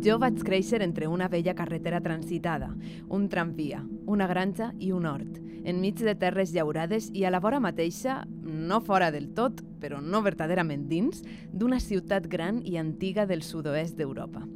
Jo 0.00 0.14
vaig 0.16 0.38
créixer 0.40 0.78
entre 0.80 1.10
una 1.12 1.26
vella 1.28 1.52
carretera 1.52 1.98
transitada, 2.00 2.70
un 3.12 3.26
tramvia, 3.28 3.82
una 4.08 4.26
granja 4.26 4.70
i 4.80 4.94
un 4.96 5.04
hort, 5.04 5.36
enmig 5.68 6.00
de 6.00 6.14
terres 6.16 6.54
llaurades 6.54 7.10
i 7.12 7.26
a 7.28 7.32
la 7.34 7.40
vora 7.44 7.60
mateixa, 7.60 8.22
no 8.40 8.80
fora 8.80 9.10
del 9.12 9.28
tot, 9.36 9.60
però 9.82 10.00
no 10.00 10.22
verdaderament 10.24 10.88
dins, 10.88 11.20
d'una 11.52 11.82
ciutat 11.84 12.30
gran 12.32 12.62
i 12.64 12.78
antiga 12.80 13.28
del 13.28 13.44
sud-oest 13.44 14.00
d'Europa. 14.00 14.46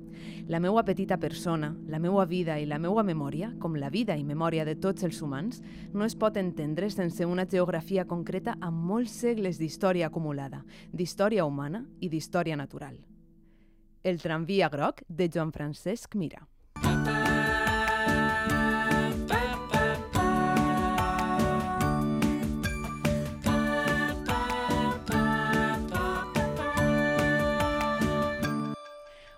La 0.48 0.64
meua 0.64 0.82
petita 0.82 1.20
persona, 1.20 1.74
la 1.92 2.00
meua 2.00 2.24
vida 2.24 2.56
i 2.56 2.64
la 2.64 2.80
meua 2.80 3.04
memòria, 3.04 3.52
com 3.60 3.76
la 3.76 3.92
vida 3.92 4.16
i 4.16 4.24
memòria 4.24 4.64
de 4.64 4.78
tots 4.80 5.04
els 5.04 5.20
humans, 5.20 5.60
no 5.92 6.08
es 6.08 6.16
pot 6.16 6.40
entendre 6.40 6.88
sense 6.88 7.28
una 7.28 7.44
geografia 7.44 8.08
concreta 8.08 8.56
amb 8.60 8.80
molts 8.80 9.20
segles 9.26 9.60
d'història 9.60 10.08
acumulada, 10.08 10.64
d'història 10.92 11.44
humana 11.44 11.84
i 12.00 12.08
d'història 12.08 12.56
natural. 12.56 12.96
El 14.04 14.18
tramvia 14.20 14.68
groc 14.68 15.00
de 15.08 15.30
Joan 15.32 15.50
Francesc 15.50 16.14
Mira. 16.14 16.42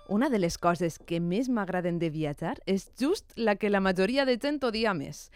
Una 0.09 0.27
de 0.27 0.39
les 0.39 0.57
coses 0.57 0.99
que 0.99 1.21
més 1.23 1.47
m'agraden 1.47 1.95
de 2.01 2.09
viatjar 2.11 2.57
és 2.67 2.89
just 2.99 3.31
la 3.37 3.55
que 3.55 3.71
la 3.71 3.79
majoria 3.79 4.27
de 4.27 4.35
gent 4.35 4.59
odia 4.67 4.91
més. 4.91 5.29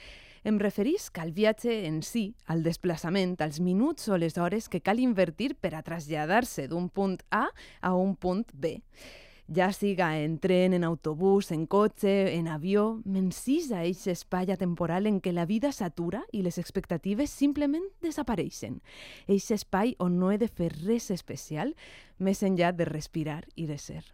Em 0.43 0.57
referisc 0.59 1.19
al 1.21 1.31
viatge 1.31 1.85
en 1.85 2.01
si, 2.01 2.33
al 2.49 2.63
desplaçament, 2.65 3.35
als 3.39 3.61
minuts 3.61 4.09
o 4.09 4.17
les 4.17 4.39
hores 4.41 4.67
que 4.67 4.81
cal 4.81 4.99
invertir 4.99 5.53
per 5.55 5.75
a 5.77 5.83
traslladar-se 5.85 6.65
d'un 6.67 6.89
punt 6.89 7.19
A 7.29 7.45
a 7.79 7.93
un 7.93 8.15
punt 8.15 8.47
B. 8.51 8.81
Ja 9.51 9.73
siga 9.73 10.17
en 10.17 10.37
tren, 10.39 10.71
en 10.73 10.85
autobús, 10.85 11.51
en 11.51 11.65
cotxe, 11.67 12.37
en 12.37 12.47
avió, 12.47 13.01
m'encisa 13.03 13.81
aquest 13.81 14.07
espai 14.13 14.47
temporal 14.55 15.09
en 15.09 15.17
què 15.19 15.33
la 15.35 15.43
vida 15.43 15.73
s'atura 15.75 16.21
i 16.31 16.39
les 16.45 16.55
expectatives 16.61 17.33
simplement 17.35 17.83
desapareixen. 17.99 18.79
Aquest 19.27 19.51
espai 19.57 19.97
on 19.99 20.15
no 20.21 20.31
he 20.31 20.37
de 20.39 20.47
fer 20.47 20.71
res 20.85 21.11
especial 21.11 21.75
més 22.17 22.43
enllà 22.47 22.71
de 22.71 22.87
respirar 22.87 23.43
i 23.57 23.67
de 23.67 23.75
ser. 23.75 24.05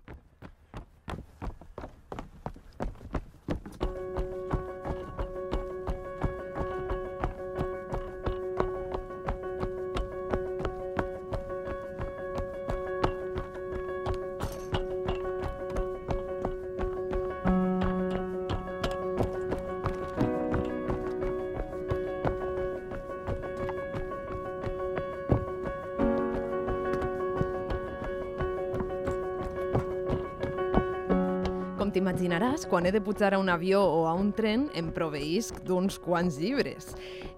Com 31.88 31.94
t'imaginaràs, 31.96 32.66
quan 32.68 32.84
he 32.84 32.92
de 32.92 33.00
pujar 33.00 33.30
a 33.32 33.38
un 33.40 33.48
avió 33.48 33.80
o 33.80 34.02
a 34.10 34.14
un 34.20 34.34
tren, 34.36 34.66
em 34.76 34.90
proveïsc 34.92 35.62
d'uns 35.64 35.96
quants 36.04 36.36
llibres. 36.36 36.90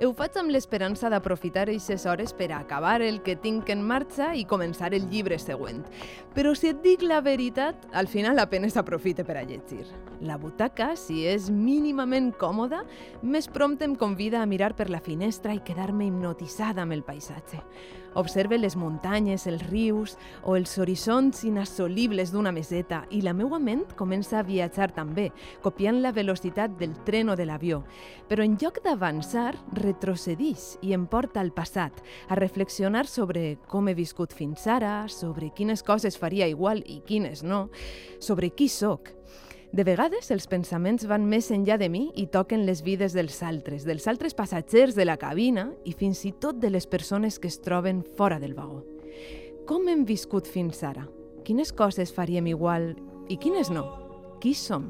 Ho 0.02 0.10
faig 0.18 0.40
amb 0.42 0.50
l'esperança 0.50 1.12
d'aprofitar 1.14 1.68
aquestes 1.68 2.08
hores 2.10 2.34
per 2.34 2.48
acabar 2.58 2.96
el 3.06 3.20
que 3.22 3.36
tinc 3.38 3.70
en 3.70 3.84
marxa 3.86 4.32
i 4.34 4.48
començar 4.50 4.90
el 4.98 5.06
llibre 5.12 5.38
següent. 5.38 5.84
Però 6.34 6.56
si 6.58 6.72
et 6.72 6.82
dic 6.82 7.06
la 7.06 7.22
veritat, 7.22 7.86
al 7.94 8.10
final 8.10 8.42
apenes 8.42 8.74
aprofite 8.74 9.22
per 9.22 9.38
a 9.38 9.46
llegir. 9.46 9.86
La 10.26 10.40
butaca, 10.42 10.96
si 10.98 11.28
és 11.30 11.52
mínimament 11.54 12.34
còmoda, 12.34 12.82
més 13.22 13.46
prompte 13.54 13.86
em 13.86 13.94
convida 13.94 14.42
a 14.42 14.50
mirar 14.50 14.74
per 14.74 14.90
la 14.90 15.04
finestra 15.06 15.54
i 15.54 15.62
quedar-me 15.62 16.10
hipnotitzada 16.10 16.88
amb 16.88 16.98
el 16.98 17.06
paisatge. 17.06 17.62
Observe 18.16 18.58
les 18.58 18.76
muntanyes, 18.80 19.46
els 19.48 19.66
rius 19.70 20.16
o 20.44 20.56
els 20.58 20.78
horizonts 20.82 21.44
inassolibles 21.46 22.34
d'una 22.34 22.54
meseta 22.56 23.04
i 23.14 23.22
la 23.22 23.36
meua 23.38 23.60
ment 23.62 23.84
comença 24.00 24.40
a 24.40 24.46
viatjar 24.46 24.90
també, 24.96 25.30
copiant 25.62 26.02
la 26.02 26.14
velocitat 26.16 26.78
del 26.80 26.96
tren 27.06 27.30
o 27.30 27.38
de 27.38 27.46
l'avió. 27.46 27.84
Però 28.30 28.46
en 28.46 28.58
lloc 28.62 28.82
d'avançar, 28.86 29.54
retrocedís 29.78 30.78
i 30.82 30.96
em 30.98 31.06
porta 31.06 31.44
al 31.44 31.54
passat, 31.54 32.02
a 32.28 32.40
reflexionar 32.40 33.06
sobre 33.08 33.60
com 33.70 33.88
he 33.88 33.98
viscut 33.98 34.34
fins 34.34 34.66
ara, 34.68 35.06
sobre 35.08 35.54
quines 35.54 35.86
coses 35.86 36.18
faria 36.18 36.50
igual 36.50 36.84
i 36.86 37.02
quines 37.06 37.44
no, 37.44 37.68
sobre 38.20 38.50
qui 38.50 38.70
sóc. 38.70 39.19
De 39.72 39.84
vegades 39.86 40.32
els 40.34 40.48
pensaments 40.50 41.06
van 41.06 41.28
més 41.30 41.52
enllà 41.54 41.76
de 41.78 41.92
mi 41.94 42.08
i 42.18 42.26
toquen 42.34 42.64
les 42.66 42.80
vides 42.82 43.14
dels 43.14 43.36
altres, 43.46 43.84
dels 43.86 44.08
altres 44.10 44.34
passatgers 44.34 44.96
de 44.98 45.06
la 45.06 45.18
cabina 45.22 45.68
i 45.86 45.94
fins 45.94 46.24
i 46.26 46.32
tot 46.34 46.58
de 46.58 46.72
les 46.74 46.88
persones 46.90 47.38
que 47.38 47.52
es 47.54 47.60
troben 47.62 48.02
fora 48.18 48.40
del 48.42 48.56
vagó. 48.58 48.82
Com 49.70 49.86
hem 49.88 50.08
viscut 50.10 50.50
fins 50.50 50.82
ara? 50.82 51.06
Quines 51.46 51.70
coses 51.70 52.10
faríem 52.10 52.50
igual 52.50 52.96
i 53.30 53.38
quines 53.38 53.70
no? 53.70 53.86
Qui 54.42 54.56
som? 54.58 54.90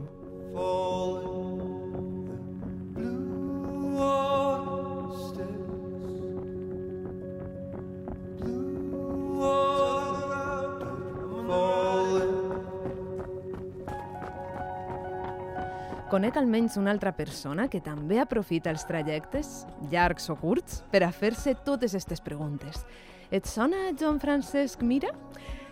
Conec 16.09 16.37
almenys 16.39 16.73
una 16.81 16.89
altra 16.89 17.11
persona 17.13 17.67
que 17.69 17.83
també 17.85 18.17
aprofita 18.17 18.71
els 18.73 18.81
trajectes, 18.89 19.67
llargs 19.91 20.25
o 20.33 20.35
curts, 20.41 20.79
per 20.89 21.03
a 21.05 21.11
fer-se 21.13 21.53
totes 21.61 21.93
aquestes 21.93 22.23
preguntes. 22.25 22.81
Et 23.29 23.45
sona 23.45 23.91
Joan 23.93 24.17
Francesc 24.17 24.81
Mira? 24.81 25.11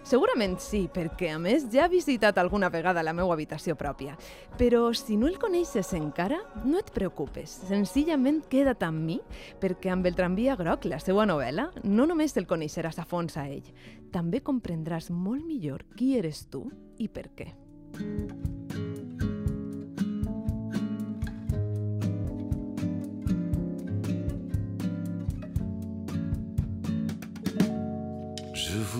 Segurament 0.05 0.53
sí, 0.61 0.83
perquè 0.93 1.31
a 1.33 1.39
més 1.41 1.65
ja 1.73 1.87
ha 1.87 1.89
visitat 1.89 2.37
alguna 2.37 2.69
vegada 2.69 3.01
la 3.01 3.15
meva 3.17 3.33
habitació 3.33 3.73
pròpia. 3.75 4.13
Però 4.59 4.91
si 4.93 5.17
no 5.17 5.25
el 5.25 5.39
coneixes 5.41 5.89
encara, 5.97 6.37
no 6.63 6.77
et 6.77 6.93
preocupes. 6.93 7.57
Senzillament 7.67 8.43
queda't 8.51 8.85
amb 8.85 9.01
mi, 9.09 9.17
perquè 9.57 9.89
amb 9.91 10.05
el 10.05 10.15
tramvia 10.15 10.55
groc, 10.59 10.85
la 10.85 11.01
seva 11.01 11.25
novel·la, 11.25 11.71
no 11.89 12.05
només 12.05 12.37
el 12.37 12.45
coneixeràs 12.45 13.01
a 13.01 13.07
fons 13.09 13.41
a 13.41 13.47
ell, 13.49 13.73
també 14.13 14.45
comprendràs 14.45 15.09
molt 15.09 15.41
millor 15.49 15.87
qui 15.97 16.13
eres 16.21 16.45
tu 16.53 16.67
i 17.01 17.09
per 17.09 17.31
què. 17.33 17.49
Je 17.97 18.46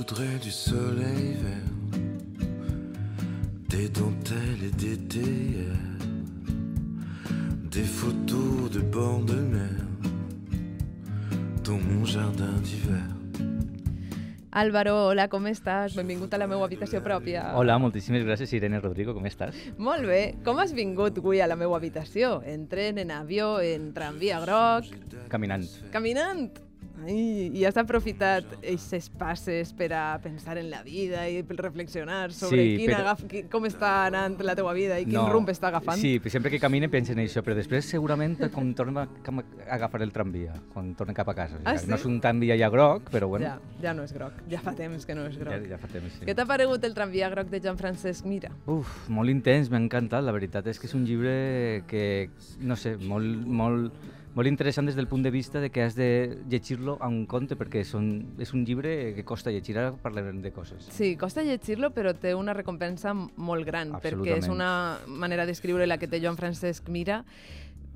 voudrais 0.07 0.40
du 0.40 0.51
soleil 0.51 1.35
vert, 1.44 2.00
des 3.68 3.90
dentelles 3.90 4.63
et 4.63 4.72
des 4.72 4.97
théières, 4.97 6.00
des 7.63 7.84
photos 7.84 8.72
de 8.72 8.79
bord 8.79 9.22
de 9.22 9.34
mer 9.34 9.69
dans 11.63 11.78
mon 11.78 12.06
jardin 12.06 12.53
d'hiver. 12.63 13.03
Álvaro, 14.51 15.09
hola, 15.09 15.28
com 15.28 15.45
estàs? 15.51 15.94
Benvingut 15.94 16.31
a 16.34 16.39
la 16.39 16.47
meva 16.47 16.63
habitació 16.66 17.01
pròpia. 17.03 17.44
Hola, 17.59 17.75
moltíssimes 17.78 18.24
gràcies, 18.25 18.53
Irene 18.57 18.79
Rodrigo, 18.79 19.13
com 19.13 19.28
estàs? 19.28 19.59
Molt 19.78 20.07
bé. 20.07 20.22
Com 20.45 20.57
has 20.63 20.72
vingut 20.74 21.19
avui 21.19 21.44
a 21.44 21.50
la 21.51 21.59
meva 21.59 21.75
habitació? 21.78 22.39
En 22.47 22.66
tren, 22.72 22.97
en 23.03 23.12
avió, 23.12 23.57
en 23.59 23.91
tramvia 23.94 24.39
groc? 24.41 24.88
Caminant. 25.29 25.68
Caminant? 25.94 26.66
Ai, 27.05 27.51
I 27.53 27.63
has 27.67 27.77
aprofitat 27.77 28.43
aquestes 28.57 29.05
passes 29.13 29.69
per 29.77 29.91
a 29.93 30.17
pensar 30.23 30.57
en 30.57 30.71
la 30.71 30.79
vida 30.81 31.27
i 31.29 31.44
per 31.45 31.57
reflexionar 31.59 32.31
sobre 32.33 32.63
Sí, 32.63 32.77
quin 32.79 32.89
però- 32.89 33.03
agaf, 33.03 33.21
com 33.51 33.67
està 33.69 33.91
anant 34.07 34.39
la 34.41 34.55
teua 34.57 34.73
vida 34.73 34.97
i 34.99 35.05
quin 35.05 35.13
No, 35.13 35.27
rumb 35.31 35.47
està 35.53 35.67
agafant? 35.69 35.99
Sí, 36.01 36.19
sempre 36.25 36.49
que 36.49 36.59
camine 36.59 36.89
penso 36.89 37.11
en 37.13 37.19
això, 37.19 37.44
però 37.45 37.53
després 37.55 37.85
segurament 37.85 38.35
quan 38.53 38.73
torno 38.73 39.01
a 39.01 39.07
agafar 39.69 40.01
el 40.01 40.11
tramvia, 40.11 40.55
quan 40.73 40.95
torno 40.95 41.13
cap 41.13 41.29
a 41.29 41.35
casa. 41.35 41.59
Ah, 41.65 41.77
sí? 41.77 41.88
No 41.88 41.95
és 41.95 42.05
un 42.05 42.19
tramvia 42.19 42.57
ja 42.57 42.69
groc, 42.73 43.11
però 43.13 43.27
bueno, 43.29 43.45
Ja, 43.45 43.59
ja 43.81 43.93
no 43.93 44.03
és 44.03 44.13
groc. 44.13 44.33
Ja 44.50 44.59
fa 44.65 44.73
temps 44.73 45.05
que 45.05 45.13
no 45.15 45.27
és 45.27 45.38
groc. 45.38 45.53
ja, 45.53 45.75
ja 45.75 45.77
fa 45.77 45.88
temps. 45.88 46.11
Sí. 46.17 46.25
Què 46.25 46.33
t'ha 46.35 46.45
paregut 46.50 46.83
el 46.83 46.93
tramvia 46.97 47.29
groc 47.29 47.47
de 47.53 47.61
Joan 47.61 47.77
Francesc 47.77 48.25
Mira? 48.25 48.50
Uf, 48.65 49.07
molt 49.07 49.29
intens, 49.29 49.69
m'ha 49.69 49.77
encantat, 49.77 50.23
la 50.25 50.31
veritat 50.33 50.65
és 50.67 50.79
que 50.79 50.88
és 50.88 50.93
un 50.97 51.05
llibre 51.05 51.83
que, 51.88 52.29
no 52.59 52.75
sé, 52.75 52.97
molt, 52.97 53.45
molt, 53.45 53.93
molt 54.38 54.50
interessant 54.51 54.86
des 54.86 54.95
del 54.95 55.07
punt 55.10 55.24
de 55.25 55.31
vista 55.34 55.60
de 55.63 55.72
que 55.74 55.81
has 55.81 55.95
de 55.98 56.38
llegir-lo 56.50 56.98
a 57.01 57.10
un 57.10 57.25
conte, 57.25 57.57
perquè 57.57 57.81
són, 57.88 58.36
és 58.38 58.54
un 58.54 58.66
llibre 58.68 59.16
que 59.18 59.25
costa 59.25 59.50
llegir, 59.54 59.78
ara 59.81 59.95
parlarem 60.04 60.44
de 60.44 60.51
coses. 60.54 60.92
Sí, 60.94 61.16
costa 61.18 61.42
llegir-lo, 61.42 61.89
però 61.95 62.13
té 62.13 62.36
una 62.38 62.54
recompensa 62.54 63.16
molt 63.16 63.66
gran, 63.66 63.95
perquè 64.04 64.38
és 64.38 64.50
una 64.54 65.00
manera 65.07 65.48
d'escriure 65.50 65.89
la 65.89 65.98
que 65.98 66.10
té 66.12 66.22
Joan 66.22 66.38
Francesc 66.38 66.92
Mira 66.94 67.24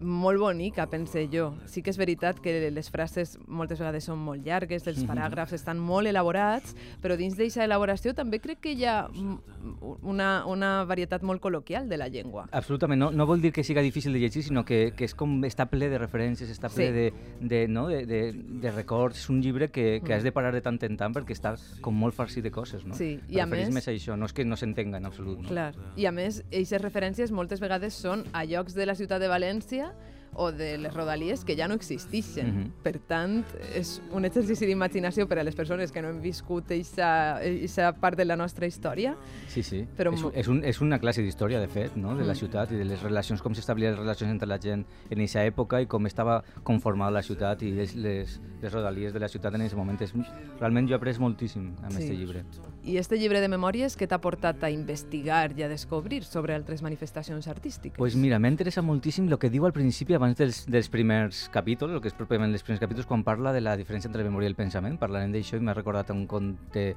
molt 0.02 0.40
bonica, 0.42 0.88
pense 0.90 1.28
jo. 1.32 1.54
Sí 1.70 1.82
que 1.82 1.90
és 1.94 1.98
veritat 1.98 2.40
que 2.42 2.70
les 2.74 2.90
frases 2.92 3.38
moltes 3.48 3.80
vegades 3.80 4.04
són 4.10 4.20
molt 4.20 4.44
llargues, 4.46 4.86
els 4.88 5.04
paràgrafs 5.08 5.54
estan 5.54 5.80
molt 5.80 6.08
elaborats, 6.10 6.76
però 7.02 7.16
dins 7.18 7.38
d'aquesta 7.38 7.64
elaboració 7.66 8.14
també 8.18 8.40
crec 8.42 8.60
que 8.66 8.74
hi 8.74 8.86
ha 8.86 9.08
mm, 9.08 10.02
una, 10.04 10.46
una 10.50 10.84
varietat 10.90 11.24
molt 11.24 11.42
col·loquial 11.44 11.88
de 11.90 11.98
la 11.98 12.08
llengua. 12.10 12.48
Absolutament, 12.52 13.00
no, 13.00 13.12
no 13.12 13.26
vol 13.30 13.42
dir 13.42 13.52
que 13.54 13.64
siga 13.64 13.82
difícil 13.82 14.14
de 14.14 14.20
llegir, 14.20 14.44
sinó 14.44 14.66
que, 14.66 14.94
que 14.98 15.06
és 15.06 15.14
com 15.16 15.38
està 15.48 15.68
ple 15.70 15.90
de 15.92 15.98
referències, 16.02 16.50
està 16.52 16.70
ple 16.70 16.82
Sí. 16.82 16.92
de, 16.92 17.14
de, 17.42 17.68
no? 17.68 17.88
de, 17.88 18.06
de, 18.10 18.22
de 18.34 18.72
records. 18.72 19.20
És 19.22 19.30
un 19.30 19.42
llibre 19.42 19.70
que, 19.70 20.02
que 20.04 20.14
has 20.16 20.24
de 20.24 20.32
parar 20.32 20.52
de 20.56 20.62
tant 20.66 20.80
en 20.82 20.98
tant 20.98 21.14
perquè 21.14 21.36
està 21.36 21.54
com 21.82 21.94
molt 21.94 22.16
farcit 22.18 22.44
de 22.44 22.50
coses, 22.52 22.84
no? 22.86 22.96
Sí, 22.98 23.20
i 23.30 23.40
a 23.40 23.46
més- 23.46 23.70
més 23.72 23.88
a 23.88 23.92
això, 23.94 24.16
no 24.18 24.26
és 24.26 24.34
que 24.34 24.46
no 24.46 24.58
s'entenga 24.58 24.98
en 24.98 25.06
absolut, 25.06 25.42
no? 25.44 25.50
Clar. 25.50 25.74
I 25.96 26.08
a 26.10 26.12
més, 26.12 26.42
aquestes 26.48 26.82
referències 26.82 27.32
moltes 27.32 27.60
vegades 27.62 27.94
són 27.94 28.24
a 28.34 28.44
llocs 28.50 28.74
de 28.74 28.86
la 28.90 28.96
ciutat 28.96 29.22
de 29.22 29.30
València 29.30 29.91
o 30.36 30.52
de 30.52 30.78
les 30.78 30.94
rodalies 30.94 31.44
que 31.44 31.56
ja 31.58 31.68
no 31.68 31.74
existeixen. 31.76 32.48
Mhm. 32.48 32.72
Per 32.84 33.00
tant, 33.00 33.44
és 33.76 34.02
un 34.12 34.26
exercici 34.26 34.66
d'imaginació 34.66 35.28
per 35.28 35.40
a 35.40 35.44
les 35.44 35.56
persones 35.56 35.92
que 35.92 36.02
no 36.02 36.10
hem 36.10 36.22
viscut 36.22 36.72
aquesta 36.72 37.92
part 38.00 38.18
de 38.18 38.26
la 38.26 38.36
nostra 38.36 38.66
història. 38.68 39.16
Sí, 39.48 39.64
sí. 39.64 39.86
Però 39.98 40.14
és, 40.14 40.24
és, 40.34 40.48
un, 40.48 40.64
és 40.64 40.82
una 40.82 41.00
classe 41.00 41.22
d'història, 41.22 41.60
de 41.60 41.68
fet, 41.68 41.96
no? 41.98 42.16
de 42.16 42.24
la 42.24 42.34
Mm. 42.34 42.36
ciutat 42.36 42.72
i 42.72 42.76
de 42.76 42.86
les 42.86 43.02
relacions, 43.04 43.42
com 43.42 43.54
s'establien 43.54 43.92
les 43.92 44.00
relacions 44.00 44.32
entre 44.32 44.48
la 44.48 44.58
gent 44.60 44.86
en 45.10 45.18
aquesta 45.20 45.46
època 45.46 45.82
i 45.82 45.86
com 45.88 46.06
estava 46.08 46.44
conformada 46.64 47.12
la 47.12 47.22
ciutat 47.24 47.62
i 47.64 47.72
les, 47.72 47.96
les, 47.96 48.40
les 48.62 48.74
rodalies 48.74 49.14
de 49.14 49.20
la 49.20 49.28
ciutat 49.28 49.54
en 49.56 49.62
aquest 49.62 49.76
moment. 49.76 50.00
És, 50.02 50.14
realment 50.60 50.88
jo 50.88 50.94
he 50.96 50.98
après 50.98 51.18
moltíssim 51.20 51.76
amb 51.84 51.92
Sí. 51.92 51.98
aquest 52.04 52.14
llibre. 52.20 52.44
I 52.84 52.98
este 52.98 53.20
llibre 53.20 53.38
de 53.42 53.46
memòries 53.46 53.94
que 53.94 54.08
t'ha 54.10 54.18
portat 54.18 54.64
a 54.66 54.72
investigar 54.74 55.52
i 55.54 55.62
a 55.62 55.68
descobrir 55.70 56.24
sobre 56.26 56.56
altres 56.56 56.82
manifestacions 56.82 57.46
artístiques? 57.48 58.00
Pues 58.00 58.16
mira, 58.18 58.40
m'ha 58.42 58.50
interessat 58.50 58.82
moltíssim 58.82 59.28
el 59.30 59.38
que 59.38 59.52
diu 59.54 59.68
al 59.68 59.74
principi, 59.76 60.16
abans 60.18 60.34
dels, 60.40 60.64
dels 60.66 60.90
primers 60.90 61.44
capítols, 61.54 61.94
el 61.94 62.02
que 62.02 62.10
és 62.10 62.18
pròpiament 62.18 62.50
els 62.50 62.66
primers 62.66 62.82
capítols, 62.82 63.06
quan 63.06 63.22
parla 63.22 63.54
de 63.54 63.62
la 63.62 63.76
diferència 63.78 64.10
entre 64.10 64.24
la 64.24 64.30
memòria 64.32 64.50
i 64.50 64.54
el 64.56 64.58
pensament. 64.58 64.98
Parlarem 64.98 65.30
d'això 65.30 65.60
i 65.60 65.62
m'ha 65.62 65.76
recordat 65.78 66.10
un 66.10 66.26
conte 66.26 66.96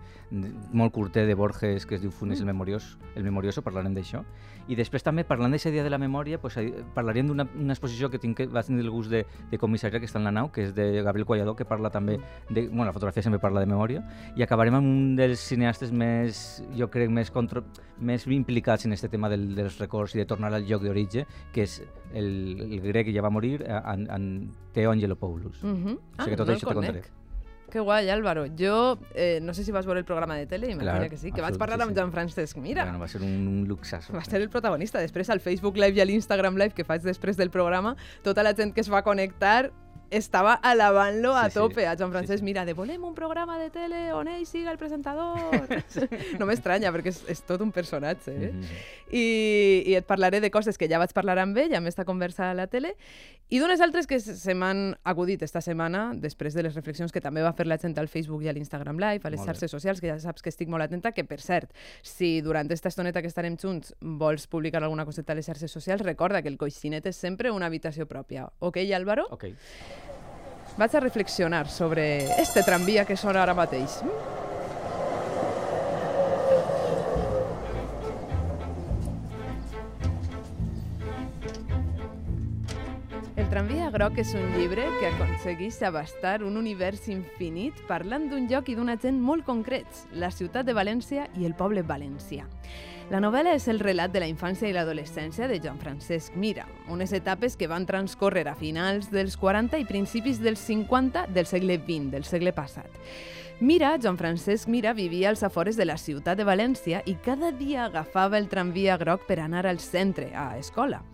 molt 0.72 0.94
curter 0.96 1.26
de 1.28 1.36
Borges 1.36 1.84
que 1.84 1.98
es 1.98 2.00
diu 2.00 2.10
Funes 2.10 2.40
el 2.40 2.48
Memoriós, 2.48 2.96
el 3.14 3.28
Memorioso, 3.28 3.60
parlarem 3.60 3.92
d'això. 3.92 4.24
I 4.64 4.80
després 4.80 5.04
també, 5.04 5.26
parlant 5.28 5.52
d'aquesta 5.52 5.68
idea 5.68 5.84
de 5.84 5.92
la 5.92 6.00
memòria, 6.00 6.40
pues, 6.40 6.56
ahí 6.56 6.72
parlaríem 6.94 7.28
d'una 7.28 7.44
una 7.60 7.76
exposició 7.76 8.08
que 8.08 8.18
tinc 8.18 8.38
que 8.38 8.46
va 8.48 8.62
tenir 8.64 8.80
el 8.80 8.88
gust 8.88 9.12
de, 9.12 9.26
de 9.50 9.58
comissariar, 9.60 10.00
que 10.00 10.08
està 10.08 10.16
en 10.16 10.24
la 10.24 10.32
nau, 10.32 10.48
que 10.48 10.64
és 10.64 10.72
de 10.72 11.02
Gabriel 11.04 11.28
Collador, 11.28 11.60
que 11.60 11.68
parla 11.68 11.92
també 11.92 12.16
de... 12.48 12.70
Bueno, 12.70 12.86
la 12.86 12.96
fotografia 12.96 13.22
sempre 13.22 13.42
parla 13.42 13.60
de 13.60 13.68
memòria, 13.68 14.00
i 14.34 14.42
acabarem 14.42 14.80
amb 14.80 14.88
un 14.88 15.16
dels 15.20 15.44
cineastes 15.44 15.73
més, 15.92 16.62
jo 16.76 16.88
crec, 16.92 17.10
més, 17.10 17.30
contra, 17.30 17.62
més 17.98 18.26
implicats 18.26 18.86
en 18.86 18.92
aquest 18.92 19.10
tema 19.10 19.28
del, 19.32 19.54
dels 19.56 19.78
records 19.78 20.14
i 20.14 20.22
de 20.22 20.26
tornar 20.26 20.52
al 20.54 20.66
lloc 20.68 20.82
d'origen, 20.82 21.26
que 21.52 21.66
és 21.66 21.80
el, 22.12 22.30
el 22.70 22.80
grec 22.84 23.08
que 23.08 23.16
ja 23.16 23.24
va 23.24 23.30
morir, 23.30 23.58
en, 23.64 24.08
en 24.10 24.30
Theo 24.72 24.92
Angelopoulos. 24.92 25.62
Uh 25.62 25.68
-huh. 25.68 25.98
O 26.18 26.22
sigui 26.22 26.30
que 26.30 26.36
tot 26.36 26.48
no 26.48 26.54
això 26.54 26.68
te 26.68 26.74
contaré. 26.74 27.02
Que 27.70 27.80
guai, 27.80 28.08
Álvaro. 28.08 28.46
Jo 28.56 28.98
eh, 29.16 29.40
no 29.42 29.52
sé 29.52 29.64
si 29.64 29.72
vas 29.72 29.84
veure 29.84 29.98
el 29.98 30.04
programa 30.04 30.36
de 30.36 30.46
tele, 30.46 30.70
imagina 30.70 30.98
Clar, 30.98 31.10
que 31.10 31.16
sí, 31.16 31.32
que 31.32 31.40
vaig 31.40 31.54
absolut, 31.54 31.58
parlar 31.58 31.78
sí, 31.78 31.82
amb 31.82 31.90
sí. 31.90 31.98
Joan 31.98 32.12
Francesc 32.12 32.56
Mira. 32.58 32.84
Bueno, 32.84 33.00
va 33.00 33.08
ser 33.08 33.20
un, 33.20 33.48
un 33.48 33.64
luxasso. 33.66 34.12
va 34.14 34.24
ser 34.24 34.40
el 34.40 34.48
protagonista. 34.48 35.00
Després, 35.00 35.28
al 35.30 35.40
Facebook 35.40 35.76
Live 35.76 35.98
i 35.98 36.00
a 36.00 36.04
l'Instagram 36.04 36.56
Live 36.56 36.74
que 36.74 36.84
faig 36.84 37.02
després 37.02 37.36
del 37.36 37.50
programa, 37.50 37.96
tota 38.22 38.44
la 38.44 38.54
gent 38.54 38.72
que 38.74 38.80
es 38.80 38.92
va 38.92 39.02
connectar 39.02 39.72
estava 40.10 40.54
alabant-lo 40.54 41.34
a 41.36 41.44
Sí, 41.44 41.50
sí. 41.50 41.58
tope. 41.58 41.86
A 41.86 41.96
Joan 41.96 42.10
Sí, 42.10 42.16
Francesc, 42.16 42.38
sí. 42.40 42.44
mira, 42.44 42.64
de 42.64 42.72
volem 42.74 43.02
un 43.04 43.14
programa 43.14 43.58
de 43.58 43.70
tele 43.70 44.12
on 44.12 44.28
ell 44.28 44.46
siga 44.46 44.70
el 44.70 44.78
presentador. 44.78 45.38
no 46.38 46.46
m'estranya, 46.46 46.92
perquè 46.92 47.08
és, 47.12 47.22
és 47.28 47.42
tot 47.42 47.60
un 47.60 47.72
personatge. 47.72 48.30
Eh? 48.34 48.52
Mhm. 48.52 48.64
I, 49.14 49.82
i 49.86 49.94
et 49.94 50.06
parlaré 50.06 50.40
de 50.40 50.50
coses 50.50 50.78
que 50.78 50.88
ja 50.88 50.98
vaig 50.98 51.12
parlar 51.14 51.38
amb 51.38 51.56
ell, 51.58 51.74
amb 51.76 51.86
esta 51.86 52.04
conversa 52.04 52.50
a 52.50 52.54
la 52.54 52.66
tele, 52.66 52.94
i 53.52 53.58
d'unes 53.60 53.80
altres 53.84 54.06
que 54.08 54.18
se 54.18 54.54
m'han 54.56 54.96
acudit 55.04 55.42
esta 55.44 55.60
setmana, 55.60 56.12
després 56.16 56.54
de 56.56 56.62
les 56.64 56.74
reflexions 56.74 57.12
que 57.12 57.20
també 57.20 57.42
va 57.44 57.52
fer 57.52 57.66
la 57.68 57.76
gent 57.78 57.94
al 58.00 58.08
Facebook 58.08 58.42
i 58.42 58.48
a 58.48 58.54
l'Instagram 58.56 58.96
Live, 58.98 59.20
a 59.22 59.30
les 59.30 59.38
Molt 59.38 59.46
bé. 59.46 59.52
xarxes 59.52 59.70
socials, 59.70 60.00
que 60.00 60.08
ja 60.08 60.18
saps 60.18 60.42
que 60.42 60.48
estic 60.50 60.68
molt 60.72 60.82
atenta, 60.82 61.12
que 61.12 61.22
per 61.24 61.40
cert, 61.40 61.70
si 62.02 62.40
durant 62.40 62.70
esta 62.72 62.88
estoneta 62.88 63.20
que 63.22 63.28
estarem 63.28 63.56
junts 63.60 63.94
vols 64.00 64.46
publicar 64.48 64.82
alguna 64.82 65.04
coseta 65.04 65.32
a 65.32 65.36
les 65.36 65.46
xarxes 65.46 65.70
socials, 65.70 66.02
recorda 66.02 66.42
que 66.42 66.48
el 66.48 66.56
coixinet 66.58 67.06
és 67.06 67.16
sempre 67.16 67.50
una 67.52 67.66
habitació 67.66 68.06
pròpia. 68.06 68.48
Ok, 68.60 68.78
Álvaro? 68.94 69.28
Ok. 69.30 69.44
Vaig 70.76 70.94
a 70.96 71.00
reflexionar 71.00 71.68
sobre 71.68 72.24
este 72.42 72.64
tramvia 72.66 73.04
que 73.06 73.14
sona 73.16 73.44
ara 73.44 73.54
mateix. 73.54 74.00
El 83.36 83.46
tramvia 83.52 83.86
groc 83.94 84.18
és 84.18 84.32
un 84.34 84.50
llibre 84.56 84.88
que 84.98 85.12
aconsegueix 85.12 85.78
abastar 85.86 86.40
un 86.42 86.58
univers 86.58 87.06
infinit 87.06 87.78
parlant 87.86 88.26
d'un 88.32 88.50
lloc 88.50 88.66
i 88.66 88.74
d'una 88.74 88.98
gent 88.98 89.22
molt 89.22 89.46
concrets, 89.46 90.08
la 90.10 90.32
ciutat 90.34 90.66
de 90.66 90.74
València 90.74 91.28
i 91.38 91.46
el 91.46 91.54
poble 91.54 91.86
valencià. 91.86 92.48
La 93.12 93.20
novel·la 93.20 93.52
és 93.52 93.66
el 93.68 93.82
relat 93.82 94.14
de 94.14 94.20
la 94.22 94.28
infància 94.30 94.64
i 94.64 94.72
l'adolescència 94.72 95.44
de 95.44 95.58
Joan 95.60 95.76
Francesc 95.76 96.38
Mira, 96.40 96.64
unes 96.88 97.12
etapes 97.12 97.52
que 97.60 97.68
van 97.68 97.84
transcórrer 97.84 98.46
a 98.48 98.54
finals 98.56 99.10
dels 99.12 99.36
40 99.36 99.76
i 99.82 99.84
principis 99.84 100.40
dels 100.40 100.62
50 100.64 101.26
del 101.36 101.44
segle 101.44 101.76
XX, 101.82 102.08
del 102.14 102.24
segle 102.24 102.54
passat. 102.56 102.88
Mira, 103.60 103.92
Joan 104.00 104.16
Francesc 104.16 104.72
Mira, 104.72 104.94
vivia 104.96 105.28
als 105.28 105.44
afores 105.44 105.76
de 105.76 105.84
la 105.84 105.98
ciutat 106.00 106.40
de 106.40 106.48
València 106.48 107.04
i 107.04 107.18
cada 107.20 107.52
dia 107.52 107.84
agafava 107.84 108.40
el 108.40 108.48
tramvia 108.48 108.96
groc 108.96 109.28
per 109.28 109.42
anar 109.44 109.66
al 109.68 109.84
centre, 109.84 110.32
a 110.32 110.56
escola. 110.56 111.04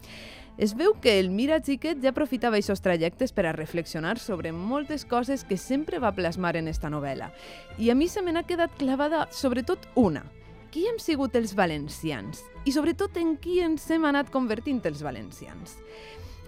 Es 0.63 0.77
veu 0.79 0.95
que 0.95 1.19
el 1.19 1.35
Mira 1.35 1.59
xiquet 1.59 1.99
ja 2.05 2.15
aprofitava 2.15 2.61
aquests 2.61 2.87
trajectes 2.87 3.35
per 3.35 3.49
a 3.49 3.57
reflexionar 3.57 4.19
sobre 4.23 4.55
moltes 4.55 5.05
coses 5.05 5.43
que 5.43 5.59
sempre 5.59 5.99
va 5.99 6.15
plasmar 6.15 6.55
en 6.55 6.69
esta 6.69 6.89
novel·la. 6.89 7.33
I 7.79 7.91
a 7.91 7.97
mi 7.99 8.07
se 8.07 8.23
me 8.23 8.31
n'ha 8.31 8.47
quedat 8.47 8.79
clavada 8.79 9.27
sobretot 9.33 9.91
una. 9.97 10.29
Qui 10.71 10.85
hem 10.87 11.01
sigut 11.03 11.35
els 11.35 11.51
valencians? 11.59 12.45
I 12.63 12.71
sobretot 12.71 13.17
en 13.19 13.33
qui 13.43 13.57
ens 13.59 13.89
hem 13.91 14.05
anat 14.07 14.29
convertint 14.31 14.79
els 14.87 15.01
valencians? 15.03 15.73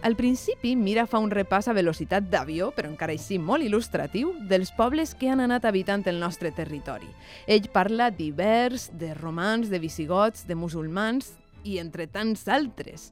Al 0.07 0.15
principi, 0.15 0.77
Mira 0.79 1.09
fa 1.11 1.19
un 1.19 1.31
repàs 1.35 1.67
a 1.67 1.75
velocitat 1.75 2.29
d'avió, 2.31 2.69
però 2.71 2.87
encara 2.87 3.17
així 3.17 3.41
molt 3.43 3.67
il·lustratiu, 3.67 4.31
dels 4.47 4.71
pobles 4.79 5.17
que 5.19 5.31
han 5.31 5.43
anat 5.43 5.67
habitant 5.67 6.07
el 6.07 6.23
nostre 6.23 6.55
territori. 6.55 7.11
Ell 7.51 7.67
parla 7.75 8.13
d'ibers, 8.15 8.93
de 8.95 9.11
romans, 9.19 9.71
de 9.75 9.83
visigots, 9.83 10.47
de 10.47 10.55
musulmans 10.55 11.35
i 11.65 11.79
entre 11.83 12.07
tants 12.07 12.47
altres. 12.49 13.11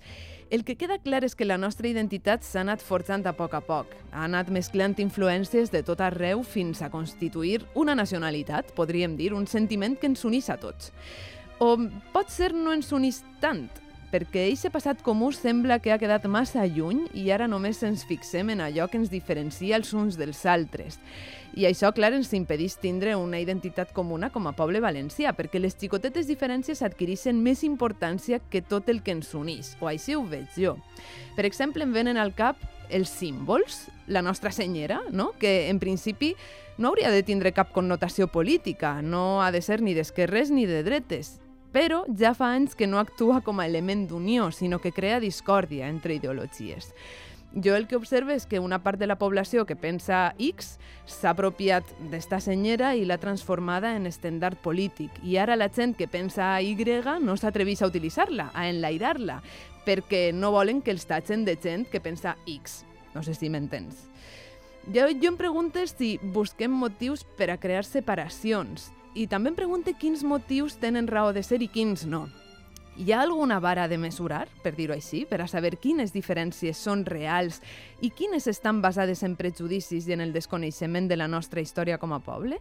El 0.51 0.65
que 0.67 0.75
queda 0.75 0.99
clar 0.99 1.23
és 1.23 1.37
que 1.39 1.47
la 1.47 1.59
nostra 1.63 1.87
identitat 1.87 2.43
s'ha 2.43 2.65
anat 2.65 2.83
forjant 2.83 3.23
a 3.31 3.33
poc 3.39 3.53
a 3.55 3.61
poc. 3.63 3.93
Ha 4.11 4.25
anat 4.27 4.49
mesclant 4.51 4.97
influències 4.99 5.71
de 5.71 5.85
tot 5.87 6.01
arreu 6.03 6.43
fins 6.43 6.83
a 6.83 6.91
constituir 6.91 7.61
una 7.79 7.95
nacionalitat, 7.95 8.75
podríem 8.75 9.15
dir, 9.17 9.31
un 9.33 9.47
sentiment 9.47 9.95
que 9.95 10.11
ens 10.11 10.25
unís 10.27 10.51
a 10.51 10.59
tots. 10.59 10.91
O 11.63 11.77
pot 12.11 12.35
ser 12.35 12.51
no 12.57 12.75
ens 12.75 12.91
unís 12.97 13.23
tant, 13.39 13.69
perquè 14.11 14.49
eixe 14.49 14.71
passat 14.75 15.03
comú 15.07 15.31
sembla 15.33 15.79
que 15.79 15.93
ha 15.95 15.99
quedat 16.03 16.27
massa 16.27 16.65
lluny 16.67 17.05
i 17.15 17.29
ara 17.31 17.47
només 17.49 17.83
ens 17.87 18.03
fixem 18.07 18.51
en 18.51 18.63
allò 18.65 18.89
que 18.91 18.99
ens 18.99 19.11
diferencia 19.11 19.79
els 19.79 19.93
uns 19.95 20.19
dels 20.19 20.43
altres. 20.51 20.99
I 21.55 21.67
això, 21.67 21.91
clar, 21.95 22.13
ens 22.15 22.31
impedeix 22.35 22.77
tindre 22.83 23.17
una 23.19 23.41
identitat 23.43 23.91
comuna 23.95 24.31
com 24.31 24.47
a 24.47 24.55
poble 24.55 24.83
valencià, 24.83 25.33
perquè 25.35 25.59
les 25.63 25.75
xicotetes 25.79 26.29
diferències 26.31 26.83
adquireixen 26.87 27.39
més 27.43 27.65
importància 27.67 28.39
que 28.51 28.63
tot 28.63 28.89
el 28.91 29.03
que 29.03 29.15
ens 29.17 29.33
unís, 29.35 29.75
o 29.81 29.91
així 29.91 30.15
ho 30.15 30.23
veig 30.27 30.55
jo. 30.59 30.77
Per 31.37 31.47
exemple, 31.47 31.87
em 31.87 31.95
venen 31.95 32.19
al 32.19 32.35
cap 32.35 32.59
els 32.91 33.11
símbols, 33.11 33.89
la 34.07 34.23
nostra 34.23 34.51
senyera, 34.51 35.01
no? 35.11 35.33
que 35.39 35.71
en 35.71 35.79
principi 35.79 36.35
no 36.79 36.91
hauria 36.91 37.11
de 37.11 37.23
tindre 37.23 37.55
cap 37.55 37.71
connotació 37.75 38.27
política, 38.31 39.01
no 39.03 39.43
ha 39.43 39.51
de 39.55 39.63
ser 39.63 39.81
ni 39.83 39.95
d'esquerres 39.95 40.51
ni 40.51 40.67
de 40.67 40.83
dretes, 40.83 41.39
però 41.73 42.05
ja 42.19 42.35
fa 42.35 42.53
anys 42.57 42.75
que 42.75 42.89
no 42.91 42.99
actua 42.99 43.41
com 43.47 43.61
a 43.61 43.67
element 43.67 44.09
d'unió, 44.11 44.51
sinó 44.51 44.81
que 44.81 44.93
crea 44.93 45.21
discòrdia 45.21 45.89
entre 45.89 46.17
ideologies. 46.19 46.95
Jo 47.51 47.75
el 47.75 47.89
que 47.89 47.97
observo 47.99 48.31
és 48.31 48.47
que 48.47 48.61
una 48.63 48.79
part 48.85 48.99
de 49.01 49.09
la 49.11 49.19
població 49.19 49.65
que 49.67 49.75
pensa 49.75 50.37
X 50.39 50.77
s'ha 51.11 51.33
apropiat 51.33 51.89
d'esta 52.13 52.39
senyera 52.39 52.93
i 52.95 53.03
l'ha 53.05 53.19
transformada 53.19 53.97
en 53.97 54.07
estendard 54.07 54.59
polític. 54.63 55.11
I 55.27 55.37
ara 55.43 55.57
la 55.59 55.69
gent 55.69 55.97
que 55.97 56.07
pensa 56.07 56.61
Y 56.63 56.77
no 57.21 57.37
s'atreveix 57.37 57.83
a 57.83 57.87
utilitzar-la, 57.87 58.53
a 58.55 58.69
enlairar-la, 58.69 59.43
perquè 59.85 60.33
no 60.33 60.53
volen 60.53 60.81
que 60.81 60.93
els 60.93 61.07
tatxen 61.07 61.45
de 61.45 61.57
gent 61.57 61.89
que 61.91 62.01
pensa 62.01 62.37
X. 62.47 62.85
No 63.15 63.23
sé 63.25 63.35
si 63.35 63.51
m'entens. 63.51 64.07
Jo, 64.87 65.09
jo 65.11 65.29
em 65.29 65.37
pregunto 65.37 65.85
si 65.87 66.19
busquem 66.23 66.71
motius 66.71 67.25
per 67.37 67.51
a 67.51 67.59
crear 67.59 67.85
separacions 67.85 68.93
i 69.15 69.27
també 69.27 69.51
em 69.51 69.57
pregunto 69.59 69.95
quins 69.99 70.23
motius 70.25 70.77
tenen 70.79 71.09
raó 71.11 71.33
de 71.33 71.43
ser 71.43 71.61
i 71.63 71.69
quins 71.69 72.07
no. 72.07 72.29
Hi 73.01 73.13
ha 73.13 73.23
alguna 73.23 73.61
vara 73.61 73.87
de 73.89 73.97
mesurar, 73.97 74.47
per 74.63 74.75
dir-ho 74.77 74.93
així, 74.93 75.23
per 75.25 75.41
a 75.41 75.49
saber 75.49 75.79
quines 75.81 76.13
diferències 76.13 76.77
són 76.77 77.07
reals 77.07 77.63
i 78.05 78.11
quines 78.11 78.47
estan 78.51 78.83
basades 78.83 79.23
en 79.25 79.37
prejudicis 79.39 80.09
i 80.09 80.13
en 80.13 80.21
el 80.21 80.35
desconeixement 80.35 81.09
de 81.09 81.17
la 81.17 81.29
nostra 81.29 81.63
història 81.65 81.99
com 81.99 82.13
a 82.13 82.21
poble? 82.21 82.61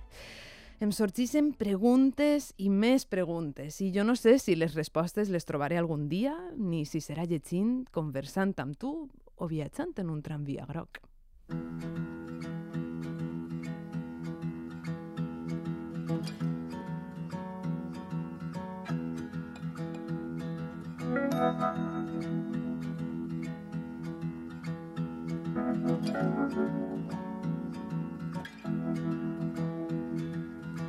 Em 0.80 0.94
sorgeixen 0.96 1.52
preguntes 1.60 2.54
i 2.56 2.70
més 2.72 3.04
preguntes 3.04 3.82
i 3.84 3.90
jo 3.92 4.06
no 4.08 4.16
sé 4.16 4.38
si 4.40 4.56
les 4.56 4.78
respostes 4.80 5.28
les 5.28 5.44
trobaré 5.44 5.76
algun 5.76 6.08
dia, 6.08 6.38
ni 6.56 6.86
si 6.86 7.04
serà 7.04 7.28
llegint, 7.28 7.84
conversant 7.92 8.56
amb 8.64 8.80
tu 8.80 8.94
o 9.36 9.52
viatjant 9.52 9.92
en 10.00 10.16
un 10.16 10.24
tramvia 10.24 10.64
groc. 10.70 11.04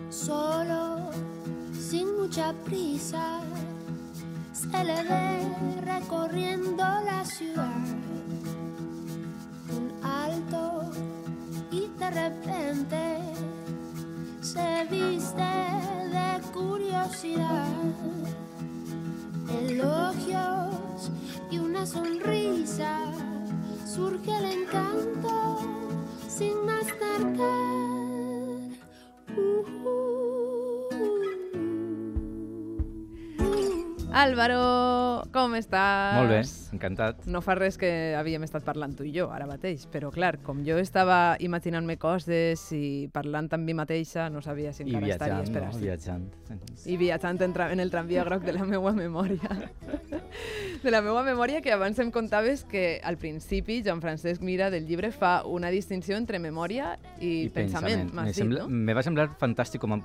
Solo, 0.09 1.11
sin 1.73 2.17
mucha 2.17 2.55
prisa, 2.65 3.41
se 4.53 4.85
le 4.85 5.03
ve 5.03 5.81
recorriendo 5.83 6.83
la 6.83 7.25
ciudad. 7.27 7.67
Un 9.69 9.93
alto 10.03 10.91
y 11.71 11.89
de 11.99 12.11
repente 12.11 13.21
se 14.41 14.87
viste 14.91 15.43
de 16.13 16.41
curiosidad. 16.53 17.67
Elogios 19.63 21.11
y 21.51 21.59
una 21.59 21.85
sonrisa, 21.85 22.99
surge 23.87 24.37
el 24.37 24.63
encanto 24.63 25.59
sin 26.29 26.65
más 26.65 26.87
tardar. 26.99 27.81
Álvaro, 34.13 34.90
com 35.33 35.55
estàs? 35.59 36.17
Molt 36.19 36.33
bé, 36.33 36.41
encantat. 36.77 37.25
No 37.31 37.43
fa 37.45 37.57
res 37.59 37.79
que 37.81 37.91
havíem 38.19 38.45
estat 38.47 38.65
parlant 38.67 38.95
tu 38.99 39.07
i 39.07 39.13
jo 39.15 39.29
ara 39.33 39.47
mateix, 39.51 39.87
però 39.91 40.11
clar, 40.15 40.37
com 40.45 40.65
jo 40.67 40.79
estava 40.83 41.37
imaginant-me 41.43 41.97
coses 42.01 42.67
i 42.77 43.09
parlant 43.15 43.51
amb 43.57 43.67
mi 43.67 43.77
mateixa, 43.77 44.29
no 44.31 44.43
sabia 44.45 44.75
si 44.77 44.85
I 44.85 44.91
encara 44.91 45.07
viatjant, 45.07 45.45
estaries 45.45 45.55
per 45.55 45.65
no? 45.67 45.81
Viatjant. 45.81 46.27
I 46.87 46.99
viatjant 47.01 47.43
en, 47.47 47.57
en 47.77 47.85
el 47.85 47.93
tramvia 47.95 48.25
groc 48.27 48.45
de 48.47 48.57
la 48.57 48.67
meva 48.69 48.93
memòria. 48.97 49.57
De 50.81 50.91
la 50.91 51.03
meva 51.05 51.21
memòria 51.27 51.61
que 51.61 51.73
abans 51.75 51.99
em 52.01 52.11
contaves 52.15 52.63
que 52.65 53.01
al 53.05 53.19
principi 53.21 53.81
Joan 53.85 54.01
Francesc 54.01 54.41
Mira 54.47 54.71
del 54.71 54.87
llibre 54.87 55.11
fa 55.13 55.43
una 55.45 55.69
distinció 55.75 56.17
entre 56.17 56.39
memòria 56.39 56.95
i, 57.21 57.51
pensament. 57.53 58.07
Me, 58.09 58.21
m'has 58.21 58.31
dit, 58.33 58.41
sembla, 58.41 58.65
no? 58.65 58.71
me 58.71 58.97
va 58.97 59.05
semblar 59.05 59.29
fantàstic 59.41 59.83
com 59.83 59.99
a... 59.99 60.01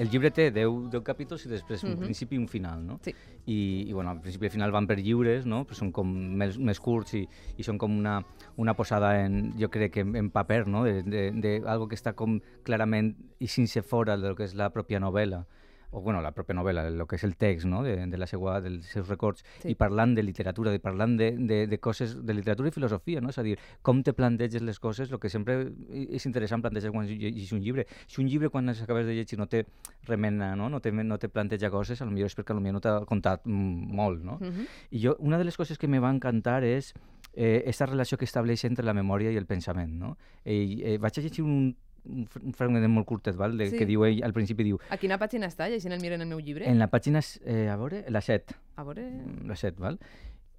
El 0.00 0.08
llibre 0.08 0.30
té 0.32 0.48
10, 0.54 0.88
10 0.94 1.04
capítols 1.04 1.44
i 1.44 1.50
després 1.50 1.82
un 1.84 1.98
principi 2.00 2.38
i 2.38 2.40
un 2.40 2.46
final, 2.48 2.80
no? 2.86 2.96
Sí. 3.04 3.12
I, 3.44 3.58
i 3.84 3.92
bueno, 3.92 4.14
al 4.14 4.20
principi 4.24 4.46
i 4.46 4.48
al 4.48 4.54
final 4.54 4.72
van 4.72 4.88
per 4.88 4.96
lliures, 5.00 5.44
no? 5.44 5.62
Però 5.68 5.76
són 5.76 5.92
com 5.92 6.10
més, 6.40 6.56
més 6.56 6.80
curts 6.80 7.18
i, 7.18 7.26
i 7.60 7.66
són 7.66 7.78
com 7.80 7.98
una, 7.98 8.18
una 8.56 8.74
posada 8.78 9.12
en, 9.20 9.52
jo 9.60 9.68
crec 9.72 9.98
que 9.98 10.04
en, 10.06 10.14
en 10.16 10.30
paper, 10.32 10.62
no? 10.72 10.86
De, 10.88 11.02
de, 11.04 11.24
de 11.36 11.56
algo 11.68 11.90
que 11.90 11.98
està 12.00 12.14
com 12.16 12.38
clarament 12.64 13.12
i 13.40 13.50
sense 13.52 13.82
fora 13.84 14.16
del 14.16 14.38
que 14.38 14.48
és 14.48 14.56
la 14.56 14.70
pròpia 14.72 15.02
novel·la 15.04 15.44
o 15.90 16.00
bueno, 16.00 16.20
la 16.22 16.32
pròpia 16.32 16.54
novel·la, 16.54 16.86
el 16.88 17.06
que 17.06 17.16
és 17.16 17.24
el 17.26 17.36
text 17.36 17.66
no? 17.66 17.82
de, 17.82 17.96
de 18.06 18.18
la 18.18 18.26
seva, 18.30 18.60
dels 18.60 18.86
seus 18.86 19.08
records, 19.08 19.44
Sí. 19.60 19.72
i 19.72 19.74
parlant 19.74 20.14
de 20.14 20.22
literatura, 20.22 20.70
de 20.70 20.80
parlant 20.80 21.16
de, 21.18 21.32
de, 21.36 21.66
de 21.66 21.78
coses, 21.78 22.14
de 22.24 22.34
literatura 22.34 22.68
i 22.68 22.72
filosofia, 22.72 23.20
no? 23.20 23.30
és 23.30 23.38
a 23.38 23.42
dir, 23.42 23.58
com 23.82 24.02
te 24.02 24.12
planteges 24.14 24.62
les 24.62 24.78
coses, 24.78 25.10
el 25.10 25.18
que 25.18 25.28
sempre 25.28 25.58
és 25.90 26.26
interessant 26.26 26.62
plantejar 26.62 26.92
quan 26.94 27.06
llegis 27.08 27.52
un 27.52 27.60
llibre. 27.60 27.86
Si 28.06 28.20
un 28.22 28.28
llibre 28.28 28.50
quan 28.50 28.68
acabes 28.82 29.06
de 29.06 29.14
llegir 29.14 29.38
no 29.38 29.48
te 29.48 29.66
remena, 30.06 30.54
no, 30.56 30.68
no, 30.70 30.80
te, 30.80 30.92
no 30.92 31.18
te 31.18 31.28
planteja 31.28 31.70
coses, 31.70 32.00
potser 32.00 32.26
és 32.26 32.36
perquè 32.38 32.54
potser 32.54 32.72
no 32.72 32.80
t'ha 32.80 33.00
contat 33.06 33.46
molt, 33.46 34.22
no? 34.24 34.38
Mhm. 34.40 34.66
I 34.90 35.02
jo, 35.02 35.16
una 35.18 35.38
de 35.38 35.44
les 35.44 35.56
coses 35.56 35.78
que 35.78 35.88
me 35.88 35.98
va 35.98 36.10
encantar 36.10 36.62
és 36.64 36.94
eh, 37.34 37.60
aquesta 37.62 37.86
relació 37.86 38.18
que 38.18 38.24
estableix 38.24 38.64
entre 38.64 38.84
la 38.84 38.94
memòria 38.94 39.30
i 39.30 39.36
el 39.36 39.46
pensament, 39.46 39.92
no? 39.98 40.16
I, 40.44 40.82
eh, 40.82 40.98
vaig 40.98 41.18
a 41.18 41.22
llegir 41.22 41.44
un, 41.44 41.76
un, 42.04 42.26
fr- 42.26 42.42
un 42.44 42.52
fragment 42.52 42.86
molt 42.90 43.06
curtet, 43.06 43.36
val? 43.36 43.56
De, 43.58 43.70
Sí. 43.70 43.76
que 43.78 43.86
diu 43.86 44.04
ell, 44.04 44.22
al 44.24 44.32
principi 44.32 44.64
diu, 44.64 44.78
A 44.90 44.96
quina 44.96 45.18
pàgina 45.18 45.46
està? 45.46 45.68
Llegint 45.68 45.92
el 45.92 46.00
miren 46.00 46.20
el 46.22 46.28
meu 46.28 46.38
llibre? 46.40 46.66
en 46.68 46.78
la 46.78 46.88
pàgina, 46.90 47.20
eh, 47.44 47.68
a 47.68 47.76
veure, 47.76 48.04
la 48.08 48.20
7, 48.20 48.54
A 48.76 48.84
veure... 48.84 49.08
la 49.44 49.56
7, 49.56 49.78
val? 49.80 49.98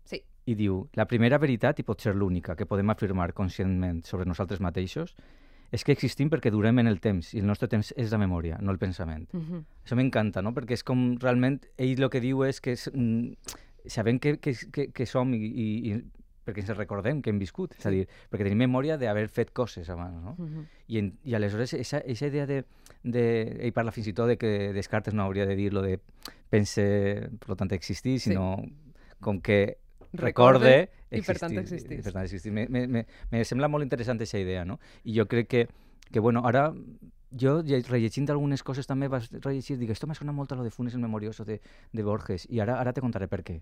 Sí. 0.06 0.22
I 0.46 0.56
diu, 0.56 0.88
la 0.94 1.06
primera 1.06 1.38
veritat, 1.38 1.80
i 1.80 1.84
pot 1.84 2.02
ser 2.02 2.16
l'única, 2.16 2.56
que 2.56 2.66
podem 2.66 2.90
afirmar 2.90 3.34
conscientment 3.34 4.04
sobre 4.06 4.26
nosaltres 4.26 4.60
mateixos, 4.60 5.16
és 5.72 5.84
que 5.86 5.94
existim 5.94 6.28
perquè 6.30 6.52
durem 6.52 6.80
en 6.80 6.88
el 6.88 7.00
temps, 7.00 7.34
i 7.34 7.40
el 7.40 7.46
nostre 7.48 7.68
temps 7.72 7.94
és 7.96 8.12
la 8.12 8.18
memòria, 8.18 8.58
no 8.60 8.72
el 8.72 8.78
pensament. 8.78 9.30
Mhm. 9.34 9.62
Això 9.86 9.96
m'encanta, 9.96 10.42
no? 10.42 10.52
Perquè 10.54 10.74
és 10.74 10.84
com 10.84 11.16
realment, 11.22 11.62
ell 11.78 12.02
el 12.02 12.10
que 12.10 12.20
diu 12.20 12.44
és 12.44 12.60
que 12.60 12.74
és, 12.74 12.90
mm, 12.94 13.32
sabem 13.86 14.20
que, 14.20 14.38
que, 14.40 14.54
que, 14.72 14.88
que 14.92 15.06
som 15.06 15.34
i, 15.34 15.38
i 15.94 16.04
perquè 16.46 16.60
ens 16.64 16.72
recordem 16.78 17.22
que 17.22 17.30
hem 17.30 17.40
viscut, 17.40 17.74
és 17.78 17.86
a 17.86 17.90
Sí. 17.90 17.96
dir, 18.02 18.08
perquè 18.30 18.44
tenim 18.44 18.58
memòria 18.64 18.98
d'haver 18.98 19.28
fet 19.30 19.52
coses 19.54 19.90
abans, 19.90 20.22
no? 20.24 20.36
Mhm. 20.38 20.66
I, 20.88 20.98
en, 20.98 21.14
i 21.24 21.36
aleshores, 21.36 21.74
esa, 21.74 22.00
esa 22.00 22.28
idea 22.28 22.46
de, 22.48 22.64
de... 23.04 23.58
Ell 23.62 23.74
parla 23.74 23.92
fins 23.92 24.08
i 24.08 24.14
tot 24.14 24.28
de 24.28 24.38
que 24.38 24.74
Descartes 24.74 25.14
no 25.14 25.24
hauria 25.24 25.46
de 25.46 25.56
dir 25.56 25.72
lo 25.74 25.82
de 25.82 26.00
pense, 26.50 27.30
per 27.46 27.56
tant, 27.56 27.72
existir, 27.74 28.20
Sí. 28.20 28.30
sinó 28.32 28.58
com 29.20 29.40
que 29.42 29.78
Recorde 30.14 30.60
recorde, 30.60 30.90
i 31.12 31.22
per 31.22 31.38
tant 31.40 31.58
existís. 31.58 32.00
i 32.00 32.02
Per 32.04 32.12
tant, 32.14 32.24
existir. 32.24 32.52
Me, 32.52 32.68
me, 32.68 32.88
me, 32.88 33.06
me 33.32 33.46
sembla 33.46 33.68
molt 33.70 33.84
interessant 33.84 34.18
aquesta 34.18 34.40
idea, 34.40 34.66
no? 34.66 34.80
I 35.06 35.14
jo 35.18 35.26
crec 35.28 35.48
que, 35.48 35.68
que 36.12 36.20
bueno, 36.20 36.42
ara 36.46 36.74
jo 37.32 37.62
lle- 37.64 37.80
rellegint 37.88 38.28
algunes 38.30 38.62
coses 38.64 38.88
també 38.88 39.08
vas 39.08 39.30
rellegir, 39.32 39.78
dic, 39.80 39.90
esto 39.92 40.08
me 40.08 40.16
sona 40.16 40.34
molt 40.34 40.52
a 40.52 40.56
lo 40.56 40.64
de 40.66 40.72
Funes 40.72 40.94
el 40.96 41.00
Memorioso 41.00 41.46
de, 41.46 41.62
de 41.94 42.04
Borges, 42.04 42.46
i 42.50 42.60
ara, 42.60 42.80
ara 42.82 42.92
te 42.92 43.00
contaré 43.00 43.30
per 43.30 43.42
què. 43.44 43.62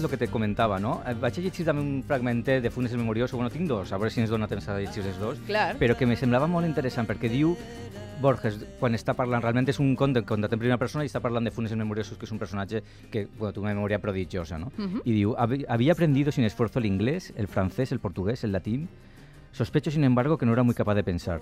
I 0.00 0.04
el 0.04 0.10
que 0.10 0.16
te 0.16 0.28
comentava, 0.28 0.78
no? 0.80 1.02
Eh, 1.06 1.14
Vaig 1.20 1.38
a 1.38 1.42
llegir 1.42 1.64
també 1.66 1.82
un 1.82 2.02
fragmentet 2.06 2.62
de 2.62 2.70
Funes 2.70 2.92
el 2.92 2.98
Memorioso, 2.98 3.36
bueno, 3.36 3.50
tinc 3.50 3.68
dos, 3.68 3.92
a 3.92 3.98
veure 3.98 4.10
si 4.10 4.20
ens 4.20 4.30
dona 4.30 4.48
temps 4.48 4.68
a 4.68 4.78
llegir 4.78 5.04
els 5.04 5.18
dos, 5.20 5.38
Clar. 5.46 5.76
però 5.78 5.96
que 5.96 6.06
me 6.06 6.16
semblava 6.16 6.46
molt 6.46 6.66
interessant 6.66 7.06
perquè 7.08 7.28
diu 7.30 7.56
Borges, 8.22 8.56
quan 8.78 8.94
està 8.94 9.14
parlant, 9.18 9.42
realment 9.42 9.66
és 9.68 9.80
un 9.82 9.96
conte 9.96 10.22
contat 10.22 10.52
en 10.52 10.58
primera 10.60 10.78
persona 10.78 11.02
i 11.02 11.08
està 11.10 11.18
parlant 11.20 11.44
de 11.44 11.50
Funes 11.50 11.72
el 11.72 11.78
Memorioso, 11.78 12.16
que 12.16 12.24
és 12.24 12.30
un 12.32 12.38
personatge 12.38 12.82
que 13.10 13.26
bueno, 13.38 13.52
té 13.52 13.58
una 13.60 13.74
memòria 13.74 13.98
prodigiosa, 13.98 14.58
no? 14.58 14.70
Mhm. 14.76 15.00
Y 15.04 15.12
digo, 15.12 15.36
"Hab- 15.36 15.64
había 15.68 15.92
aprendido 15.92 16.30
sin 16.30 16.44
esfuerzo 16.44 16.78
el 16.78 16.86
inglés, 16.86 17.32
el 17.36 17.48
francés, 17.48 17.90
el 17.90 17.98
portugués, 17.98 18.44
el 18.44 18.52
latín. 18.52 18.88
Sospecho, 19.50 19.90
sin 19.90 20.04
embargo, 20.04 20.38
que 20.38 20.46
no 20.46 20.52
era 20.52 20.62
muy 20.62 20.74
capaz 20.74 20.94
de 20.94 21.02
pensar. 21.02 21.40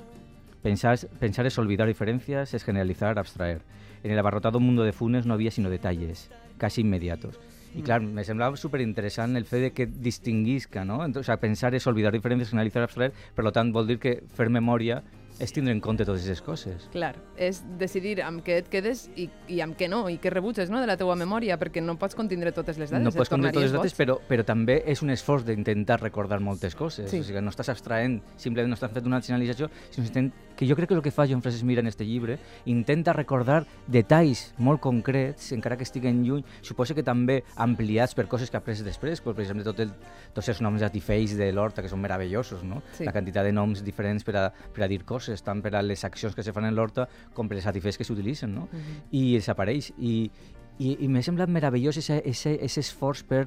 Pensar, 0.63 0.99
pensar 1.19 1.47
es 1.47 1.59
olvidar 1.59 1.87
diferencias, 1.87 2.55
es 2.55 2.65
generalizar, 2.65 3.19
abstraer. 3.19 3.61
En 4.03 4.11
el 4.11 4.19
abarrotado 4.19 4.59
mundo 4.59 4.83
de 4.83 4.93
Funes 4.93 5.27
no 5.27 5.35
había 5.35 5.51
sino 5.51 5.69
detalles, 5.71 6.31
casi 6.59 6.81
inmediatos. 6.81 7.39
I 7.75 7.85
clar, 7.87 8.01
me 8.03 8.25
semblava 8.27 8.59
superinteressant 8.59 9.39
el 9.39 9.47
fet 9.47 9.69
de 9.69 9.71
que 9.77 9.87
distinguisca, 9.87 10.85
no? 10.85 11.05
Entonces, 11.05 11.29
o 11.29 11.31
sea, 11.31 11.41
pensar 11.41 11.75
és 11.79 11.87
olvidar 11.87 12.13
diferències, 12.15 12.51
generalitzar, 12.51 12.83
abstraer, 12.89 13.13
per 13.35 13.47
lo 13.47 13.55
tant 13.55 13.71
vol 13.73 13.87
dir 13.87 14.01
que 14.03 14.19
fer 14.35 14.49
memòria 14.51 15.03
és 15.41 15.55
tindre 15.57 15.73
en 15.73 15.81
compte 15.81 16.05
totes 16.05 16.27
aquestes 16.27 16.45
coses. 16.45 16.87
Clar, 16.93 17.15
és 17.41 17.63
decidir 17.81 18.19
amb 18.25 18.43
què 18.45 18.59
et 18.61 18.69
quedes 18.71 19.07
i, 19.17 19.27
i 19.49 19.63
amb 19.65 19.77
què 19.79 19.89
no, 19.89 20.03
i 20.13 20.19
què 20.21 20.33
rebutges 20.33 20.69
no, 20.73 20.83
de 20.83 20.89
la 20.91 20.99
teua 21.01 21.17
memòria, 21.17 21.57
perquè 21.61 21.81
no 21.85 21.97
pots 22.01 22.19
contindre 22.19 22.53
totes 22.57 22.77
les 22.81 22.93
dades. 22.93 23.07
no 23.07 23.13
pots 23.17 23.33
contar 23.33 23.55
totes 23.55 23.71
les 23.71 23.77
dates, 23.77 23.97
però, 23.97 24.19
però 24.29 24.45
també 24.45 24.81
és 24.91 25.01
un 25.05 25.15
esforç 25.15 25.47
d'intentar 25.49 26.01
recordar 26.03 26.43
moltes 26.45 26.77
coses. 26.77 27.09
Sí. 27.09 27.23
O 27.23 27.25
sigui, 27.25 27.39
que 27.39 27.45
no 27.45 27.55
estàs 27.55 27.73
abstraent, 27.73 28.21
simplement 28.37 28.75
no 28.75 28.79
estàs 28.79 28.93
fent 28.93 29.09
una 29.09 29.23
racionalització, 29.23 29.71
sinó 29.89 30.07
intent, 30.11 30.33
que 30.61 30.69
jo 30.69 30.77
crec 30.77 30.91
que 30.91 30.95
el 30.95 31.01
que 31.01 31.11
fa 31.11 31.25
Joan 31.25 31.41
Francesc 31.41 31.65
Mira 31.65 31.81
en 31.81 31.87
este 31.89 32.05
llibre, 32.05 32.35
intenta 32.69 33.15
recordar 33.17 33.63
detalls 33.89 34.51
molt 34.61 34.83
concrets, 34.85 35.55
encara 35.57 35.79
que 35.81 35.87
estiguen 35.89 36.19
lluny, 36.21 36.45
suposa 36.61 36.93
que 36.93 37.01
també 37.07 37.39
ampliats 37.57 38.13
per 38.13 38.27
coses 38.29 38.53
que 38.53 38.59
ha 38.59 38.61
après 38.61 38.77
després, 38.85 39.25
per 39.25 39.33
exemple 39.39 39.65
tot 39.65 39.81
el, 39.81 39.95
tots 40.37 40.53
els 40.53 40.61
noms 40.61 40.85
artifells 40.85 41.33
de 41.39 41.49
l'Horta, 41.57 41.81
que 41.81 41.89
són 41.89 42.05
meravellosos, 42.05 42.61
no? 42.61 42.83
Sí. 42.99 43.09
La 43.09 43.17
quantitat 43.17 43.49
de 43.49 43.55
noms 43.57 43.81
diferents 43.87 44.27
per 44.27 44.37
a, 44.37 44.45
per 44.53 44.85
a 44.85 44.91
dir 44.93 45.01
coses, 45.09 45.41
tant 45.41 45.65
per 45.65 45.73
a 45.79 45.81
les 45.81 46.05
accions 46.05 46.37
que 46.37 46.45
se 46.45 46.53
fan 46.53 46.69
en 46.69 46.77
l'Horta 46.77 47.09
com 47.33 47.49
per 47.49 47.57
els 47.57 47.71
artifells 47.73 47.97
que 47.97 48.05
s'utilitzen, 48.05 48.53
no? 48.53 48.69
Mhm. 48.69 49.01
i 49.17 49.25
els 49.41 49.49
aparells 49.49 49.95
i, 49.97 50.29
i, 50.77 50.93
i 51.05 51.09
m'ha 51.09 51.25
semblat 51.25 51.49
meravellós 51.49 51.97
ese, 51.97 52.21
ese, 52.29 52.59
ese 52.61 52.85
esforç 52.85 53.25
per 53.25 53.47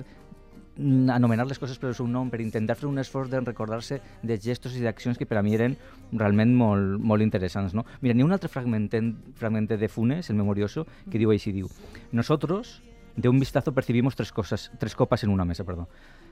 anomenar 0.77 1.46
les 1.48 1.60
coses 1.62 1.77
pel 1.77 1.94
seu 1.94 2.08
nom, 2.10 2.30
per 2.34 2.42
intentar 2.42 2.75
fer 2.80 2.88
un 2.89 2.98
esforç 2.98 3.30
de 3.30 3.42
recordar-se 3.44 4.00
de 4.24 4.38
gestos 4.42 4.75
i 4.77 4.82
d'accions 4.82 5.20
que 5.20 5.27
per 5.30 5.38
a 5.38 5.44
mi 5.46 5.53
eren 5.53 5.75
realment 6.12 6.56
molt, 6.58 6.98
molt 7.00 7.22
interessants. 7.22 7.75
No? 7.77 7.86
Mira, 8.01 8.15
n'hi 8.15 8.25
ha 8.25 8.30
un 8.30 8.34
altre 8.34 8.50
fragment, 8.50 8.89
fragment 9.38 9.70
de 9.70 9.89
Funes, 9.89 10.30
el 10.30 10.39
memorioso, 10.39 10.88
que 11.12 11.22
diu 11.22 11.32
així, 11.32 11.53
diu 11.53 11.70
Nosotros, 12.12 12.82
de 13.15 13.30
un 13.30 13.39
vistazo 13.39 13.74
percibimos 13.74 14.15
tres, 14.15 14.32
cosas, 14.32 14.72
tres 14.80 14.96
copas 14.96 15.24
en 15.24 15.30
una 15.30 15.46
mesa, 15.46 15.63
perdón. 15.63 15.88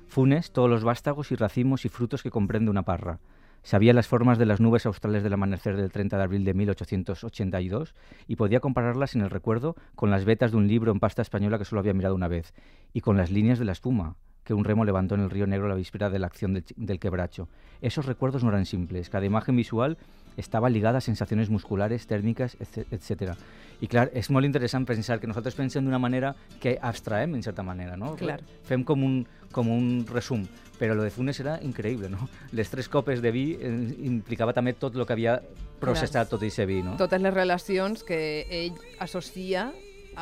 Funes, 0.07 0.51
todos 0.51 0.69
los 0.69 0.83
vástagos 0.83 1.31
y 1.31 1.35
racimos 1.35 1.85
y 1.85 1.89
frutos 1.89 2.23
que 2.23 2.31
comprende 2.31 2.71
una 2.71 2.83
parra. 2.83 3.19
Sabía 3.63 3.93
las 3.93 4.07
formas 4.07 4.39
de 4.39 4.47
las 4.47 4.59
nubes 4.59 4.87
australes 4.87 5.21
del 5.21 5.33
amanecer 5.33 5.77
del 5.77 5.91
30 5.91 6.17
de 6.17 6.23
abril 6.23 6.43
de 6.43 6.55
1882 6.55 7.93
y 8.27 8.35
podía 8.35 8.59
compararlas 8.59 9.13
en 9.15 9.21
el 9.21 9.29
recuerdo 9.29 9.75
con 9.93 10.09
las 10.09 10.25
vetas 10.25 10.49
de 10.49 10.57
un 10.57 10.67
libro 10.67 10.91
en 10.91 10.99
pasta 10.99 11.21
española 11.21 11.59
que 11.59 11.65
solo 11.65 11.79
había 11.79 11.93
mirado 11.93 12.15
una 12.15 12.27
vez 12.27 12.55
y 12.91 13.01
con 13.01 13.17
las 13.17 13.29
líneas 13.29 13.59
de 13.59 13.65
la 13.65 13.73
espuma 13.73 14.15
que 14.51 14.55
un 14.55 14.65
remo 14.65 14.83
levantó 14.83 15.15
en 15.15 15.21
el 15.21 15.29
río 15.29 15.47
Negro 15.47 15.69
la 15.69 15.75
víspera 15.75 16.09
de 16.09 16.19
la 16.19 16.27
acción 16.27 16.53
del, 16.53 16.65
del 16.75 16.99
quebracho. 16.99 17.47
Esos 17.79 18.05
recuerdos 18.05 18.43
no 18.43 18.49
eran 18.49 18.65
simples. 18.65 19.09
Cada 19.09 19.25
imagen 19.25 19.55
visual 19.55 19.97
estava 20.35 20.69
ligada 20.69 20.97
a 20.97 21.01
sensacions 21.01 21.49
musculares, 21.49 22.05
tèrmiques, 22.05 22.57
etc. 22.59 23.31
I 23.79 23.87
clar, 23.87 24.09
és 24.11 24.27
molt 24.27 24.43
interessant 24.43 24.83
pensar 24.83 25.21
que 25.21 25.29
nosaltres 25.31 25.55
pensem 25.55 25.87
d'una 25.87 26.01
manera 26.03 26.33
que 26.59 26.75
abstraem 26.81 27.37
en 27.37 27.43
certa 27.43 27.63
manera, 27.63 27.95
no? 27.95 28.17
Clar. 28.19 28.41
Fem 28.67 28.83
com 28.83 29.05
un, 29.07 29.15
com 29.55 29.71
un 29.71 30.03
resum, 30.09 30.43
però 30.75 30.97
lo 30.99 31.07
de 31.07 31.13
Funes 31.15 31.39
era 31.39 31.55
increïble, 31.63 32.09
no? 32.11 32.27
Les 32.51 32.67
tres 32.67 32.91
copes 32.91 33.23
de 33.23 33.31
vi 33.31 33.45
eh, 33.55 33.71
implicava 34.03 34.51
també 34.51 34.75
tot 34.75 34.99
el 34.99 35.07
que 35.07 35.15
havia 35.15 35.37
processat 35.79 36.27
tot 36.27 36.43
aquest 36.43 36.67
vi, 36.67 36.81
no? 36.83 36.97
Totes 36.99 37.23
les 37.23 37.33
relacions 37.33 38.03
que 38.03 38.19
ell 38.51 38.75
associa 38.99 39.69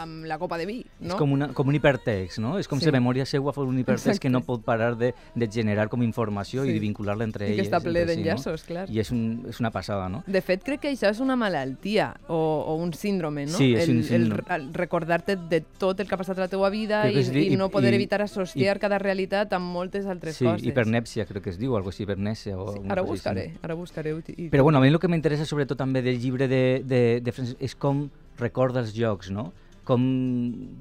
amb 0.01 0.25
la 0.25 0.38
copa 0.38 0.58
de 0.58 0.65
vi, 0.65 0.86
no? 1.00 1.13
És 1.13 1.15
com, 1.15 1.32
una, 1.32 1.50
com 1.53 1.68
un 1.68 1.75
hipertext, 1.75 2.39
no? 2.39 2.58
És 2.60 2.68
com 2.68 2.79
Sí. 2.79 2.86
si 2.86 2.91
la 2.91 3.00
memòria 3.00 3.25
seua 3.25 3.53
fos 3.53 3.68
un 3.68 3.77
hipertext 3.79 4.08
Exacte. 4.08 4.22
que 4.27 4.29
no 4.29 4.41
pot 4.41 4.63
parar 4.63 4.98
de, 4.98 5.13
de 5.36 5.48
generar 5.51 5.89
com 5.89 6.01
informació 6.03 6.63
Sí. 6.63 6.72
i 6.72 6.79
vincular-la 6.79 7.24
entre 7.24 7.46
I 7.46 7.56
que 7.56 7.62
elles. 7.62 7.68
està 7.72 7.82
ple 7.82 8.01
entre 8.01 8.15
si, 8.15 8.22
d'enllaços, 8.24 8.62
no? 8.62 8.68
clar. 8.68 8.89
I 8.89 9.00
és, 9.00 9.12
un, 9.12 9.46
és 9.50 9.60
una 9.60 9.72
passada, 9.72 10.08
no? 10.10 10.24
De 10.27 10.41
fet, 10.41 10.63
crec 10.63 10.79
que 10.82 10.91
això 10.91 11.10
és 11.10 11.20
una 11.20 11.36
malaltia 11.36 12.15
o, 12.27 12.36
o 12.68 12.75
un 12.75 12.94
síndrome, 12.94 13.46
no? 13.46 13.58
Sí, 13.58 13.74
és 13.75 13.88
el, 13.89 13.98
un 13.98 14.03
síndrome. 14.03 14.44
El, 14.50 14.62
el 14.70 14.74
recordar-te 14.74 15.36
de 15.36 15.62
tot 15.77 16.00
el 16.00 16.08
que 16.08 16.15
ha 16.15 16.18
passat 16.18 16.38
a 16.38 16.41
la 16.41 16.48
teua 16.48 16.70
vida 16.70 17.10
i, 17.10 17.13
que 17.13 17.24
di- 17.32 17.48
i 17.53 17.56
no 17.58 17.70
poder 17.70 17.94
i- 17.94 17.98
evitar 17.98 18.22
associar 18.22 18.77
i- 18.77 18.79
cada 18.79 18.98
realitat 19.00 19.51
amb 19.53 19.65
moltes 19.74 20.06
altres 20.06 20.36
Sí, 20.38 20.46
coses. 20.46 20.65
hipernèpsia 20.65 21.25
crec 21.25 21.44
que 21.44 21.50
es 21.51 21.58
diu, 21.60 21.75
algo 21.75 21.89
així, 21.89 22.03
hipernèsia 22.03 22.58
o 22.58 22.68
Sí, 22.72 22.75
alguna 22.77 22.94
ara 22.94 23.01
cosa 23.01 23.12
buscaré, 23.13 23.41
així. 23.41 23.60
ara 23.62 23.74
buscaré. 23.75 24.10
I, 24.10 24.46
i- 24.46 24.50
Però 24.50 24.63
bueno, 24.63 24.79
a 24.79 24.82
mi 24.82 24.88
el 24.88 25.00
que 25.00 25.08
m'interessa 25.08 25.46
sobretot 25.46 25.77
també 25.77 26.01
del 26.01 26.20
llibre 26.20 26.48
de, 26.48 26.82
de, 26.86 27.22
de 27.22 27.32
Francesc 27.32 27.62
és 27.62 27.75
com 27.75 28.10
recorda 28.38 28.79
els 28.79 28.94
jocs, 28.96 29.29
no? 29.32 29.51
Com 29.89 30.03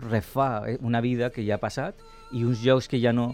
refà 0.05 0.69
eh, 0.69 0.79
una 0.85 1.01
vida 1.01 1.33
que 1.33 1.47
ja 1.47 1.57
ha 1.57 1.63
passat 1.63 1.97
i 2.37 2.45
uns 2.45 2.61
jocs 2.61 2.91
que 2.93 3.01
ja 3.01 3.15
no 3.17 3.33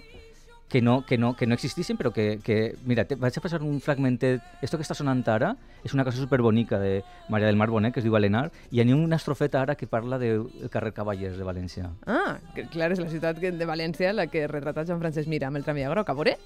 que 0.74 0.80
no, 0.82 1.04
que 1.06 1.18
no, 1.18 1.36
que 1.36 1.46
no 1.46 1.54
existissin, 1.54 1.94
però 1.96 2.10
que, 2.10 2.40
que 2.42 2.74
mira, 2.82 3.04
te, 3.06 3.14
vaig 3.20 3.36
a 3.38 3.42
passar 3.44 3.60
un 3.62 3.76
fragmentet, 3.84 4.42
esto 4.64 4.80
que 4.80 4.82
està 4.82 4.96
sonant 4.98 5.22
ara 5.30 5.52
és 5.84 5.94
una 5.94 6.02
cosa 6.02 6.18
superbonica 6.18 6.80
de 6.82 7.04
Maria 7.28 7.46
del 7.46 7.60
Mar 7.60 7.68
Bonet, 7.70 7.94
que 7.94 8.02
es 8.02 8.06
diu 8.08 8.16
Alenar, 8.16 8.48
i 8.72 8.80
hi 8.80 8.82
ha 8.82 8.96
una 8.96 9.20
estrofeta 9.20 9.62
ara 9.62 9.76
que 9.78 9.86
parla 9.86 10.18
del 10.18 10.48
carrer 10.74 10.90
Cavallers 10.96 11.38
de 11.38 11.46
València. 11.46 11.92
Ah, 12.06 12.40
que, 12.56 12.66
clar, 12.72 12.90
és 12.90 12.98
la 12.98 13.10
ciutat 13.12 13.38
de 13.38 13.70
València 13.70 14.12
la 14.16 14.26
que 14.26 14.48
retrata 14.50 14.86
Joan 14.88 15.04
Francesc 15.04 15.30
Mira 15.30 15.46
amb 15.52 15.60
el 15.60 15.68
tramvia 15.68 15.92
groc. 15.92 16.10
A 16.10 16.18
veure? 16.18 16.38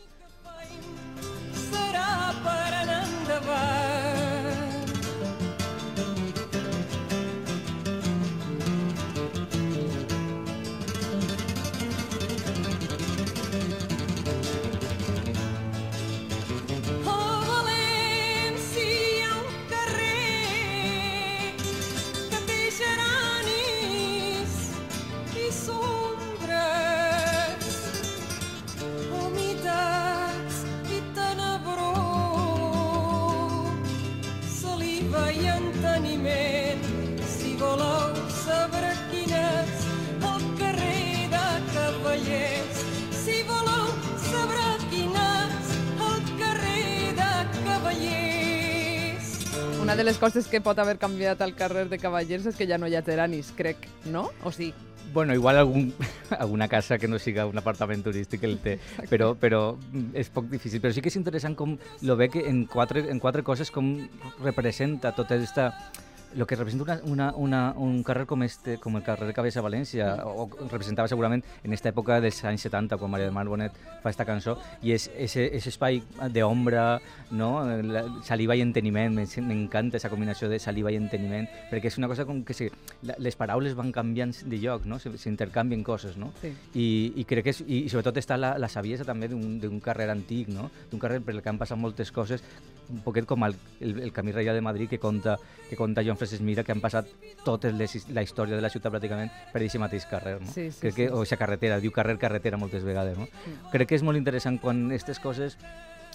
De 49.99 50.05
les 50.05 50.19
coses 50.23 50.47
que 50.47 50.61
pot 50.63 50.79
haver 50.79 50.95
canviat 51.03 51.41
al 51.43 51.57
carrer 51.59 51.89
de 51.91 51.97
Cavallers 51.99 52.45
és 52.47 52.55
que 52.55 52.69
ja 52.71 52.77
no 52.79 52.87
hi 52.87 52.95
ha 52.95 53.01
geranis, 53.03 53.49
crec, 53.59 53.89
no? 54.07 54.29
O 54.47 54.53
sí? 54.55 54.69
Bueno, 55.13 55.35
igual 55.35 55.59
algun, 55.59 55.89
alguna 56.39 56.69
casa 56.69 56.99
que 57.03 57.09
no 57.09 57.19
siga 57.19 57.49
un 57.51 57.59
apartament 57.59 58.05
turístic 58.07 58.45
el 58.47 58.61
té, 58.63 58.77
però, 59.11 59.33
però 59.35 59.63
és 60.15 60.31
poc 60.31 60.47
difícil. 60.53 60.79
Però 60.85 60.95
sí 60.95 61.03
que 61.03 61.11
és 61.11 61.19
interessant 61.19 61.57
com 61.59 61.75
lo 62.07 62.15
ve 62.15 62.29
que 62.31 62.45
en 62.47 62.63
quatre, 62.71 63.09
en 63.11 63.19
quatre 63.19 63.43
coses 63.43 63.75
com 63.75 63.91
representa 64.39 65.11
tota 65.19 65.35
esta 65.35 65.73
lo 66.37 66.47
que 66.47 66.57
representa 66.57 66.85
una, 66.85 67.01
una, 67.05 67.35
una, 67.37 67.75
un 67.77 68.03
carrer 68.03 68.27
com, 68.27 68.43
este, 68.43 68.77
com 68.79 68.97
el 68.97 69.03
carrer 69.03 69.27
de 69.27 69.35
Cabeza 69.35 69.63
València, 69.65 70.11
o, 70.27 70.45
o 70.45 70.69
representava 70.69 71.09
segurament 71.09 71.43
en 71.63 71.71
aquesta 71.71 71.89
època 71.91 72.21
dels 72.21 72.43
anys 72.45 72.67
70, 72.69 72.99
quan 73.01 73.11
Maria 73.11 73.27
del 73.31 73.35
Mar 73.35 73.47
Bonet 73.49 73.73
fa 74.03 74.11
esta 74.13 74.27
cançó, 74.29 74.59
i 74.83 74.93
és 74.93 75.09
ese, 75.17 75.47
ese 75.57 75.71
espai 75.73 76.03
d'ombra, 76.35 77.01
no? 77.31 77.65
La, 77.83 78.05
saliva 78.25 78.57
i 78.57 78.63
enteniment, 78.65 79.15
m'en- 79.17 79.47
m'encanta 79.47 79.97
aquesta 79.97 80.11
combinació 80.13 80.49
de 80.53 80.59
saliva 80.61 80.93
i 80.93 80.97
enteniment, 81.01 81.49
perquè 81.71 81.89
és 81.89 81.99
una 81.99 82.09
cosa 82.11 82.27
com 82.29 82.43
que 82.45 82.55
se, 82.55 82.71
la, 83.09 83.17
les 83.19 83.37
paraules 83.37 83.75
van 83.79 83.93
canviant 83.93 84.35
de 84.45 84.61
lloc, 84.61 84.85
no? 84.85 84.99
S'intercanvien 85.01 85.83
coses, 85.87 86.17
no? 86.21 86.33
Sí. 86.43 86.53
I, 86.75 86.89
i 87.17 87.25
crec 87.25 87.49
que 87.49 87.55
és, 87.57 87.63
i, 87.67 87.85
i 87.87 87.89
sobretot 87.89 88.21
està 88.21 88.37
la, 88.37 88.57
la 88.61 88.69
saviesa 88.69 89.07
també 89.09 89.29
d'un 89.33 89.59
d'un 89.59 89.81
carrer 89.81 90.11
antic, 90.13 90.49
no? 90.53 90.69
d'un 90.91 91.01
carrer 91.01 91.23
per 91.25 91.33
el 91.35 91.43
que 91.43 91.49
han 91.49 91.59
passat 91.59 91.79
moltes 91.81 92.13
coses, 92.13 92.43
un 92.89 93.01
poquet 93.05 93.27
com 93.29 93.43
el, 93.45 93.55
el, 93.81 93.99
el 94.07 94.13
Camí 94.13 94.33
Reial 94.33 94.57
de 94.57 94.63
Madrid 94.65 94.89
que 94.89 94.99
conta, 95.01 95.39
que 95.69 95.77
conta 95.77 96.05
Joan 96.05 96.18
Francesc 96.19 96.43
Mira, 96.45 96.65
que 96.65 96.73
han 96.73 96.81
passat 96.83 97.07
his- 97.87 98.09
la 98.11 98.23
història 98.23 98.57
de 98.57 98.63
la 98.63 98.69
ciutat 98.71 98.93
pràcticament 98.93 99.31
per 99.53 99.63
aquest 99.63 99.79
mateix 99.79 100.07
carrer. 100.07 100.41
No? 100.41 100.47
Sí, 100.51 100.71
sí, 100.71 100.81
crec 100.81 100.95
sí. 100.95 100.97
que, 101.03 101.11
o 101.11 101.19
aquesta 101.23 101.37
carretera, 101.41 101.81
diu 101.81 101.93
carrer-carretera 101.93 102.59
moltes 102.59 102.85
vegades. 102.85 103.17
No? 103.19 103.29
Crec 103.73 103.89
que 103.89 103.95
és 103.95 104.03
molt 104.03 104.19
interessant 104.19 104.59
quan 104.61 104.87
aquestes 104.91 105.19
coses 105.21 105.57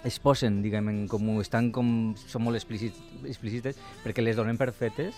es 0.04 0.20
posen, 0.20 0.62
diguem, 0.62 0.90
en 0.90 1.08
comú, 1.08 1.40
estan 1.42 1.72
com, 1.72 2.14
són 2.28 2.44
molt 2.44 2.60
explícit, 2.60 2.94
explícites 3.24 3.78
perquè 4.04 4.22
les 4.22 4.36
donem 4.36 4.58
per 4.60 4.74
fetes, 4.76 5.16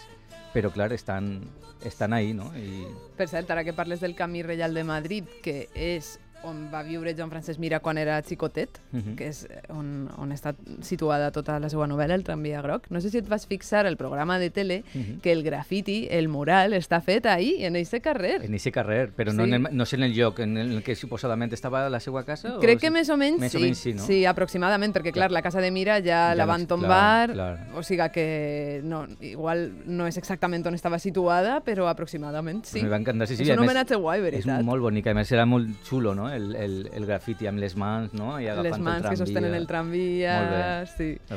però 0.54 0.70
clar, 0.72 0.94
estan, 0.94 1.50
estan 1.84 2.14
ahí, 2.14 2.34
no? 2.34 2.52
I, 2.56 2.86
Per 3.18 3.28
cert, 3.28 3.50
ara 3.52 3.64
que 3.66 3.74
parles 3.74 4.00
del 4.00 4.14
Camí 4.16 4.44
Reial 4.44 4.74
de 4.78 4.84
Madrid, 4.84 5.26
que 5.42 5.70
és 5.74 6.20
on 6.44 6.70
va 6.72 6.84
viure 6.84 7.16
Joan 7.18 7.30
Francesc 7.32 7.60
Mira 7.60 7.80
quan 7.80 7.98
era 7.98 8.22
xicotet, 8.22 8.80
Mhm. 8.92 9.16
que 9.16 9.28
és 9.30 9.48
on, 9.70 10.10
on 10.18 10.32
està 10.32 10.54
situada 10.82 11.32
tota 11.32 11.60
la 11.60 11.70
seva 11.70 11.88
novel·la, 11.88 12.14
El 12.14 12.24
tramvia 12.24 12.62
groc. 12.62 12.86
No 12.92 13.02
sé 13.02 13.10
si 13.10 13.18
et 13.18 13.28
vas 13.28 13.48
fixar 13.48 13.86
al 13.88 13.98
programa 13.98 14.38
de 14.38 14.50
tele 14.52 14.84
Mhm. 14.94 15.22
que 15.22 15.32
el 15.32 15.44
grafiti, 15.44 16.08
el 16.12 16.28
mural, 16.28 16.74
està 16.74 17.02
fet 17.02 17.26
ahí, 17.26 17.64
en 17.66 17.76
aquest 17.76 18.04
carrer. 18.04 18.44
En 18.46 18.54
aquest 18.54 18.72
carrer, 18.74 19.12
però 19.16 19.34
no, 19.34 19.44
Sí. 19.46 19.50
en 19.54 19.66
el, 19.66 19.76
no 19.76 19.86
sé 19.86 19.96
en 19.96 20.04
el 20.04 20.14
lloc 20.14 20.40
en 20.40 20.58
el 20.58 20.84
que 20.84 20.96
suposadament 20.96 21.52
estava 21.54 21.90
la 21.90 22.00
seva 22.00 22.24
casa? 22.24 22.58
Crec 22.62 22.78
o 22.78 22.82
que 22.82 22.92
més 22.92 23.10
o 23.10 23.18
menys 23.18 23.40
més 23.40 23.52
sí. 23.52 23.58
o 23.58 23.62
menys 23.62 23.78
sí, 23.78 23.94
no? 23.94 24.02
Sí, 24.06 24.26
aproximadament, 24.26 24.94
perquè 24.96 25.12
clar, 25.12 25.32
la 25.32 25.42
casa 25.42 25.62
de 25.62 25.72
Mira 25.72 25.98
ja, 26.00 26.06
Ja 26.30 26.36
la 26.36 26.44
no 26.46 26.52
van 26.52 26.68
tombar, 26.68 27.32
clar, 27.34 27.58
clar. 27.66 27.76
o 27.78 27.82
sigui 27.84 28.10
que 28.12 28.82
no, 28.84 29.08
igual 29.22 29.72
no 29.86 30.06
és 30.06 30.18
exactament 30.18 30.66
on 30.68 30.76
estava 30.76 31.00
situada, 31.00 31.62
però 31.64 31.88
aproximadament 31.90 32.66
sí. 32.66 32.82
Me 32.84 32.90
va 32.90 32.98
encantar, 32.98 33.28
sí, 33.28 33.36
sí. 33.36 33.44
és 33.44 33.50
un 33.50 33.64
homenatge 33.64 33.96
guai, 33.96 34.20
És 34.20 34.24
veritat. 34.24 34.64
molt 34.64 34.82
bonic, 34.82 35.08
a 35.08 35.14
més 35.14 35.32
era 35.32 35.46
molt 35.46 35.70
xulo, 35.84 36.14
no? 36.14 36.25
El, 36.30 36.56
el, 36.56 36.90
el 36.94 37.06
grafiti 37.06 37.48
amb 37.48 37.60
les 37.60 37.76
mans, 37.76 38.14
no? 38.14 38.40
I 38.40 38.48
agafant 38.48 38.72
Les 38.72 38.80
mans 38.80 39.04
el 39.06 39.10
que 39.12 39.18
sostenen 39.18 39.54
el 39.56 39.68
tramvia, 39.68 40.40
Molt 40.42 40.52
bé. 40.52 41.18
sí. 41.30 41.36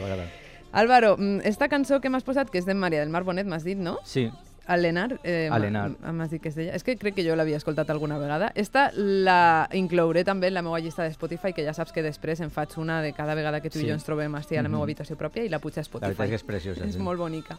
Álvaro, 0.72 1.16
mm, 1.16 1.40
esta 1.44 1.68
cançó 1.68 2.00
que 2.00 2.10
m'has 2.10 2.24
posat, 2.24 2.50
que 2.50 2.58
és 2.58 2.66
de 2.66 2.74
Maria 2.74 3.00
del 3.00 3.08
Mar 3.08 3.24
Bonet, 3.24 3.46
m'has 3.46 3.64
dit, 3.64 3.78
no? 3.78 3.98
Sí, 4.04 4.30
Alenar, 4.68 5.18
eh, 5.24 5.48
Alenar. 5.50 5.92
m- 5.98 6.12
m'has 6.12 6.28
dit 6.30 6.42
que 6.42 6.50
és 6.50 6.54
d'ella. 6.54 6.74
És 6.76 6.84
que 6.84 6.98
crec 6.98 7.14
que 7.14 7.24
jo 7.24 7.34
l'havia 7.34 7.56
escoltat 7.56 7.88
alguna 7.88 8.18
vegada. 8.18 8.52
Esta 8.54 8.90
la 8.92 9.66
inclouré 9.72 10.24
també 10.24 10.48
en 10.48 10.52
la 10.54 10.60
meva 10.60 10.78
llista 10.78 11.02
de 11.04 11.08
Spotify, 11.08 11.54
que 11.54 11.64
ja 11.64 11.72
saps 11.72 11.90
que 11.90 12.02
després 12.02 12.40
en 12.44 12.50
faig 12.50 12.76
una 12.76 13.00
de 13.00 13.14
cada 13.14 13.34
vegada 13.34 13.62
que 13.62 13.70
tu 13.70 13.78
i 13.78 13.82
Sí. 13.82 13.88
jo 13.88 13.94
ens 13.94 14.04
trobem 14.04 14.34
així 14.34 14.58
a 14.58 14.62
la 14.62 14.68
meva 14.68 14.80
Mhm. 14.80 14.90
habitació 14.90 15.16
pròpia 15.16 15.42
i 15.42 15.48
la 15.48 15.58
puig 15.58 15.72
a 15.72 15.80
la 15.80 15.84
Spotify. 15.84 16.08
veritat 16.12 16.24
és 16.26 16.30
que 16.30 16.34
és 16.36 16.44
preciosa. 16.44 16.84
És 16.84 16.92
sí. 16.96 17.00
molt 17.00 17.18
bonica. 17.18 17.58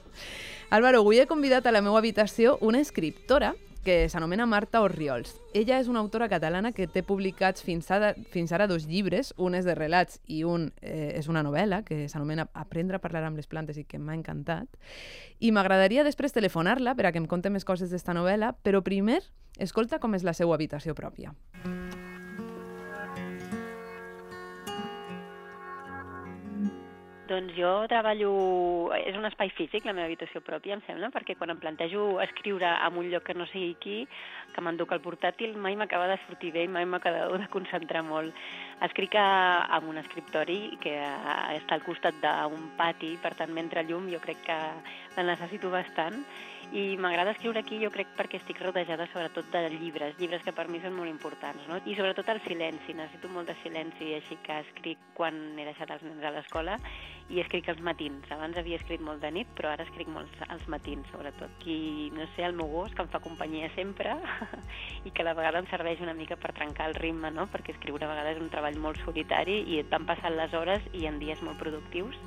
Álvaro, 0.70 1.00
avui 1.00 1.18
he 1.18 1.26
convidat 1.26 1.66
a 1.66 1.72
la 1.72 1.82
meva 1.82 1.98
habitació 1.98 2.60
una 2.62 2.80
escriptora 2.80 3.56
que 3.90 4.08
s'anomena 4.08 4.46
Marta 4.46 4.84
Orriols. 4.86 5.32
Ella 5.58 5.80
és 5.82 5.88
una 5.90 5.98
autora 6.04 6.28
catalana 6.30 6.70
que 6.78 6.86
té 6.86 7.02
publicats 7.02 7.64
fins 7.66 7.90
ara, 7.90 8.12
fins 8.30 8.54
ara 8.54 8.68
dos 8.70 8.86
llibres, 8.86 9.32
un 9.42 9.58
és 9.58 9.66
de 9.66 9.74
relats 9.74 10.20
i 10.30 10.44
un 10.46 10.68
eh, 10.84 11.16
és 11.18 11.26
una 11.26 11.42
novel·la 11.42 11.82
que 11.88 12.04
s'anomena 12.06 12.46
Aprendre 12.54 13.00
a 13.00 13.02
parlar 13.02 13.24
amb 13.26 13.42
les 13.42 13.50
plantes 13.50 13.82
i 13.82 13.88
que 13.90 13.98
m'ha 13.98 14.14
encantat. 14.14 14.70
I 15.42 15.50
m'agradaria 15.50 16.06
després 16.06 16.38
telefonar-la 16.38 16.94
per 16.94 17.10
a 17.10 17.16
que 17.16 17.24
em 17.24 17.26
conte 17.26 17.50
més 17.50 17.66
coses 17.66 17.90
d'esta 17.90 18.14
novel·la, 18.14 18.54
però 18.62 18.86
primer 18.86 19.24
escolta 19.58 19.98
com 19.98 20.14
és 20.14 20.28
la 20.28 20.38
seva 20.38 20.54
habitació 20.54 20.94
pròpia. 20.94 21.34
Doncs 27.30 27.54
jo 27.54 27.70
treballo... 27.92 28.30
És 28.98 29.18
un 29.18 29.28
espai 29.28 29.52
físic, 29.54 29.86
la 29.86 29.94
meva 29.94 30.08
habitació 30.10 30.42
pròpia, 30.42 30.74
em 30.74 30.82
sembla, 30.88 31.12
perquè 31.14 31.36
quan 31.38 31.54
em 31.54 31.60
plantejo 31.62 32.18
escriure 32.24 32.72
en 32.88 32.98
un 32.98 33.10
lloc 33.12 33.28
que 33.28 33.36
no 33.38 33.46
sigui 33.52 33.76
aquí, 33.76 33.98
que 34.56 34.64
m'enduc 34.66 34.96
el 34.96 35.04
portàtil, 35.04 35.54
mai 35.54 35.78
m'acaba 35.78 36.10
de 36.10 36.18
sortir 36.26 36.52
bé 36.56 36.66
i 36.66 36.72
mai 36.72 36.88
m'acaba 36.90 37.28
de 37.38 37.50
concentrar 37.54 38.02
molt. 38.08 38.34
Escric 38.90 39.20
a, 39.22 39.28
en 39.78 39.92
un 39.94 40.02
escriptori 40.02 40.62
que 40.82 40.96
està 41.60 41.78
al 41.78 41.86
costat 41.86 42.18
d'un 42.24 42.72
pati, 42.80 43.14
per 43.22 43.36
tant, 43.38 43.54
mentre 43.54 43.86
llum 43.86 44.10
jo 44.10 44.22
crec 44.26 44.42
que 44.50 44.60
la 45.20 45.28
necessito 45.30 45.70
bastant 45.70 46.24
i 46.72 46.98
m'agrada 47.02 47.32
escriure 47.34 47.64
aquí 47.64 47.80
jo 47.82 47.90
crec 47.90 48.12
perquè 48.18 48.38
estic 48.38 48.60
rodejada 48.62 49.08
sobretot 49.10 49.48
de 49.50 49.62
llibres, 49.74 50.14
llibres 50.20 50.44
que 50.46 50.54
per 50.54 50.68
mi 50.70 50.82
són 50.84 50.94
molt 50.94 51.10
importants, 51.10 51.64
no? 51.70 51.80
I 51.90 51.96
sobretot 51.98 52.30
el 52.30 52.42
silenci, 52.46 52.94
necessito 52.94 53.32
molt 53.34 53.50
de 53.50 53.56
silenci, 53.64 54.12
així 54.14 54.38
que 54.46 54.60
escric 54.66 55.02
quan 55.18 55.40
he 55.58 55.66
deixat 55.66 55.90
els 55.96 56.06
nens 56.06 56.26
a 56.26 56.34
l'escola 56.36 56.78
i 57.30 57.42
escric 57.42 57.72
els 57.74 57.82
matins. 57.86 58.30
Abans 58.34 58.58
havia 58.58 58.78
escrit 58.78 59.02
molt 59.02 59.22
de 59.26 59.32
nit, 59.34 59.50
però 59.58 59.74
ara 59.74 59.86
escric 59.88 60.10
molt 60.14 60.30
als 60.48 60.68
matins, 60.70 61.10
sobretot. 61.14 61.66
I, 61.66 62.10
no 62.14 62.30
sé, 62.36 62.46
el 62.46 62.58
meu 62.58 62.70
gos, 62.70 62.94
que 62.94 63.06
em 63.06 63.10
fa 63.10 63.24
companyia 63.24 63.72
sempre 63.74 64.14
i 65.08 65.10
que 65.10 65.26
a 65.26 65.30
la 65.30 65.38
vegada 65.38 65.64
em 65.64 65.70
serveix 65.74 66.06
una 66.06 66.18
mica 66.18 66.38
per 66.38 66.54
trencar 66.54 66.92
el 66.92 66.98
ritme, 67.02 67.34
no? 67.34 67.50
Perquè 67.50 67.74
escriure 67.74 68.06
a 68.06 68.14
vegades 68.14 68.38
és 68.38 68.46
un 68.46 68.54
treball 68.54 68.78
molt 68.78 69.02
solitari 69.08 69.64
i 69.74 69.82
et 69.82 69.90
van 69.90 70.06
passant 70.10 70.38
les 70.38 70.54
hores 70.54 70.86
i 70.94 71.08
en 71.10 71.18
dies 71.22 71.42
molt 71.42 71.58
productius 71.62 72.18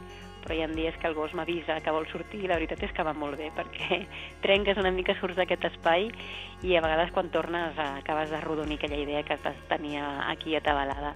però 0.42 0.56
hi 0.56 0.62
ha 0.62 0.70
dies 0.72 0.96
que 1.00 1.08
el 1.08 1.14
gos 1.14 1.34
m'avisa 1.34 1.80
que 1.80 1.94
vol 1.94 2.08
sortir 2.12 2.44
i 2.44 2.50
la 2.50 2.58
veritat 2.60 2.82
és 2.82 2.94
que 2.94 3.06
va 3.06 3.14
molt 3.16 3.38
bé 3.40 3.50
perquè 3.56 4.02
trenques 4.44 4.80
una 4.82 4.94
mica, 4.94 5.16
surts 5.20 5.38
d'aquest 5.40 5.68
espai 5.72 6.10
i 6.62 6.76
a 6.76 6.84
vegades 6.84 7.12
quan 7.14 7.30
tornes 7.30 7.78
acabes 7.78 8.30
de 8.30 8.40
rodonir 8.40 8.80
aquella 8.80 9.02
idea 9.02 9.22
que 9.22 9.38
tenia 9.68 10.30
aquí 10.30 10.56
atabalada. 10.56 11.14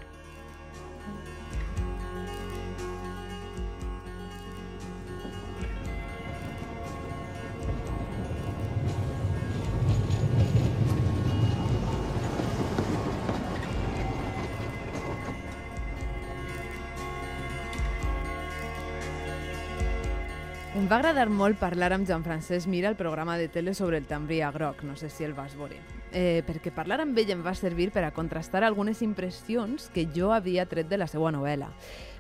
Va 20.87 21.01
agradar 21.01 21.27
molt 21.27 21.57
parlar 21.59 21.89
amb 21.97 22.07
Jean-Francesc 22.07 22.69
Mira 22.71 22.87
al 22.87 22.95
programa 22.95 23.35
de 23.37 23.49
tele 23.51 23.73
sobre 23.75 23.99
el 23.99 24.05
tambria 24.07 24.53
groc, 24.55 24.85
no 24.87 24.95
sé 24.95 25.09
si 25.11 25.25
el 25.25 25.33
vas 25.35 25.57
veure, 25.59 25.81
eh, 26.13 26.45
perquè 26.47 26.71
parlar 26.71 27.01
amb 27.03 27.17
ell 27.19 27.33
em 27.35 27.41
va 27.43 27.57
servir 27.59 27.89
per 27.91 28.05
a 28.07 28.13
contrastar 28.15 28.63
algunes 28.63 29.01
impressions 29.03 29.89
que 29.91 30.05
jo 30.15 30.31
havia 30.31 30.63
tret 30.71 30.87
de 30.87 30.99
la 31.01 31.09
seva 31.11 31.33
novel·la. 31.35 31.73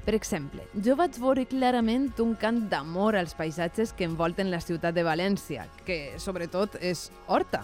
Per 0.02 0.16
exemple, 0.18 0.64
jo 0.82 0.96
vaig 0.98 1.14
veure 1.22 1.44
clarament 1.46 2.08
un 2.18 2.32
cant 2.34 2.58
d'amor 2.68 3.14
als 3.14 3.36
paisatges 3.38 3.92
que 3.92 4.08
envolten 4.08 4.50
la 4.50 4.60
ciutat 4.60 4.96
de 4.96 5.04
València, 5.06 5.68
que 5.86 6.16
sobretot 6.18 6.74
és 6.80 7.12
Horta. 7.28 7.62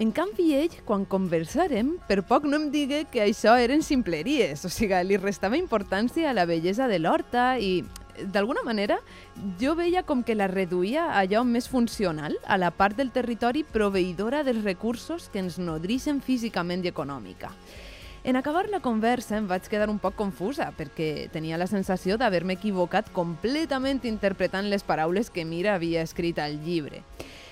En 0.00 0.08
canvi, 0.10 0.54
ell, 0.56 0.72
quan 0.88 1.04
conversarem, 1.04 1.98
per 2.08 2.22
poc 2.24 2.48
no 2.48 2.56
em 2.56 2.70
digué 2.72 3.04
que 3.12 3.20
això 3.26 3.58
eren 3.60 3.84
simpleries, 3.84 4.64
o 4.64 4.72
sigui, 4.72 4.96
li 5.04 5.20
restava 5.20 5.60
importància 5.60 6.30
a 6.30 6.34
la 6.34 6.48
bellesa 6.48 6.88
de 6.88 6.98
l'horta 6.98 7.58
i 7.60 7.84
d'alguna 8.32 8.62
manera, 8.64 8.98
jo 9.60 9.74
veia 9.74 10.02
com 10.02 10.22
que 10.22 10.36
la 10.36 10.48
reduïa 10.50 11.08
a 11.10 11.22
allò 11.22 11.44
més 11.44 11.68
funcional, 11.68 12.36
a 12.46 12.58
la 12.58 12.70
part 12.70 12.96
del 12.96 13.10
territori 13.10 13.64
proveïdora 13.64 14.44
dels 14.44 14.64
recursos 14.64 15.28
que 15.28 15.42
ens 15.42 15.58
nodreixen 15.58 16.20
físicament 16.22 16.84
i 16.84 16.92
econòmica. 16.92 17.50
En 18.24 18.36
acabar 18.36 18.70
la 18.72 18.80
conversa 18.80 19.36
em 19.36 19.44
vaig 19.44 19.66
quedar 19.68 19.90
un 19.92 19.98
poc 20.00 20.14
confusa 20.16 20.70
perquè 20.72 21.28
tenia 21.28 21.58
la 21.60 21.68
sensació 21.68 22.16
d'haver-me 22.16 22.56
equivocat 22.56 23.10
completament 23.12 24.00
interpretant 24.08 24.70
les 24.72 24.82
paraules 24.82 25.28
que 25.28 25.44
Mira 25.44 25.74
havia 25.74 26.00
escrit 26.00 26.40
al 26.40 26.56
llibre. 26.64 27.02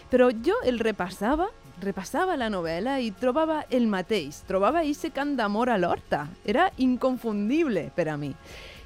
Però 0.09 0.31
jo 0.33 0.57
el 0.65 0.81
repassava, 0.81 1.51
repassava 1.83 2.39
la 2.41 2.49
novel·la 2.49 2.99
i 3.05 3.13
trobava 3.13 3.67
el 3.69 3.85
mateix, 3.85 4.41
trobava 4.49 4.81
aquest 4.81 5.13
cant 5.13 5.37
d'amor 5.37 5.69
a 5.69 5.77
l'horta. 5.77 6.27
Era 6.45 6.71
inconfundible 6.81 7.91
per 7.93 8.09
a 8.09 8.17
mi. 8.17 8.33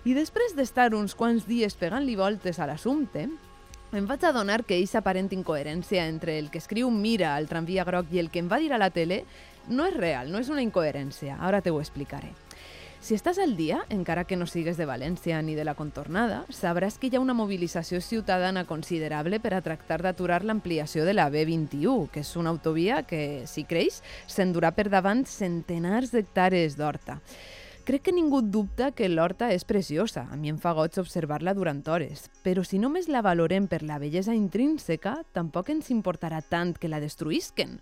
I 0.07 0.13
després 0.15 0.53
d'estar 0.55 0.93
uns 0.95 1.17
quants 1.19 1.49
dies 1.51 1.75
pegant-li 1.75 2.13
voltes 2.15 2.61
a 2.63 2.67
l'assumpte, 2.71 3.25
em 3.91 4.05
vaig 4.07 4.23
adonar 4.29 4.61
que 4.63 4.77
aquesta 4.77 5.01
aparent 5.03 5.33
incoherència 5.35 6.05
entre 6.07 6.37
el 6.39 6.47
que 6.53 6.61
escriu 6.63 6.93
Mira 6.95 7.33
al 7.35 7.49
tramvia 7.51 7.83
groc 7.89 8.13
i 8.15 8.21
el 8.23 8.31
que 8.31 8.39
em 8.39 8.47
va 8.47 8.61
dir 8.63 8.71
a 8.71 8.79
la 8.79 8.93
tele 8.95 9.25
no 9.67 9.89
és 9.91 9.97
real, 9.99 10.31
no 10.31 10.39
és 10.39 10.53
una 10.53 10.63
incoherència. 10.63 11.41
Ara 11.43 11.59
te 11.59 11.75
ho 11.75 11.81
explicaré. 11.83 12.31
Si 13.03 13.19
estàs 13.19 13.41
al 13.43 13.57
dia, 13.59 13.81
encara 13.91 14.25
que 14.31 14.39
no 14.39 14.47
sigues 14.47 14.79
de 14.79 14.87
València 14.87 15.43
ni 15.43 15.59
de 15.59 15.67
la 15.67 15.75
contornada, 15.75 16.45
sabràs 16.55 17.01
que 17.03 17.11
hi 17.11 17.19
ha 17.19 17.25
una 17.25 17.35
mobilització 17.35 17.99
ciutadana 17.99 18.63
considerable 18.65 19.43
per 19.43 19.57
a 19.59 19.63
tractar 19.63 20.05
d'aturar 20.07 20.45
l'ampliació 20.47 21.03
de 21.05 21.19
la 21.19 21.27
B21, 21.35 22.09
que 22.15 22.23
és 22.23 22.35
una 22.39 22.55
autovia 22.55 23.03
que, 23.03 23.43
si 23.51 23.67
creix, 23.67 24.05
s'endurà 24.31 24.71
per 24.71 24.87
davant 24.87 25.27
centenars 25.27 26.15
d'hectàrees 26.15 26.79
d'horta. 26.79 27.19
Crec 27.87 28.03
que 28.03 28.11
ningú 28.11 28.41
dubta 28.43 28.89
que 28.91 29.07
l'horta 29.07 29.53
és 29.55 29.63
preciosa. 29.63 30.25
A 30.27 30.35
mi 30.35 30.51
em 30.51 30.57
fa 30.59 30.73
goig 30.75 30.97
observar-la 30.99 31.53
durant 31.55 31.85
hores. 31.87 32.25
Però 32.43 32.65
si 32.67 32.81
només 32.83 33.07
la 33.07 33.21
valorem 33.23 33.69
per 33.71 33.85
la 33.87 34.01
bellesa 34.03 34.33
intrínseca, 34.35 35.13
tampoc 35.31 35.69
ens 35.71 35.93
importarà 35.95 36.41
tant 36.43 36.73
que 36.75 36.91
la 36.91 36.99
destruïsquen. 36.99 37.77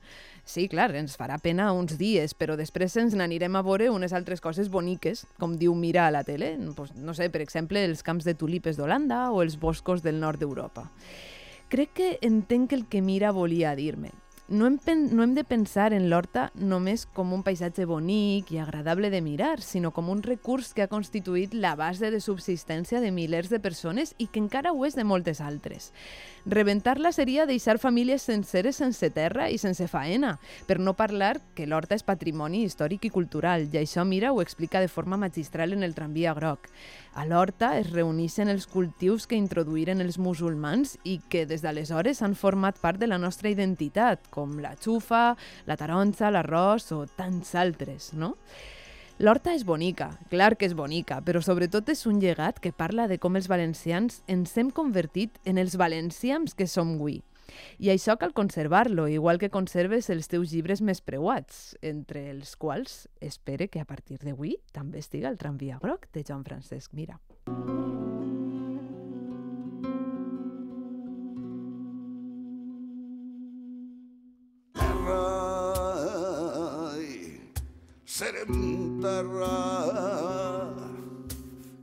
Sí, 0.44 0.66
clar, 0.68 0.90
ens 1.00 1.16
farà 1.16 1.38
pena 1.40 1.70
uns 1.72 1.96
dies, 1.96 2.34
però 2.36 2.52
després 2.60 2.98
ens 3.00 3.16
n'anirem 3.16 3.56
a 3.56 3.62
veure 3.64 3.88
unes 3.88 4.12
altres 4.12 4.44
coses 4.44 4.68
boniques, 4.68 5.24
com 5.40 5.56
diu 5.56 5.72
Mira 5.72 6.04
a 6.04 6.12
la 6.12 6.20
tele. 6.22 6.52
Pues, 6.76 6.92
no 7.00 7.14
sé, 7.16 7.30
per 7.32 7.40
exemple, 7.40 7.80
els 7.88 8.04
camps 8.04 8.28
de 8.28 8.36
tulipes 8.36 8.76
d'Holanda 8.76 9.30
o 9.32 9.40
els 9.40 9.56
boscos 9.56 10.04
del 10.04 10.20
nord 10.20 10.44
d'Europa. 10.44 10.84
Crec 11.72 11.96
que 11.96 12.10
entenc 12.20 12.76
el 12.76 12.84
que 12.92 13.00
Mira 13.00 13.32
volia 13.32 13.72
dir-me 13.72 14.12
no 14.48 14.66
hem, 14.66 14.78
no 15.10 15.22
hem 15.22 15.34
de 15.34 15.44
pensar 15.44 15.92
en 15.96 16.10
l'horta 16.10 16.50
només 16.54 17.06
com 17.16 17.32
un 17.32 17.42
paisatge 17.46 17.86
bonic 17.88 18.50
i 18.52 18.58
agradable 18.60 19.08
de 19.10 19.22
mirar, 19.24 19.62
sinó 19.64 19.90
com 19.96 20.10
un 20.12 20.22
recurs 20.22 20.74
que 20.76 20.84
ha 20.84 20.90
constituït 20.92 21.54
la 21.54 21.74
base 21.80 22.10
de 22.12 22.20
subsistència 22.20 23.00
de 23.00 23.10
milers 23.10 23.48
de 23.48 23.60
persones 23.60 24.14
i 24.18 24.28
que 24.28 24.42
encara 24.42 24.72
ho 24.72 24.84
és 24.84 24.98
de 24.98 25.04
moltes 25.08 25.40
altres. 25.40 25.92
Rebentar-la 26.46 27.10
seria 27.12 27.46
deixar 27.48 27.78
famílies 27.80 28.20
senceres 28.20 28.76
sense 28.76 29.08
terra 29.08 29.46
i 29.48 29.56
sense 29.56 29.86
faena, 29.88 30.34
per 30.68 30.76
no 30.76 30.92
parlar 30.92 31.38
que 31.56 31.64
l'horta 31.64 31.96
és 31.96 32.04
patrimoni 32.04 32.60
històric 32.66 33.06
i 33.08 33.10
cultural, 33.14 33.64
i 33.72 33.80
això 33.80 34.04
Mira 34.04 34.32
ho 34.32 34.42
explica 34.42 34.82
de 34.84 34.90
forma 34.92 35.16
magistral 35.16 35.72
en 35.72 35.82
el 35.82 35.96
tramvia 35.96 36.34
groc. 36.36 36.68
A 37.16 37.24
l'horta 37.24 37.78
es 37.78 37.88
reuneixen 37.94 38.52
els 38.52 38.68
cultius 38.68 39.24
que 39.26 39.40
introduïren 39.40 40.04
els 40.04 40.20
musulmans 40.20 40.98
i 41.02 41.16
que 41.32 41.46
des 41.48 41.64
d'aleshores 41.64 42.20
han 42.20 42.36
format 42.36 42.76
part 42.76 43.00
de 43.00 43.08
la 43.08 43.18
nostra 43.18 43.48
identitat, 43.48 44.28
com 44.28 44.58
la 44.60 44.76
xufa, 44.76 45.38
la 45.64 45.80
taronja, 45.80 46.28
l'arròs 46.28 46.92
o 46.92 47.06
tants 47.16 47.54
altres, 47.56 48.12
no? 48.12 48.34
L'horta 49.22 49.52
és 49.54 49.62
bonica, 49.62 50.08
clar 50.26 50.56
que 50.58 50.66
és 50.66 50.72
bonica, 50.74 51.20
però 51.22 51.38
sobretot 51.38 51.86
és 51.92 52.00
un 52.10 52.18
llegat 52.18 52.58
que 52.58 52.72
parla 52.74 53.06
de 53.06 53.20
com 53.22 53.38
els 53.38 53.46
valencians 53.46 54.24
ens 54.26 54.56
hem 54.58 54.72
convertit 54.74 55.38
en 55.46 55.60
els 55.62 55.76
valencians 55.78 56.56
que 56.58 56.66
som 56.66 56.96
avui. 56.96 57.20
I 57.78 57.92
això 57.94 58.16
cal 58.18 58.34
conservar-lo, 58.34 59.06
igual 59.06 59.38
que 59.38 59.52
conserves 59.54 60.10
els 60.10 60.26
teus 60.32 60.50
llibres 60.50 60.82
més 60.82 60.98
preuats, 60.98 61.76
entre 61.80 62.26
els 62.32 62.56
quals 62.58 63.04
espere 63.20 63.68
que 63.70 63.84
a 63.84 63.86
partir 63.86 64.18
d'avui 64.24 64.56
també 64.74 64.98
estiga 64.98 65.30
el 65.30 65.38
tramvia 65.38 65.78
groc 65.78 66.10
de 66.10 66.26
Joan 66.26 66.42
Francesc 66.42 66.90
Mira. 66.98 67.20
serem 67.46 67.70
terra 67.78 68.43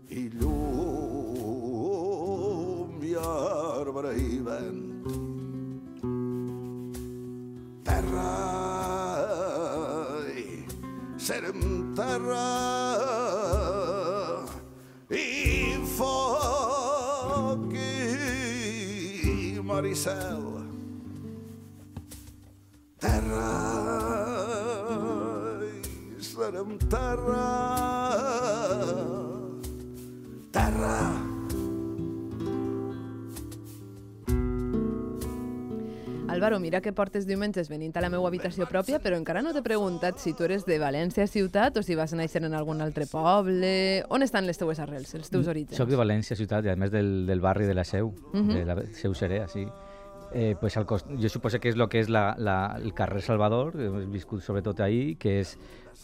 i 0.07 0.29
llum 0.39 1.41
i 3.03 3.15
arbre 3.19 4.13
i 4.15 4.39
vent. 4.45 5.09
Terra 7.83 8.37
i 10.31 10.45
serem 11.19 11.61
terra 11.99 12.47
i 15.11 15.27
foc 15.97 17.75
i 17.75 19.59
mar 19.59 19.83
i 19.83 19.95
cel. 26.69 26.77
Terra 26.89 27.47
terra, 30.51 30.97
Álvaro, 36.27 36.59
mira 36.61 36.79
que 36.79 36.93
portes 36.95 37.25
diumenges 37.27 37.67
venint 37.67 37.95
a 37.97 38.01
la 38.01 38.07
meva 38.09 38.29
habitació 38.29 38.63
pròpia, 38.69 39.01
però 39.03 39.17
encara 39.19 39.41
no 39.43 39.51
t'he 39.51 39.61
preguntat 39.65 40.19
si 40.21 40.31
tu 40.33 40.45
eres 40.47 40.63
de 40.63 40.77
València 40.79 41.25
ciutat 41.27 41.75
o 41.75 41.83
si 41.83 41.95
vas 41.99 42.13
néixer 42.15 42.39
en 42.47 42.53
algun 42.55 42.79
altre 42.79 43.03
poble. 43.11 44.05
On 44.09 44.23
estan 44.23 44.47
les 44.47 44.57
teues 44.59 44.79
arrels, 44.79 45.11
els 45.17 45.27
teus 45.29 45.49
orígens? 45.51 45.75
Soc 45.75 45.91
de 45.91 45.99
València 45.99 46.37
ciutat, 46.39 46.63
i 46.65 46.71
a 46.71 46.77
més 46.79 46.91
del, 46.93 47.25
del 47.27 47.43
barri 47.43 47.67
de 47.67 47.75
la 47.75 47.83
Seu, 47.83 48.13
Mhm. 48.31 48.53
de 48.55 48.65
la 48.65 48.77
Seu 48.95 49.13
Serea, 49.13 49.47
sí. 49.49 49.65
Eh, 50.33 50.55
pues 50.57 50.77
al 50.77 50.85
cost... 50.85 51.05
Jo 51.19 51.27
suposo 51.27 51.59
que 51.59 51.67
és 51.67 51.75
el 51.75 51.89
que 51.89 51.99
és 51.99 52.07
la, 52.07 52.33
la, 52.39 52.77
el 52.79 52.93
carrer 52.95 53.21
Salvador, 53.21 53.75
hem 53.75 54.09
viscut 54.13 54.39
sobretot 54.41 54.79
ahir, 54.79 55.17
que 55.19 55.41
és 55.41 55.57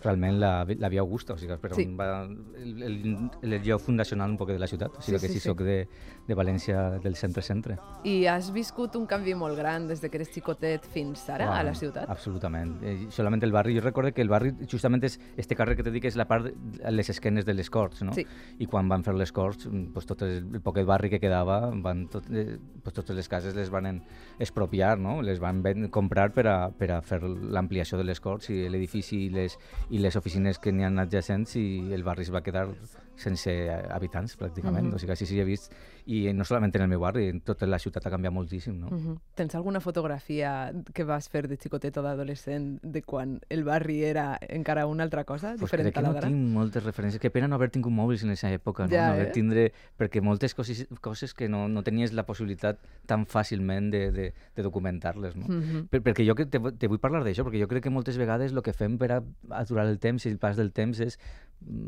realment 0.03 0.39
la, 0.39 0.65
la 0.77 0.89
Via 0.89 1.01
Augusta, 1.01 1.33
o 1.33 1.37
sigui, 1.37 1.57
per 1.57 1.73
Sí. 1.75 1.85
va 1.97 2.23
el, 2.25 2.83
el, 2.83 3.29
el 3.41 3.61
lloc 3.63 3.81
fundacional 3.81 4.29
un 4.31 4.37
poc 4.37 4.49
de 4.49 4.59
la 4.59 4.67
ciutat, 4.67 4.97
o 4.97 5.01
sigui 5.01 5.17
Sí, 5.19 5.27
que 5.27 5.33
sí, 5.33 5.39
sí, 5.39 5.47
soc 5.49 5.61
de, 5.61 5.87
de 6.27 6.35
València 6.35 6.99
del 7.03 7.15
centre-centre. 7.15 7.77
I 8.03 8.25
has 8.27 8.51
viscut 8.53 8.95
un 8.95 9.05
canvi 9.07 9.33
molt 9.35 9.57
gran 9.57 9.87
des 9.87 10.01
de 10.01 10.09
que 10.09 10.17
eres 10.17 10.29
xicotet 10.33 10.85
fins 10.93 11.27
ara 11.29 11.49
a 11.57 11.63
la 11.63 11.73
ciutat? 11.75 12.09
Absolutament. 12.09 12.77
Eh, 12.83 13.07
solament 13.09 13.43
el 13.43 13.51
barri, 13.51 13.75
jo 13.75 13.81
recordo 13.81 14.13
que 14.13 14.21
el 14.21 14.29
barri 14.29 14.53
justament 14.69 15.03
és 15.03 15.19
este 15.37 15.55
carrer 15.55 15.75
que 15.77 15.83
te 15.83 15.91
dic 15.91 16.05
és 16.05 16.15
la 16.15 16.27
part 16.27 16.51
a 16.83 16.91
les 16.91 17.09
esquenes 17.09 17.45
de 17.45 17.53
les 17.53 17.69
Corts, 17.69 18.03
no? 18.03 18.13
Sí. 18.13 18.25
I 18.59 18.65
quan 18.67 18.87
van 18.89 19.03
fer 19.03 19.13
les 19.15 19.31
Corts, 19.31 19.67
mm, 19.67 19.93
pues, 19.93 20.05
tot 20.05 20.21
el, 20.23 20.43
el 20.53 20.61
poquet 20.61 20.85
barri 20.85 21.09
que 21.09 21.19
quedava, 21.19 21.71
van 21.73 22.07
tot, 22.07 22.25
eh, 22.31 22.57
pues, 22.83 22.93
totes 22.93 23.15
les 23.15 23.27
cases 23.29 23.55
les 23.55 23.69
van 23.69 24.03
expropiar, 24.39 24.97
no? 24.99 25.21
Les 25.21 25.39
van 25.39 25.63
comprar 25.89 26.31
per 26.33 26.47
a, 26.47 26.57
per 26.71 26.91
a 26.91 27.01
fer 27.01 27.21
l'ampliació 27.23 27.97
de 27.97 28.03
les 28.03 28.19
Corts 28.21 28.49
i 28.49 28.67
l'edifici 28.69 29.25
i 29.25 29.29
les, 29.29 29.57
i 29.89 30.01
les 30.03 30.15
oficines 30.19 30.59
que 30.59 30.71
n'hi 30.71 30.85
ha 30.87 30.93
adjacents 31.03 31.55
i 31.59 31.67
el 31.93 32.03
barri 32.03 32.27
es 32.27 32.33
va 32.33 32.43
quedar 32.45 32.67
sense 33.17 33.51
habitants, 33.91 34.37
pràcticament. 34.39 34.87
Mhm. 34.87 34.95
O 34.95 34.99
sigui, 34.99 35.11
així 35.11 35.25
sí 35.25 35.39
he 35.39 35.45
vist. 35.45 35.73
I 36.07 36.31
no 36.33 36.45
solament 36.45 36.75
en 36.75 36.83
el 36.83 36.87
meu 36.87 37.01
barri, 37.01 37.27
en 37.27 37.41
tota 37.41 37.67
la 37.67 37.79
ciutat 37.79 38.05
ha 38.05 38.09
canviat 38.09 38.31
moltíssim, 38.33 38.79
no? 38.79 38.87
Mhm. 38.89 39.17
Tens 39.35 39.55
alguna 39.55 39.81
fotografia 39.81 40.71
que 40.93 41.03
vas 41.03 41.27
fer 41.27 41.47
de 41.47 41.57
xicotet 41.57 41.97
o 41.97 42.01
d'adolescent 42.01 42.79
de 42.81 43.01
quan 43.01 43.41
el 43.49 43.63
barri 43.63 44.03
era 44.03 44.37
encara 44.47 44.85
una 44.87 45.03
altra 45.03 45.25
cosa, 45.25 45.55
Pues 45.57 45.71
diferent 45.71 45.91
crec 45.91 45.93
que 45.93 45.99
a 45.99 46.13
no 46.13 46.19
tinc 46.19 46.53
moltes 46.53 46.83
referències. 46.83 47.19
Que 47.19 47.29
pena 47.29 47.47
no 47.47 47.55
haver 47.55 47.69
tingut 47.71 47.91
mòbils 47.91 48.23
en 48.23 48.29
aquesta 48.29 48.51
època, 48.51 48.85
no? 48.85 48.89
Ja, 48.89 49.07
no 49.07 49.13
haver 49.13 49.27
eh? 49.27 49.31
tindre... 49.31 49.73
Perquè 49.97 50.21
moltes 50.21 50.53
coses, 50.53 50.87
coses 51.01 51.33
que 51.33 51.49
no, 51.49 51.67
no 51.67 51.83
tenies 51.83 52.13
la 52.13 52.23
possibilitat 52.23 52.79
tan 53.05 53.25
fàcilment 53.25 53.91
de, 53.91 54.11
de, 54.11 54.33
de 54.55 54.63
documentar-les, 54.63 55.35
no? 55.35 55.47
Mhm. 55.47 55.87
Per, 55.89 56.01
perquè 56.01 56.25
jo 56.27 56.35
que 56.35 56.45
te, 56.45 56.59
te 56.59 56.87
vull 56.87 56.99
parlar 56.99 57.23
d'això, 57.25 57.43
perquè 57.43 57.59
jo 57.59 57.67
crec 57.67 57.83
que 57.83 57.89
moltes 57.93 58.17
vegades 58.17 58.53
el 58.53 58.61
que 58.63 58.73
fem 58.73 58.97
per 58.97 59.11
a 59.11 59.23
aturar 59.49 59.87
el 59.87 59.99
temps 59.99 60.25
i 60.25 60.29
el 60.29 60.37
pas 60.37 60.57
del 60.57 60.71
temps 60.71 60.99
és 60.99 61.17
mm, 61.17 61.46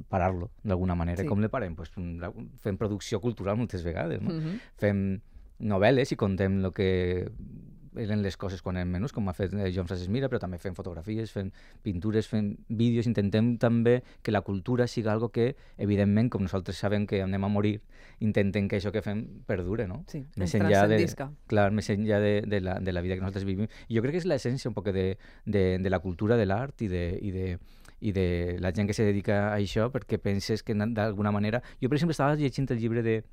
parar-lo, 0.10 0.52
d'alguna 0.64 0.96
manera. 0.96 1.24
Sí. 1.24 1.28
Com 1.30 1.42
le 1.42 1.50
parem? 1.50 1.76
Pues, 1.76 1.92
fem 1.94 2.78
producció 2.78 3.22
cultural 3.22 3.58
moltes 3.58 3.84
vegades, 3.86 4.22
no? 4.22 4.34
Mhm. 4.34 4.60
Fem 4.82 5.04
novel·les 5.60 6.14
i 6.14 6.16
contem 6.16 6.60
el 6.64 6.72
que 6.74 6.90
eren 8.00 8.22
les 8.22 8.38
coses 8.38 8.62
quan 8.62 8.78
érem 8.78 8.92
menús, 8.94 9.14
com 9.16 9.28
ha 9.30 9.34
fet 9.34 9.54
eh, 9.54 9.70
Joan 9.74 9.88
Francesc 9.90 10.12
Mira, 10.14 10.30
però 10.30 10.40
també 10.42 10.60
fem 10.62 10.76
fotografies, 10.78 11.32
fem 11.34 11.50
pintures, 11.84 12.28
fem 12.30 12.52
vídeos, 12.70 13.08
intentem 13.10 13.56
també 13.62 14.00
que 14.24 14.32
la 14.32 14.42
cultura 14.46 14.88
siga 14.88 15.12
algo 15.12 15.32
que, 15.36 15.56
evidentment, 15.78 16.30
com 16.30 16.46
nosaltres 16.46 16.78
sabem 16.78 17.08
que 17.10 17.22
anem 17.24 17.44
a 17.44 17.52
morir, 17.52 17.80
intentem 18.20 18.70
que 18.70 18.80
això 18.80 18.94
que 18.96 19.04
fem 19.06 19.26
perdure, 19.50 19.88
no? 19.90 20.04
Sí, 20.12 20.24
més 20.40 20.54
enllà 20.56 20.86
de, 20.92 21.02
clar, 21.50 21.70
més 21.76 21.90
enllà 21.90 22.22
de, 22.24 22.34
de, 22.48 22.62
la, 22.62 22.80
de 22.80 22.94
la 22.94 23.04
vida 23.06 23.18
que 23.18 23.26
nosaltres 23.26 23.48
vivim. 23.48 23.68
I 23.88 23.98
jo 23.98 24.06
crec 24.06 24.18
que 24.18 24.24
és 24.24 24.30
l'essència 24.30 24.70
un 24.70 24.78
poc 24.78 24.92
de, 24.94 25.10
de, 25.46 25.66
de 25.82 25.90
la 25.92 26.00
cultura 26.04 26.38
de 26.40 26.48
l'art 26.48 26.86
i 26.86 26.92
de, 26.92 27.04
i 27.22 27.34
de, 27.36 27.48
i 28.02 28.14
de 28.16 28.58
la 28.60 28.72
gent 28.76 28.88
que 28.88 28.96
se 28.96 29.06
dedica 29.06 29.50
a 29.50 29.58
això 29.58 29.90
perquè 29.92 30.20
penses 30.22 30.64
que 30.64 30.76
na- 30.76 30.88
d'alguna 30.88 31.32
manera... 31.32 31.62
Jo, 31.82 31.90
per 31.90 31.98
exemple, 31.98 32.16
estava 32.16 32.36
llegint 32.40 32.70
el 32.72 32.80
llibre 32.80 33.04
de, 33.04 33.24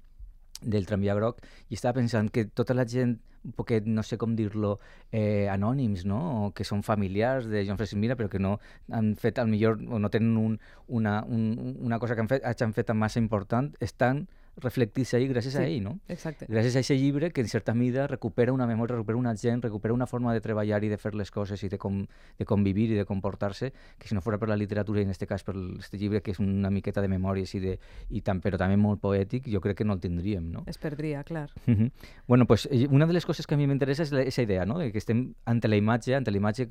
del 0.63 0.87
tramvia 0.87 1.15
groc 1.15 1.41
i 1.69 1.75
estava 1.79 1.99
pensant 2.01 2.31
que 2.33 2.47
tota 2.47 2.75
la 2.75 2.87
gent 2.89 3.19
un 3.47 3.53
poquet, 3.55 3.87
no 3.87 4.03
sé 4.03 4.17
com 4.19 4.33
dir-lo, 4.35 4.81
eh, 5.15 5.47
anònims, 5.53 6.03
no? 6.05 6.19
O 6.47 6.49
que 6.51 6.65
són 6.67 6.83
familiars 6.83 7.47
de 7.47 7.63
Joan 7.63 7.79
Francesc 7.79 8.01
Mira, 8.03 8.17
però 8.19 8.27
que 8.29 8.41
no 8.43 8.57
han 8.91 9.13
fet, 9.15 9.39
al 9.39 9.47
millor, 9.47 9.79
o 9.87 10.01
no 10.03 10.11
tenen 10.11 10.35
un, 10.41 10.57
una, 10.89 11.21
un, 11.23 11.77
una 11.79 12.01
cosa 12.03 12.17
que 12.17 12.25
han 12.25 12.31
fet, 12.33 12.43
hagin 12.45 12.75
fet 12.75 12.91
massa 12.91 13.23
important, 13.23 13.71
estan 13.79 14.27
reflectits 14.57 15.13
ahí 15.15 15.29
gràcies 15.29 15.55
a 15.57 15.61
Sí. 15.65 15.77
ell, 15.77 15.83
no? 15.85 15.99
Exacte. 16.09 16.47
Gràcies 16.49 16.77
a 16.77 16.81
aquest 16.81 16.99
llibre 17.01 17.31
que 17.31 17.41
en 17.43 17.49
certa 17.49 17.75
mida 17.75 18.07
recupera 18.07 18.53
una 18.53 18.67
memòria, 18.67 18.97
recupera 18.97 19.19
una 19.19 19.37
gent, 19.37 19.63
recupera 19.63 19.93
una 19.95 20.07
forma 20.07 20.33
de 20.33 20.41
treballar 20.41 20.83
i 20.85 20.89
de 20.89 20.97
fer 20.99 21.15
les 21.15 21.31
coses 21.31 21.63
i 21.63 21.69
de, 21.69 21.79
com, 21.79 22.07
de 22.39 22.45
convivir 22.45 22.91
i 22.91 22.95
de 22.95 23.05
comportar-se, 23.05 23.73
que 23.99 24.09
si 24.09 24.15
no 24.15 24.21
fos 24.23 24.39
per 24.39 24.49
la 24.49 24.57
literatura 24.57 25.01
i 25.01 25.05
en 25.05 25.11
aquest 25.11 25.27
cas 25.29 25.45
per 25.45 25.55
este 25.79 25.99
llibre 25.99 26.23
que 26.23 26.31
és 26.33 26.39
una 26.41 26.71
miqueta 26.71 27.03
de 27.03 27.09
memòries 27.09 27.55
i 27.55 27.61
de, 27.61 27.79
i 28.11 28.21
tan, 28.23 28.41
però 28.41 28.57
també 28.59 28.77
molt 28.77 29.01
poètic, 29.01 29.47
jo 29.53 29.61
crec 29.61 29.77
que 29.79 29.85
no 29.85 29.93
el 29.93 30.01
tindríem, 30.01 30.51
no? 30.51 30.65
Es 30.67 30.79
perdria, 30.79 31.23
clar. 31.25 31.51
Mhm. 31.67 31.91
Bueno, 32.27 32.47
pues 32.47 32.67
eh, 32.71 32.87
una 32.91 33.07
de 33.07 33.13
les 33.13 33.27
coses 33.27 33.47
que 33.47 33.55
a 33.55 33.59
mi 33.59 33.67
m'interessa 33.67 34.03
és 34.05 34.13
aquesta 34.13 34.43
idea, 34.43 34.65
no? 34.65 34.79
De 34.79 34.91
que 34.93 34.99
estem 34.99 35.35
ante 35.45 35.69
la 35.69 35.77
imatge, 35.77 36.15
ante 36.15 36.31
la 36.31 36.39
imatge, 36.39 36.69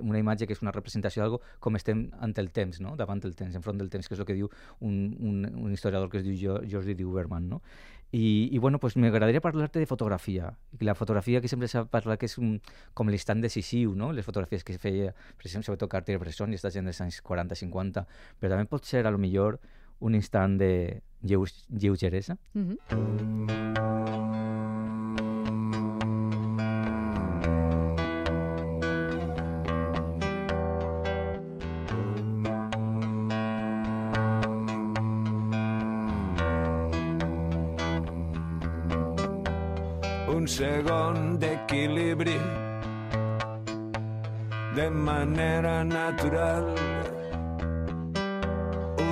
una, 0.00 0.18
imatge 0.18 0.46
que 0.46 0.52
és 0.54 0.62
una 0.62 0.72
representació 0.72 1.22
d'algo, 1.22 1.40
com 1.60 1.76
estem 1.76 2.10
ante 2.20 2.40
el 2.40 2.50
temps, 2.50 2.80
no? 2.80 2.96
Davant 2.96 3.20
del 3.22 3.34
temps, 3.36 3.54
enfront 3.54 3.78
del 3.78 3.90
temps, 3.90 4.08
que 4.08 4.14
és 4.14 4.20
el 4.20 4.26
que 4.26 4.34
diu 4.34 4.48
un, 4.80 5.16
un, 5.20 5.44
un 5.54 5.72
historiador 5.72 6.08
que 6.10 6.18
es 6.18 6.24
diu 6.24 6.34
Jo- 6.36 6.62
Jordi 6.68 6.94
Duberman, 7.28 7.48
no? 7.48 7.62
I, 8.10 8.48
i 8.52 8.58
bueno, 8.58 8.78
pues 8.78 8.96
m'agradaria 8.96 9.42
parlar-te 9.42 9.78
de 9.78 9.86
fotografia. 9.86 10.56
La 10.80 10.94
fotografia 10.94 11.42
que 11.42 11.48
sempre 11.48 11.68
s'ha 11.68 11.84
parlat 11.84 12.18
que 12.18 12.26
és 12.26 12.38
un, 12.40 12.54
com 12.96 13.08
l'instant 13.08 13.42
decisiu, 13.44 13.92
no? 13.94 14.12
Les 14.16 14.24
fotografies 14.24 14.64
que 14.64 14.78
feia, 14.80 15.12
per 15.36 15.44
exemple, 15.44 15.66
sobretot 15.68 15.92
Cartier-Bresson 15.92 16.48
i 16.48 16.56
aquesta 16.56 16.72
gent 16.72 16.88
dels 16.88 17.02
anys 17.04 17.20
40-50, 17.20 18.06
però 18.40 18.54
també 18.54 18.64
pot 18.64 18.88
ser, 18.88 19.04
a 19.04 19.12
lo 19.12 19.20
millor, 19.20 19.60
un 20.00 20.16
instant 20.16 20.56
de 20.56 21.02
lleu, 21.20 21.44
lleugeresa. 21.68 22.38
Mhm. 22.54 23.98
Un 40.38 40.46
segon 40.46 41.38
d'equilibri 41.42 42.36
de 44.76 44.88
manera 44.88 45.82
natural. 45.82 46.66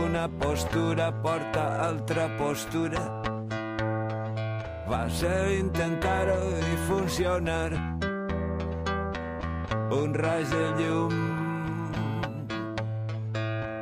Una 0.04 0.28
postura 0.42 1.10
porta 1.24 1.64
altra 1.88 2.28
postura. 2.38 3.02
Vas 4.86 5.24
a 5.24 5.40
intentar-ho 5.56 6.38
i 6.60 6.78
funcionar. 6.86 7.72
Un 9.98 10.14
raig 10.22 10.46
de 10.54 10.70
llum 10.78 11.18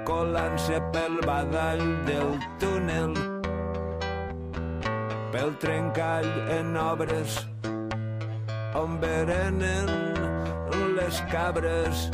colant-se 0.08 0.80
pel 0.96 1.20
badall 1.28 1.86
del 2.08 2.36
túnel 2.60 3.33
pel 5.34 5.56
trencall 5.58 6.28
en 6.54 6.76
obres 6.78 7.40
on 8.78 9.00
berenen 9.02 9.88
les 10.94 11.18
cabres 11.32 12.04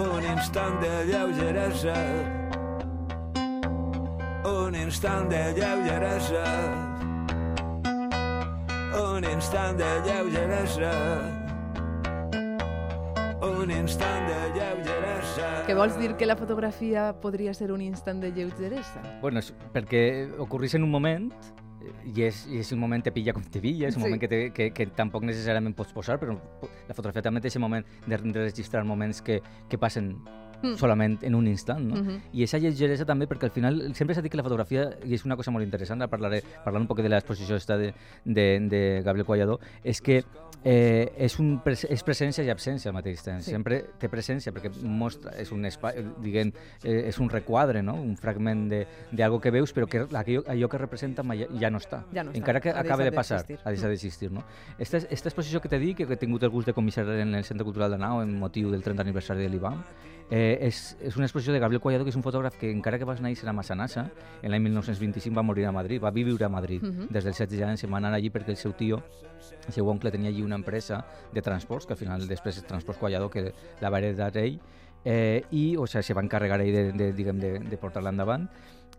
un 0.00 0.24
instant 0.24 0.78
de 0.80 0.92
lleugeresa 1.10 1.96
un 4.48 4.78
instant 4.80 5.28
de 5.28 5.42
lleugeresa 5.58 6.46
un 9.02 9.28
instant 9.28 9.76
de 9.76 9.92
lleugeresa 10.08 10.94
un 13.52 13.70
instant 13.70 14.32
de 14.32 14.40
lleugeresa 14.56 15.52
Què 15.68 15.76
vols 15.76 16.00
dir 16.00 16.14
que 16.16 16.24
la 16.24 16.40
fotografia 16.40 17.10
podria 17.20 17.52
ser 17.52 17.68
un 17.70 17.82
instant 17.84 18.24
de 18.24 18.32
lleugeresa? 18.32 19.04
Bueno, 19.20 19.44
és 19.44 19.52
perquè 19.76 20.06
ocorrís 20.40 20.72
en 20.78 20.88
un 20.88 20.96
moment 20.96 21.28
i 22.14 22.22
és, 22.22 22.46
i 22.50 22.58
és 22.62 22.72
un 22.72 22.78
moment 22.80 23.02
te 23.04 23.12
pilla 23.12 23.32
com 23.32 23.42
te 23.42 23.60
pilla, 23.60 23.88
és 23.88 23.96
un 23.96 24.02
Sí. 24.02 24.06
moment 24.06 24.20
que, 24.20 24.28
te, 24.28 24.50
que, 24.52 24.70
que 24.72 24.86
tampoc 24.86 25.22
necessàriament 25.24 25.74
pots 25.74 25.92
posar, 25.92 26.18
però 26.20 26.34
la 26.88 26.94
fotografia 26.94 27.22
també 27.22 27.40
té 27.40 27.48
aquest 27.48 27.60
moment 27.60 27.84
de, 28.06 28.16
registrar 28.16 28.84
moments 28.84 29.22
que, 29.22 29.40
que 29.68 29.78
passen 29.78 30.16
Mm. 30.60 30.74
solament 30.74 31.18
en 31.22 31.36
un 31.36 31.46
instant, 31.46 31.84
no? 31.86 31.94
Mhm. 31.94 32.16
I 32.32 32.42
aquesta 32.42 32.58
lleugeresa 32.58 33.04
també, 33.06 33.28
perquè 33.28 33.44
al 33.44 33.52
final 33.52 33.94
sempre 33.94 34.14
s'ha 34.16 34.22
dit 34.22 34.30
que 34.32 34.36
la 34.36 34.42
fotografia, 34.42 34.90
i 35.04 35.14
és 35.14 35.24
una 35.24 35.36
cosa 35.36 35.52
molt 35.52 35.62
interessant, 35.64 36.02
ara 36.02 36.10
parlaré, 36.10 36.42
parlant 36.64 36.82
un 36.82 36.88
poc 36.88 36.98
de 37.00 37.08
l'exposició 37.08 37.54
esta 37.54 37.76
de, 37.78 37.94
de, 38.24 38.58
de 38.66 39.02
Gabriel 39.04 39.24
Collador, 39.24 39.60
és 39.84 40.00
que 40.00 40.24
eh, 40.64 41.12
és, 41.16 41.38
un, 41.38 41.60
és 41.66 42.02
presència 42.04 42.44
i 42.44 42.50
absència 42.50 42.90
al 42.90 42.94
mateix 42.96 43.22
temps. 43.22 43.44
Sí. 43.44 43.52
Sempre 43.54 43.80
té 43.98 44.08
presència, 44.10 44.52
perquè 44.52 44.70
mostra, 44.82 45.32
és 45.38 45.52
un 45.54 45.64
espai, 45.68 46.02
diguem, 46.22 46.52
eh, 46.82 47.04
és 47.08 47.18
un 47.22 47.30
requadre, 47.30 47.82
no? 47.82 47.94
un 47.94 48.16
fragment 48.16 48.68
de- 48.70 48.86
d'algo 49.12 49.40
que 49.40 49.50
veus, 49.54 49.72
però 49.74 49.86
que 49.86 50.04
allò, 50.04 50.42
allò 50.46 50.68
que 50.68 50.78
representa 50.78 51.22
mai, 51.22 51.46
ja 51.60 51.70
no 51.70 51.78
està. 51.78 52.04
Ja 52.12 52.24
no 52.24 52.32
està, 52.32 52.38
Encara 52.38 52.60
que 52.60 52.70
ha 52.70 52.80
acaba 52.80 53.04
de 53.04 53.12
passar, 53.12 53.44
ha 53.64 53.70
deixat 53.70 53.88
d'existir. 53.90 54.30
No? 54.32 54.44
Esta, 54.78 54.98
esta 54.98 55.28
exposició 55.28 55.60
que 55.60 55.68
t'he 55.68 55.78
dit, 55.78 55.96
que 55.96 56.04
he 56.12 56.16
tingut 56.16 56.42
el 56.42 56.50
gust 56.50 56.66
de 56.66 56.74
comissar 56.74 57.06
en 57.08 57.34
el 57.34 57.44
Centre 57.44 57.64
Cultural 57.64 57.90
de 57.90 57.98
Nau 57.98 58.22
en 58.22 58.38
motiu 58.38 58.70
del 58.70 58.82
30 58.82 59.02
aniversari 59.02 59.42
de 59.42 59.48
l'IBAM, 59.48 59.82
Eh, 60.30 60.58
és, 60.60 60.96
és 61.00 61.16
una 61.16 61.24
exposició 61.24 61.54
de 61.54 61.60
Gabriel 61.60 61.80
Collado, 61.80 62.04
que 62.04 62.12
és 62.12 62.16
un 62.18 62.24
fotògraf 62.24 62.58
que 62.60 62.68
encara 62.68 62.98
que 63.00 63.06
va 63.08 63.14
néixer 63.24 63.48
a 63.48 63.54
Massanassa, 63.56 64.10
en 64.42 64.52
l'any 64.52 64.66
1925 64.66 65.32
va 65.36 65.44
morir 65.46 65.64
a 65.64 65.72
Madrid, 65.72 66.02
va 66.04 66.12
viure 66.12 66.44
a 66.44 66.50
Madrid. 66.52 66.82
Mhm. 66.82 67.08
Des 67.08 67.24
dels 67.24 67.38
16 67.38 67.64
anys 67.64 67.80
se'n 67.80 67.92
va 67.92 67.96
anar 67.96 68.12
allí 68.12 68.28
perquè 68.30 68.52
el 68.52 68.60
seu 68.60 68.74
tio, 68.76 69.02
el 69.66 69.72
seu 69.72 69.88
oncle, 69.88 70.10
tenia 70.10 70.28
allí 70.28 70.42
una 70.42 70.56
empresa 70.56 71.04
de 71.32 71.40
transports, 71.40 71.86
que 71.86 71.94
al 71.94 71.98
final 71.98 72.28
després 72.28 72.58
és 72.58 72.66
Transports 72.66 73.00
Collado, 73.00 73.30
que 73.30 73.52
la 73.80 73.90
va 73.90 73.98
heredar 73.98 74.36
ell, 74.36 74.60
eh, 75.04 75.44
i 75.50 75.76
o 75.76 75.86
sigui, 75.86 76.02
se 76.02 76.14
va 76.14 76.22
encarregar 76.22 76.60
ell 76.60 76.74
de, 76.74 76.92
de, 76.92 77.12
diguem, 77.12 77.40
de, 77.40 77.58
de 77.60 77.78
portar-la 77.78 78.10
endavant. 78.10 78.50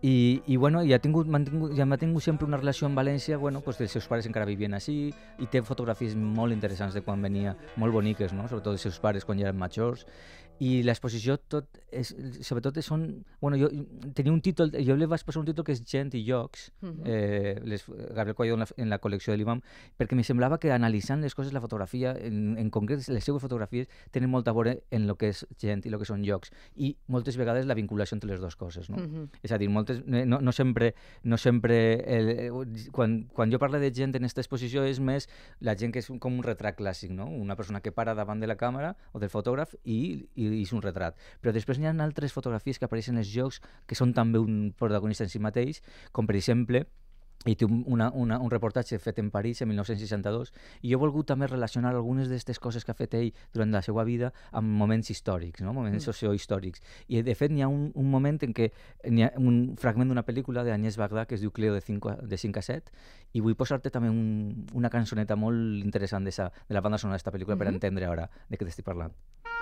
I, 0.01 0.41
i 0.47 0.55
bueno, 0.55 0.79
ja 0.87 0.95
tingut, 1.03 1.27
mantingut, 1.27 1.73
ja 1.75 1.83
ha 1.83 1.97
tingut 1.99 2.23
sempre 2.23 2.47
una 2.47 2.57
relació 2.57 2.87
amb 2.87 2.95
València, 2.95 3.37
bueno, 3.37 3.59
pues 3.59 3.81
els 3.83 3.91
seus 3.91 4.07
pares 4.07 4.25
encara 4.29 4.47
vivien 4.47 4.73
així, 4.73 5.11
i 5.11 5.47
té 5.51 5.59
fotografies 5.61 6.15
molt 6.15 6.55
interessants 6.55 6.95
de 6.95 7.01
quan 7.03 7.21
venia, 7.21 7.57
molt 7.75 7.91
boniques, 7.91 8.31
no? 8.31 8.47
sobretot 8.47 8.77
els 8.77 8.85
seus 8.87 8.99
pares 9.03 9.27
quan 9.27 9.41
ja 9.41 9.49
eren 9.49 9.59
majors, 9.59 10.05
i 10.59 10.81
l'exposició 10.83 11.37
tot 11.49 11.79
és, 11.91 12.11
sobretot 12.45 12.77
són, 12.83 13.23
bueno, 13.41 13.57
jo 13.57 13.69
tenia 14.13 14.31
un 14.33 14.41
títol, 14.41 14.71
jo 14.85 14.95
li 14.95 15.07
vaig 15.09 15.23
posar 15.25 15.39
un 15.41 15.47
títol 15.47 15.63
que 15.65 15.71
és 15.73 15.81
Gent 15.87 16.13
i 16.15 16.23
llocs, 16.27 16.71
Mhm. 16.81 17.01
eh, 17.05 17.61
les, 17.63 17.85
Gabriel 17.87 18.35
Collado 18.35 18.53
en 18.55 18.59
la, 18.59 18.67
en 18.77 18.89
la 18.89 18.99
col·lecció 19.01 19.31
de 19.31 19.37
l'IMAM, 19.37 19.61
perquè 19.97 20.15
me 20.15 20.23
semblava 20.23 20.59
que 20.59 20.71
analitzant 20.71 21.21
les 21.21 21.35
coses, 21.35 21.53
la 21.53 21.61
fotografia, 21.61 22.11
en, 22.19 22.57
en 22.57 22.69
concret 22.69 23.07
les 23.09 23.23
seues 23.23 23.41
fotografies, 23.41 23.87
tenen 24.11 24.29
molt 24.29 24.47
a 24.47 24.53
veure 24.53 24.83
en 24.91 25.09
el 25.09 25.15
que 25.17 25.29
és 25.29 25.45
gent 25.57 25.85
i 25.85 25.89
el 25.89 25.97
que 25.99 26.05
són 26.05 26.23
llocs, 26.23 26.51
i 26.75 26.95
moltes 27.07 27.37
vegades 27.37 27.65
la 27.65 27.73
vinculació 27.75 28.15
entre 28.15 28.29
les 28.29 28.39
dues 28.41 28.55
coses, 28.55 28.89
no? 28.89 28.97
Mhm. 28.97 29.29
És 29.43 29.51
a 29.51 29.57
dir, 29.57 29.69
moltes, 29.69 30.03
eh, 30.07 30.25
no, 30.25 30.39
no 30.41 30.51
sempre, 30.51 30.93
no 31.23 31.37
sempre 31.37 32.03
el, 32.17 32.51
quan, 32.91 33.27
quan 33.33 33.51
jo 33.51 33.59
parlo 33.59 33.79
de 33.79 33.91
gent 33.93 34.15
en 34.15 34.23
aquesta 34.23 34.41
exposició 34.41 34.83
és 34.83 34.99
més 34.99 35.27
la 35.61 35.75
gent 35.75 35.93
que 35.93 35.99
és 35.99 36.07
com 36.19 36.33
un 36.39 36.43
retrat 36.43 36.77
clàssic, 36.77 37.11
no? 37.11 37.27
una 37.29 37.55
persona 37.55 37.81
que 37.81 37.91
para 37.91 38.13
davant 38.15 38.39
de 38.39 38.47
la 38.47 38.57
càmera 38.57 38.95
o 39.13 39.19
del 39.19 39.29
fotògraf 39.29 39.75
i, 39.83 40.27
i, 40.35 40.48
i 40.53 40.61
és 40.63 40.73
un 40.73 40.81
retrat. 40.81 41.15
Però 41.41 41.53
després 41.53 41.79
n'hi 41.79 41.87
ha 41.87 41.95
altres 42.03 42.33
fotografies 42.33 42.79
que 42.79 42.85
apareixen 42.85 43.17
als 43.17 43.27
jocs 43.33 43.61
que 43.87 43.95
són 43.95 44.13
també 44.13 44.39
un 44.39 44.73
protagonista 44.77 45.23
en 45.23 45.29
si 45.29 45.39
mateix, 45.39 45.81
com 46.11 46.25
per 46.27 46.35
exemple 46.35 46.85
i 47.47 47.53
té 47.55 47.63
un, 47.63 47.85
una, 47.87 48.09
una, 48.19 48.35
un 48.43 48.49
reportatge 48.51 48.97
fet 48.99 49.17
en 49.21 49.29
París 49.31 49.61
en 49.63 49.69
1962 49.69 50.49
i 50.81 50.89
jo 50.91 50.97
he 50.97 50.99
volgut 50.99 51.25
també 51.29 51.47
relacionar 51.47 51.93
algunes 51.95 52.27
d'aquestes 52.27 52.59
coses 52.59 52.83
que 52.83 52.91
ha 52.91 52.97
fet 52.99 53.13
ell 53.15 53.29
durant 53.55 53.71
la 53.71 53.79
seva 53.81 54.03
vida 54.03 54.33
amb 54.51 54.67
moments 54.67 55.07
històrics, 55.09 55.61
no? 55.63 55.71
moments 55.71 55.95
Mm. 55.95 56.09
mm. 56.09 56.11
sociohistòrics. 56.11 56.81
I 57.07 57.21
de 57.23 57.35
fet 57.39 57.51
n'hi 57.55 57.61
ha 57.63 57.69
un, 57.71 57.93
un 57.95 58.09
moment 58.11 58.43
en 58.43 58.51
què 58.53 58.67
n'hi 59.07 59.23
ha 59.23 59.31
un 59.39 59.77
fragment 59.79 60.11
d'una 60.11 60.25
pel·lícula 60.27 60.65
d'Agnès 60.67 60.97
Bagdà 60.99 61.25
que 61.27 61.35
es 61.35 61.41
diu 61.41 61.51
Cleo 61.55 61.73
de 61.73 61.79
5, 61.79 62.09
a- 62.11 62.17
de 62.27 62.37
5 62.37 62.59
a 62.59 62.61
7 62.61 62.91
i 63.31 63.39
vull 63.39 63.55
posar-te 63.55 63.89
també 63.89 64.09
un, 64.11 64.65
una 64.73 64.89
cançoneta 64.91 65.37
molt 65.39 65.79
interessant 65.79 66.25
de, 66.27 66.31
sa, 66.35 66.51
de 66.67 66.73
la 66.75 66.81
banda 66.81 66.97
sonora 66.97 67.15
d'esta 67.15 67.31
pel·lícula 67.31 67.55
per 67.57 67.67
Mhm. 67.69 67.73
entendre 67.79 68.05
ara 68.05 68.29
de 68.49 68.57
què 68.57 68.65
t'estic 68.67 68.83
parlant. 68.83 69.15
Il 69.45 69.58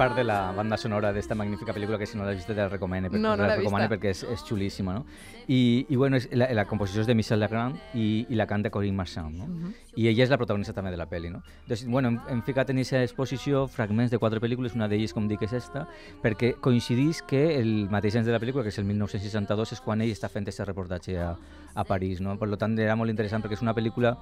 part, 0.00 0.16
de 0.16 0.24
la 0.24 0.52
banda 0.56 0.78
sonora 0.80 1.10
d'esta 1.12 1.36
magnífica 1.36 1.74
pel·lícula 1.76 1.98
que 2.00 2.06
si 2.08 2.16
no 2.16 2.24
l'has 2.24 2.38
vist 2.38 2.48
te 2.48 2.54
la 2.56 2.68
recomane, 2.70 3.10
perquè, 3.10 3.20
No, 3.20 3.34
no 3.36 3.46
la 3.46 3.56
vista. 3.58 3.88
perquè 3.90 4.08
és, 4.14 4.22
és 4.24 4.44
xulíssima, 4.48 4.94
no? 4.96 5.04
I, 5.46 5.84
i 5.92 5.96
bueno, 6.00 6.16
és, 6.16 6.28
la, 6.32 6.48
la 6.56 6.64
composició 6.70 7.02
és 7.02 7.06
de 7.10 7.14
Michel 7.18 7.40
Legrand 7.42 7.76
i, 7.92 8.24
i 8.30 8.38
la 8.38 8.46
canta 8.48 8.70
Corinne 8.72 8.96
Marchand, 8.96 9.36
no? 9.36 9.46
Mhm. 9.46 9.74
I 10.00 10.08
ella 10.08 10.24
és 10.24 10.30
la 10.32 10.38
protagonista 10.40 10.72
també 10.72 10.90
de 10.94 10.96
la 10.96 11.06
pel·li, 11.10 11.28
no? 11.30 11.42
Doncs, 11.68 11.84
bueno, 11.86 12.08
hem, 12.08 12.18
hem 12.32 12.42
ficat 12.46 12.70
en 12.72 12.78
aquesta 12.80 13.02
exposició 13.04 13.66
fragments 13.68 14.10
de 14.10 14.18
quatre 14.22 14.40
pel·lícules, 14.40 14.74
una 14.74 14.88
d'elles, 14.88 15.12
com 15.12 15.28
dic, 15.28 15.42
és 15.42 15.52
esta, 15.52 15.86
perquè 16.22 16.54
coincidís 16.64 17.20
que 17.20 17.58
el 17.60 17.90
mateix 17.90 18.16
any 18.16 18.24
de 18.24 18.32
la 18.32 18.40
pel·lícula, 18.40 18.64
que 18.64 18.72
és 18.72 18.78
el 18.80 18.86
1962, 18.88 19.72
és 19.76 19.80
quan 19.84 20.00
ell 20.00 20.14
està 20.14 20.30
fent 20.32 20.48
aquest 20.48 20.64
reportatge 20.64 21.18
a, 21.20 21.34
a 21.74 21.84
París, 21.84 22.22
no? 22.24 22.38
Per 22.40 22.48
tant, 22.56 22.78
era 22.78 22.96
molt 22.96 23.10
interessant 23.12 23.42
perquè 23.44 23.58
és 23.60 23.66
una 23.66 23.74
pel·lícula 23.76 24.16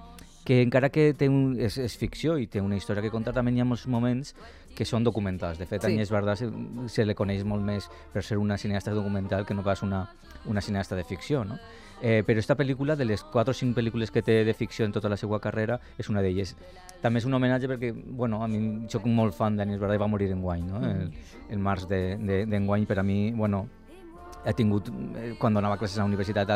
que 0.48 0.62
encara 0.64 0.88
que 0.88 1.10
té 1.12 1.26
un, 1.28 1.58
és, 1.60 1.74
és 1.76 1.94
ficció 2.00 2.38
i 2.40 2.46
té 2.48 2.62
una 2.64 2.78
història 2.78 3.02
que 3.04 3.10
contar, 3.12 3.34
també 3.36 3.52
hi 3.52 3.60
ha 3.60 3.66
molts 3.68 3.84
moments 3.84 4.30
que 4.72 4.86
són 4.88 5.04
documentals. 5.04 5.58
De 5.60 5.66
fet, 5.68 5.82
Sí. 5.82 5.90
Agnès 5.90 6.08
Bardà 6.08 6.36
se, 6.40 6.48
se 6.88 7.04
le 7.04 7.14
coneix 7.14 7.44
molt 7.44 7.60
més 7.66 7.90
per 8.14 8.22
ser 8.24 8.38
una 8.40 8.56
cineasta 8.56 8.94
documental 8.96 9.44
que 9.44 9.52
no 9.52 9.62
pas 9.66 9.82
una, 9.84 10.06
una 10.46 10.62
cineasta 10.64 10.96
de 10.96 11.04
ficció, 11.04 11.44
no? 11.44 11.58
Eh, 12.00 12.22
però 12.24 12.38
esta 12.40 12.56
pel·lícula, 12.56 12.96
de 12.96 13.04
les 13.04 13.24
4 13.24 13.50
o 13.52 13.58
5 13.58 13.76
pel·lícules 13.76 14.12
que 14.14 14.22
té 14.22 14.44
de 14.46 14.54
ficció 14.54 14.86
en 14.86 14.94
tota 14.94 15.10
la 15.12 15.18
seva 15.20 15.40
carrera, 15.42 15.80
és 15.98 16.08
una 16.08 16.22
d'elles. 16.22 16.54
També 17.02 17.20
és 17.20 17.26
un 17.26 17.34
homenatge 17.34 17.68
perquè, 17.68 17.90
bueno, 17.92 18.40
a 18.42 18.48
mi 18.48 18.86
soc 18.88 19.04
molt 19.04 19.36
fan 19.36 19.58
d'Agnès 19.58 19.82
Bardà 19.82 19.98
i 19.98 20.00
va 20.00 20.08
morir 20.08 20.30
en 20.32 20.40
guany, 20.40 20.62
no? 20.64 20.80
El, 20.80 21.10
el 21.50 21.60
març 21.60 21.84
d'enguany, 21.90 22.24
de, 22.30 22.46
d'enguany, 22.46 22.86
per 22.86 23.00
a 23.02 23.04
mi, 23.04 23.32
bueno, 23.36 23.66
ha 24.46 24.56
tingut, 24.56 24.88
eh, 24.88 25.34
quan 25.36 25.52
donava 25.52 25.76
classes 25.76 25.98
a 25.98 26.06
la 26.06 26.08
universitat 26.08 26.54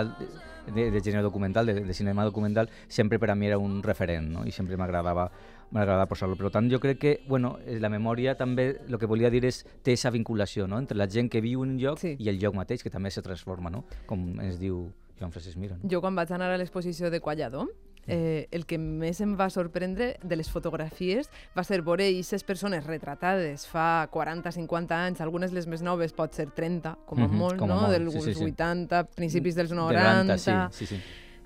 de, 0.67 0.91
de 0.91 1.01
gènere 1.01 1.23
documental, 1.23 1.67
de, 1.67 1.81
de 1.85 1.95
cinema 1.95 2.25
documental, 2.25 2.69
sempre 2.89 3.19
per 3.19 3.31
a 3.31 3.35
mi 3.35 3.47
era 3.47 3.59
un 3.59 3.83
referent, 3.83 4.29
no? 4.31 4.47
i 4.47 4.51
sempre 4.53 4.77
m'agradava 4.77 5.31
m'agradava 5.73 6.05
posar-lo. 6.07 6.37
Per 6.37 6.51
tant, 6.53 6.69
jo 6.71 6.79
crec 6.79 6.99
que 7.01 7.13
bueno, 7.27 7.57
eh, 7.65 7.79
la 7.81 7.89
memòria 7.89 8.35
també, 8.37 8.67
el 8.89 8.99
que 9.01 9.09
volia 9.09 9.31
dir 9.33 9.45
és 9.49 9.63
té 9.83 9.95
aquesta 9.95 10.11
vinculació 10.13 10.67
no? 10.69 10.79
entre 10.79 10.99
la 10.99 11.09
gent 11.09 11.31
que 11.33 11.41
viu 11.41 11.65
en 11.65 11.71
un 11.77 11.79
lloc 11.81 11.99
Sí. 12.03 12.15
i 12.19 12.29
el 12.29 12.39
lloc 12.39 12.55
mateix, 12.55 12.83
que 12.83 12.91
també 12.91 13.11
se 13.11 13.23
transforma, 13.23 13.71
no? 13.71 13.85
com 14.07 14.39
ens 14.41 14.59
diu 14.61 14.91
Joan 15.19 15.33
Francesc 15.33 15.57
Mira. 15.57 15.79
No? 15.81 15.89
Jo 15.89 16.03
quan 16.05 16.15
vaig 16.15 16.31
anar 16.33 16.51
a 16.53 16.59
l'exposició 16.61 17.11
de 17.11 17.21
Quallado, 17.21 17.71
eh, 18.07 18.49
el 18.51 18.67
que 18.67 18.79
més 18.79 19.21
em 19.21 19.37
va 19.39 19.49
sorprendre 19.51 20.17
de 20.23 20.37
les 20.37 20.51
fotografies 20.51 21.31
va 21.57 21.63
ser 21.65 21.83
veure 21.83 22.09
aquestes 22.09 22.43
persones 22.43 22.85
retratades 22.87 23.67
fa 23.67 24.09
40-50 24.11 24.91
anys, 24.93 25.21
algunes 25.21 25.53
les 25.53 25.67
més 25.67 25.83
noves 25.83 26.13
pot 26.13 26.35
ser 26.35 26.49
30, 26.51 26.97
com 27.07 27.23
a 27.23 27.29
Mhm, 27.29 27.37
molt, 27.39 27.59
com 27.59 27.71
a 27.71 27.75
no? 27.75 27.81
molt, 27.83 27.93
Dels 27.99 28.13
sí, 28.15 28.21
sí, 28.21 28.35
sí. 28.35 28.45
80, 28.53 29.05
principis 29.15 29.55
dels 29.55 29.71
De 29.71 29.77
90. 29.77 30.39
sí, 30.39 30.53
sí, 30.73 30.87
sí. 30.87 31.01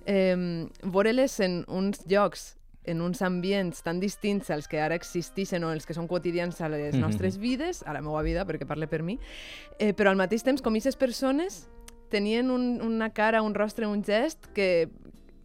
eh, 0.07 0.69
veure-les 0.83 1.41
en 1.41 1.65
uns 1.69 2.05
llocs 2.07 2.55
en 2.87 3.01
uns 3.03 3.21
ambients 3.21 3.83
tan 3.83 3.99
distints 3.99 4.49
als 4.55 4.69
que 4.69 4.79
ara 4.81 4.95
existeixen 4.95 5.65
o 5.65 5.73
els 5.73 5.85
que 5.85 5.93
són 5.93 6.07
quotidians 6.07 6.61
a 6.61 6.69
les 6.69 6.95
Mhm. 6.95 7.01
nostres 7.03 7.37
vides, 7.37 7.83
a 7.83 7.93
la 7.93 8.01
meva 8.01 8.23
vida, 8.23 8.47
perquè 8.47 8.65
parle 8.65 8.87
per 8.87 9.03
mi, 9.03 9.19
eh, 9.81 9.93
però 9.93 10.11
al 10.11 10.17
mateix 10.17 10.45
temps 10.45 10.63
com 10.63 10.73
aquestes 10.73 10.95
persones 10.97 11.69
tenien 12.11 12.49
un, 12.49 12.81
una 12.81 13.11
cara, 13.11 13.43
un 13.43 13.55
rostre, 13.55 13.89
un 13.89 14.05
gest 14.05 14.47
que 14.55 14.89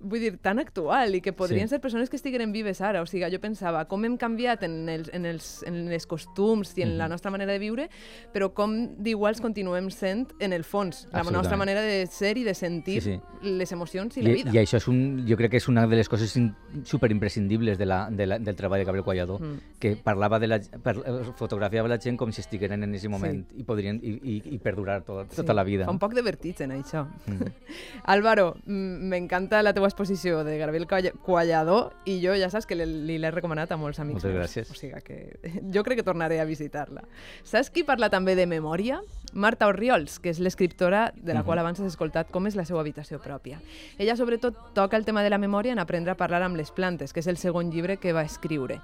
vull 0.03 0.19
dir, 0.19 0.37
tan 0.37 0.59
actual 0.59 1.15
i 1.15 1.21
que 1.21 1.33
podrien 1.33 1.67
Sí. 1.67 1.75
ser 1.75 1.81
persones 1.81 2.09
que 2.09 2.15
estigueren 2.15 2.51
vives 2.51 2.81
ara. 2.81 3.01
O 3.01 3.05
sigui, 3.05 3.25
jo 3.31 3.39
pensava 3.39 3.85
com 3.85 4.03
hem 4.05 4.17
canviat 4.17 4.63
en 4.63 4.89
els, 4.89 5.09
en 5.13 5.25
els, 5.25 5.63
en 5.67 5.87
els 5.91 6.05
costums 6.07 6.77
i 6.77 6.81
en 6.83 6.97
la 6.97 7.05
Mhm. 7.05 7.11
nostra 7.11 7.31
manera 7.31 7.51
de 7.53 7.59
viure, 7.59 7.89
però 8.33 8.53
com 8.53 8.95
d'iguals 8.97 9.41
continuem 9.41 9.89
sent 9.91 10.33
en 10.39 10.53
el 10.53 10.63
fons, 10.63 11.07
la 11.11 11.23
nostra 11.23 11.57
manera 11.57 11.81
de 11.81 12.07
ser 12.07 12.37
i 12.37 12.43
de 12.43 12.53
sentir 12.53 13.01
Sí, 13.01 13.13
sí. 13.15 13.21
les 13.43 13.71
emocions 13.71 14.17
i, 14.17 14.21
I, 14.21 14.23
la 14.23 14.29
vida. 14.33 14.51
I 14.53 14.57
això 14.57 14.77
és 14.77 14.87
un, 14.87 15.25
jo 15.27 15.37
crec 15.37 15.51
que 15.51 15.57
és 15.57 15.67
una 15.67 15.85
de 15.87 15.95
les 15.95 16.09
coses 16.09 16.35
in- 16.37 16.55
superimprescindibles 16.83 17.77
de 17.77 17.85
la, 17.85 18.09
de 18.09 18.25
la, 18.27 18.39
del 18.39 18.55
treball 18.55 18.79
de 18.79 18.85
Gabriel 18.85 19.03
Collado, 19.05 19.39
Mm. 19.39 19.59
que 19.79 19.95
parlava 19.95 20.39
de 20.39 20.47
la, 20.47 20.59
per, 20.59 20.97
eh, 21.05 21.31
fotografiava 21.35 21.87
la 21.87 21.99
gent 21.99 22.17
com 22.17 22.31
si 22.31 22.41
estigueren 22.41 22.83
en 22.83 22.89
aquest 22.93 23.09
moment 23.09 23.45
i 23.55 23.63
podrien 23.63 23.99
i, 24.03 24.09
i, 24.23 24.41
i 24.55 24.57
perdurar 24.59 25.03
to, 25.03 25.25
tota 25.25 25.51
Sí, 25.51 25.55
la 25.55 25.63
vida. 25.63 25.85
Fa 25.85 25.91
un 25.91 25.99
poc 25.99 26.13
de 26.13 26.21
vertigen, 26.21 26.71
això. 26.71 27.05
Mm. 27.27 27.41
Álvaro, 28.05 28.55
mm, 28.65 29.09
m'encanta 29.09 29.61
la 29.63 29.73
teua 29.73 29.87
exposició 29.91 30.43
de 30.47 30.57
Gabriel 30.57 30.87
Cuallado 31.21 31.91
i 32.05 32.17
jo 32.23 32.33
ja 32.39 32.49
saps 32.49 32.65
que 32.65 32.75
li- 32.79 33.17
l'he 33.19 33.31
recomanat 33.31 33.71
a 33.71 33.77
molts 33.77 33.99
amics. 33.99 34.23
Moltes 34.23 34.31
meus. 34.33 34.41
gràcies. 34.45 34.71
O 34.71 34.75
sigui 34.79 35.01
que 35.03 35.37
jo 35.75 35.83
crec 35.83 35.99
que 35.99 36.07
tornaré 36.07 36.39
a 36.41 36.45
visitar-la. 36.45 37.03
Saps 37.43 37.69
qui 37.69 37.83
parla 37.83 38.09
també 38.09 38.35
de 38.35 38.47
memòria? 38.47 39.01
Marta 39.33 39.67
Orriols, 39.67 40.17
que 40.19 40.29
és 40.33 40.39
l'escriptora 40.39 41.13
de 41.15 41.33
la 41.33 41.39
Mhm. 41.41 41.45
qual 41.45 41.59
abans 41.59 41.79
has 41.79 41.87
escoltat 41.87 42.31
com 42.31 42.47
és 42.47 42.55
la 42.55 42.65
seva 42.65 42.81
habitació 42.81 43.19
pròpia. 43.21 43.61
Ella 43.97 44.15
sobretot 44.17 44.55
toca 44.73 44.97
el 44.97 45.05
tema 45.05 45.23
de 45.23 45.29
la 45.29 45.37
memòria 45.37 45.71
en 45.71 45.79
aprendre 45.79 46.11
a 46.11 46.17
parlar 46.17 46.41
amb 46.43 46.57
les 46.57 46.71
plantes, 46.71 47.13
que 47.13 47.19
és 47.21 47.27
el 47.27 47.37
segon 47.37 47.71
llibre 47.71 47.97
que 47.97 48.11
va 48.13 48.23
escriure. 48.23 48.81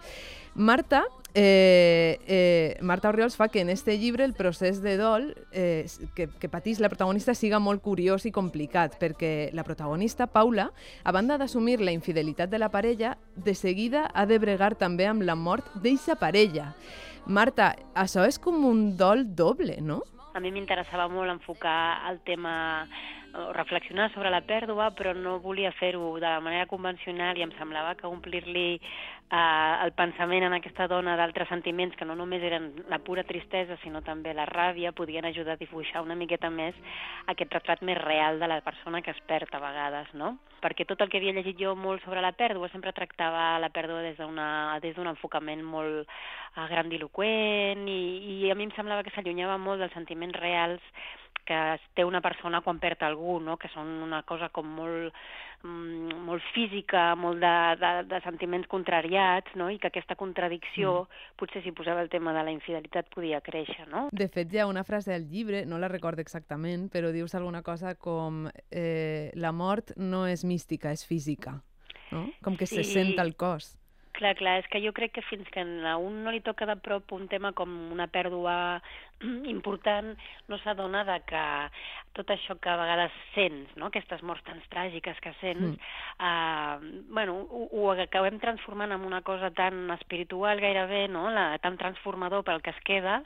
Marta, 0.56 1.04
eh, 1.40 2.20
eh, 2.26 2.78
Marta 2.82 3.10
Orriols 3.10 3.38
fa 3.38 3.48
que 3.50 3.62
en 3.62 3.70
este 3.70 4.00
llibre 4.00 4.24
el 4.26 4.34
procés 4.34 4.82
de 4.82 4.98
dol 4.98 5.36
eh, 5.52 5.86
que, 6.16 6.28
que 6.28 6.50
patís 6.50 6.80
la 6.82 6.90
protagonista 6.90 7.36
siga 7.38 7.60
molt 7.62 7.84
curiós 7.86 8.26
i 8.26 8.34
complicat, 8.34 8.98
perquè 8.98 9.52
la 9.54 9.66
protagonista, 9.68 10.26
Paula, 10.26 10.72
a 11.04 11.14
banda 11.14 11.38
d'assumir 11.38 11.78
la 11.86 11.94
infidelitat 11.94 12.50
de 12.50 12.58
la 12.58 12.72
parella, 12.74 13.20
de 13.36 13.54
seguida 13.54 14.08
ha 14.16 14.26
de 14.26 14.40
bregar 14.42 14.74
també 14.82 15.06
amb 15.06 15.22
la 15.22 15.38
mort 15.38 15.70
d'eixa 15.78 16.18
parella. 16.18 16.72
Marta, 17.28 17.76
això 17.94 18.26
és 18.26 18.42
com 18.42 18.66
un 18.66 18.96
dol 18.98 19.28
doble, 19.36 19.78
no? 19.78 20.02
A 20.34 20.42
mi 20.42 20.50
m'interessava 20.50 21.06
molt 21.10 21.30
enfocar 21.30 22.02
el 22.10 22.18
tema 22.26 22.88
reflexionar 23.54 24.12
sobre 24.14 24.32
la 24.32 24.42
pèrdua, 24.42 24.92
però 24.98 25.14
no 25.14 25.38
volia 25.44 25.72
fer-ho 25.78 26.16
de 26.18 26.26
la 26.26 26.42
manera 26.42 26.66
convencional 26.70 27.38
i 27.38 27.46
em 27.46 27.54
semblava 27.58 27.96
que 27.96 28.08
omplir-li 28.10 28.80
eh, 29.32 29.76
el 29.84 29.92
pensament 29.98 30.46
en 30.48 30.56
aquesta 30.56 30.88
dona 30.88 31.18
d'altres 31.20 31.50
sentiments 31.52 31.96
que 32.00 32.06
no 32.06 32.16
només 32.16 32.44
eren 32.44 32.70
la 32.92 33.00
pura 33.04 33.26
tristesa, 33.28 33.78
sinó 33.84 34.02
també 34.06 34.34
la 34.34 34.48
ràbia, 34.48 34.94
podien 34.96 35.26
ajudar 35.26 35.58
a 35.58 35.62
dibuixar 35.62 36.04
una 36.06 36.16
miqueta 36.16 36.50
més 36.50 36.76
aquest 37.28 37.54
retrat 37.54 37.84
més 37.84 38.00
real 38.00 38.40
de 38.40 38.48
la 38.48 38.62
persona 38.62 39.02
que 39.02 39.12
es 39.12 39.22
perd 39.28 39.54
a 39.54 39.64
vegades, 39.64 40.14
no? 40.14 40.38
Perquè 40.62 40.88
tot 40.90 41.02
el 41.02 41.10
que 41.10 41.20
havia 41.20 41.36
llegit 41.36 41.60
jo 41.60 41.76
molt 41.76 42.02
sobre 42.04 42.24
la 42.24 42.34
pèrdua 42.34 42.70
sempre 42.74 42.96
tractava 42.96 43.60
la 43.60 43.70
pèrdua 43.70 44.02
des 44.02 44.96
d'un 44.96 45.12
enfocament 45.12 45.62
molt 45.64 46.08
eh, 46.08 46.68
grandiloquent 46.72 47.86
i, 47.88 48.02
i 48.48 48.52
a 48.52 48.56
mi 48.56 48.70
em 48.70 48.74
semblava 48.76 49.04
que 49.04 49.14
s'allunyava 49.14 49.60
molt 49.62 49.84
dels 49.84 49.94
sentiments 49.94 50.40
reals 50.40 50.82
que 51.48 51.60
té 51.96 52.06
una 52.06 52.22
persona 52.22 52.62
quan 52.66 52.82
perd 52.84 53.04
algú, 53.08 53.38
no? 53.44 53.58
que 53.58 53.70
són 53.72 53.90
una 54.04 54.22
cosa 54.28 54.50
com 54.54 54.68
molt, 54.78 55.16
mm, 55.64 56.20
molt 56.28 56.44
física, 56.54 57.10
molt 57.16 57.40
de, 57.44 57.54
de, 57.82 57.92
de 58.12 58.20
sentiments 58.26 58.68
contrariats, 58.72 59.56
no? 59.56 59.70
i 59.72 59.80
que 59.80 59.90
aquesta 59.90 60.18
contradicció, 60.20 61.06
mm. 61.06 61.38
potser 61.40 61.64
si 61.64 61.74
posava 61.78 62.04
el 62.04 62.12
tema 62.14 62.36
de 62.36 62.44
la 62.44 62.54
infidelitat, 62.56 63.10
podia 63.14 63.42
créixer. 63.46 63.88
No? 63.94 64.08
De 64.12 64.28
fet, 64.28 64.52
hi 64.52 64.62
ha 64.62 64.70
una 64.70 64.86
frase 64.88 65.14
del 65.16 65.30
llibre, 65.32 65.66
no 65.66 65.80
la 65.80 65.92
recordo 65.92 66.24
exactament, 66.24 66.90
però 66.94 67.14
dius 67.16 67.36
alguna 67.36 67.64
cosa 67.64 67.96
com 67.96 68.46
eh, 68.70 69.32
la 69.36 69.56
mort 69.56 69.96
no 69.98 70.26
és 70.28 70.46
mística, 70.46 70.92
és 70.92 71.08
física. 71.08 71.58
No? 72.12 72.28
Com 72.44 72.56
que 72.56 72.68
sí. 72.68 72.80
se 72.80 72.88
sent 72.88 73.20
al 73.20 73.36
cos. 73.36 73.76
Clar, 74.18 74.34
clar, 74.34 74.56
és 74.64 74.68
que 74.72 74.80
jo 74.82 74.90
crec 74.98 75.12
que 75.14 75.22
fins 75.28 75.46
que 75.54 75.62
a 75.62 75.98
un 76.02 76.24
no 76.26 76.32
li 76.34 76.40
toca 76.42 76.66
de 76.66 76.76
prop 76.82 77.12
un 77.14 77.28
tema 77.30 77.52
com 77.54 77.70
una 77.94 78.08
pèrdua 78.10 78.80
important, 79.56 80.16
no 80.48 80.60
s'adona 80.64 81.04
de 81.08 81.20
que 81.30 81.44
tot 82.18 82.32
això 82.34 82.58
que 82.58 82.70
a 82.70 82.78
vegades 82.80 83.14
sents, 83.36 83.76
no? 83.78 83.92
aquestes 83.92 84.24
morts 84.26 84.44
tan 84.48 84.60
tràgiques 84.74 85.20
que 85.22 85.34
sents, 85.42 85.76
mm. 85.76 85.78
eh, 86.28 87.04
bueno, 87.14 87.38
ho, 87.46 87.68
ho 87.72 87.92
acabem 87.94 88.40
transformant 88.42 88.96
en 88.96 89.06
una 89.06 89.22
cosa 89.22 89.52
tan 89.52 89.92
espiritual 89.98 90.62
gairebé, 90.64 91.06
no? 91.14 91.30
la, 91.30 91.52
tan 91.62 91.78
transformador 91.78 92.44
pel 92.48 92.64
que 92.66 92.74
es 92.74 92.82
queda, 92.88 93.22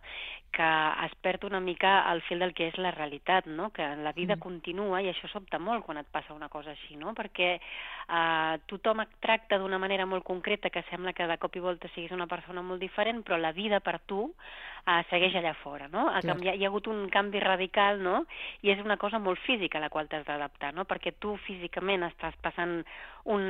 que 0.52 0.68
es 1.06 1.14
perd 1.24 1.46
una 1.48 1.62
mica 1.64 2.02
al 2.10 2.22
fil 2.28 2.44
del 2.44 2.54
que 2.54 2.68
és 2.68 2.78
la 2.78 2.92
realitat, 2.92 3.48
no? 3.48 3.70
que 3.72 3.86
la 4.04 4.12
vida 4.12 4.36
mm. 4.36 4.44
continua 4.44 5.00
i 5.02 5.08
això 5.12 5.30
sobta 5.32 5.60
molt 5.60 5.86
quan 5.86 6.02
et 6.02 6.10
passa 6.12 6.36
una 6.36 6.50
cosa 6.52 6.74
així, 6.76 6.98
no? 7.00 7.16
perquè 7.16 7.54
eh, 7.56 8.56
tothom 8.68 9.06
et 9.06 9.16
tracta 9.24 9.60
d'una 9.62 9.80
manera 9.80 10.06
molt 10.06 10.28
concreta 10.28 10.70
que 10.70 10.84
sembla 10.90 11.16
que 11.16 11.28
de 11.28 11.40
cop 11.40 11.56
i 11.56 11.64
volta 11.64 11.90
siguis 11.96 12.12
una 12.12 12.28
persona 12.28 12.62
molt 12.62 12.84
diferent, 12.84 13.24
però 13.24 13.40
la 13.40 13.56
vida 13.56 13.80
per 13.80 14.02
tu 14.04 14.26
eh, 14.28 15.02
segueix 15.10 15.40
allà 15.40 15.56
fora, 15.64 15.81
no? 15.90 16.08
Ha, 16.10 16.22
canviat, 16.26 16.58
hi 16.58 16.66
ha 16.66 16.70
hagut 16.70 16.88
un 16.92 17.08
canvi 17.14 17.42
radical, 17.44 18.02
no? 18.04 18.26
I 18.62 18.74
és 18.76 18.84
una 18.84 18.98
cosa 19.02 19.20
molt 19.20 19.40
física 19.46 19.80
a 19.80 19.86
la 19.86 19.90
qual 19.90 20.10
t'has 20.12 20.26
d'adaptar, 20.28 20.74
no? 20.78 20.86
Perquè 20.90 21.16
tu 21.20 21.38
físicament 21.48 22.06
estàs 22.08 22.38
passant 22.44 22.82
un, 23.26 23.44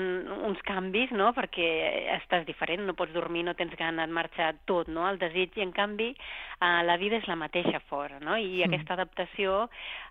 uns 0.48 0.62
canvis, 0.68 1.12
no? 1.16 1.32
Perquè 1.36 1.68
estàs 2.18 2.46
diferent, 2.48 2.84
no 2.86 2.96
pots 2.98 3.14
dormir, 3.16 3.46
no 3.48 3.56
tens 3.56 3.76
gana, 3.80 4.06
et 4.06 4.14
marxa 4.14 4.52
tot, 4.70 4.90
no? 4.92 5.08
El 5.10 5.20
desig, 5.22 5.56
i 5.58 5.66
en 5.66 5.72
canvi 5.76 6.12
eh, 6.12 6.82
la 6.86 6.98
vida 7.02 7.20
és 7.20 7.28
la 7.30 7.38
mateixa 7.40 7.82
fora, 7.90 8.20
no? 8.24 8.36
I 8.38 8.62
mm. 8.62 8.68
aquesta 8.70 8.96
adaptació, 8.98 9.64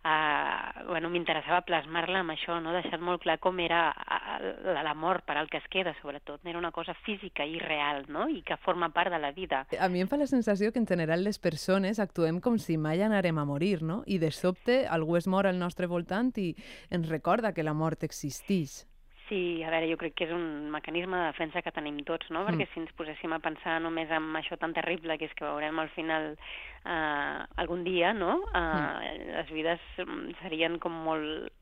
eh, 0.04 0.84
bueno, 0.88 1.10
m'interessava 1.12 1.62
plasmar-la 1.68 2.24
amb 2.24 2.34
això, 2.34 2.58
no? 2.62 2.74
Deixar 2.76 3.00
molt 3.04 3.24
clar 3.24 3.38
com 3.42 3.60
era 3.62 3.88
eh, 3.92 4.52
la 4.80 4.94
mort 4.94 5.26
per 5.28 5.36
al 5.38 5.50
que 5.52 5.60
es 5.60 5.68
queda, 5.72 5.94
sobretot. 6.00 6.44
Era 6.44 6.58
una 6.58 6.72
cosa 6.72 6.94
física 7.04 7.44
i 7.44 7.58
real, 7.60 8.06
no? 8.08 8.28
I 8.28 8.42
que 8.46 8.58
forma 8.64 8.90
part 8.94 9.12
de 9.12 9.20
la 9.20 9.32
vida. 9.36 9.64
A 9.78 9.88
mi 9.92 10.02
em 10.02 10.08
fa 10.10 10.18
la 10.20 10.30
sensació 10.30 10.72
que 10.72 10.80
en 10.80 10.88
general 10.88 11.24
les 11.24 11.38
persones 11.38 12.00
actuem 12.10 12.40
com 12.42 12.58
si 12.58 12.76
mai 12.76 13.00
anarem 13.06 13.38
a 13.38 13.46
morir, 13.46 13.80
no? 13.86 14.02
I 14.06 14.18
de 14.18 14.32
sobte 14.34 14.82
algú 14.90 15.16
es 15.16 15.30
mor 15.30 15.46
al 15.46 15.58
nostre 15.62 15.86
voltant 15.86 16.34
i 16.42 16.52
ens 16.90 17.08
recorda 17.08 17.54
que 17.54 17.62
la 17.62 17.74
mort 17.74 18.02
existeix. 18.02 18.82
Sí, 19.30 19.62
a 19.62 19.70
veure, 19.70 19.86
jo 19.86 19.94
crec 19.94 20.16
que 20.18 20.26
és 20.26 20.32
un 20.34 20.72
mecanisme 20.74 21.14
de 21.14 21.28
defensa 21.28 21.62
que 21.62 21.70
tenim 21.70 22.00
tots, 22.02 22.26
no? 22.34 22.42
Perquè 22.48 22.64
mm. 22.64 22.72
si 22.72 22.80
ens 22.82 22.96
poséssim 22.98 23.30
a 23.30 23.38
pensar 23.38 23.76
només 23.78 24.10
en 24.10 24.26
això 24.34 24.58
tan 24.58 24.74
terrible 24.74 25.14
que 25.20 25.28
és 25.30 25.36
que 25.38 25.46
veurem 25.46 25.78
al 25.78 25.92
final 25.94 26.32
eh, 26.34 27.38
algun 27.62 27.86
dia, 27.86 28.10
no? 28.10 28.40
Eh, 28.50 28.58
mm. 28.58 29.30
Les 29.36 29.54
vides 29.54 29.86
mm, 30.02 30.34
serien 30.42 30.80
com 30.82 30.98
molt 31.06 31.54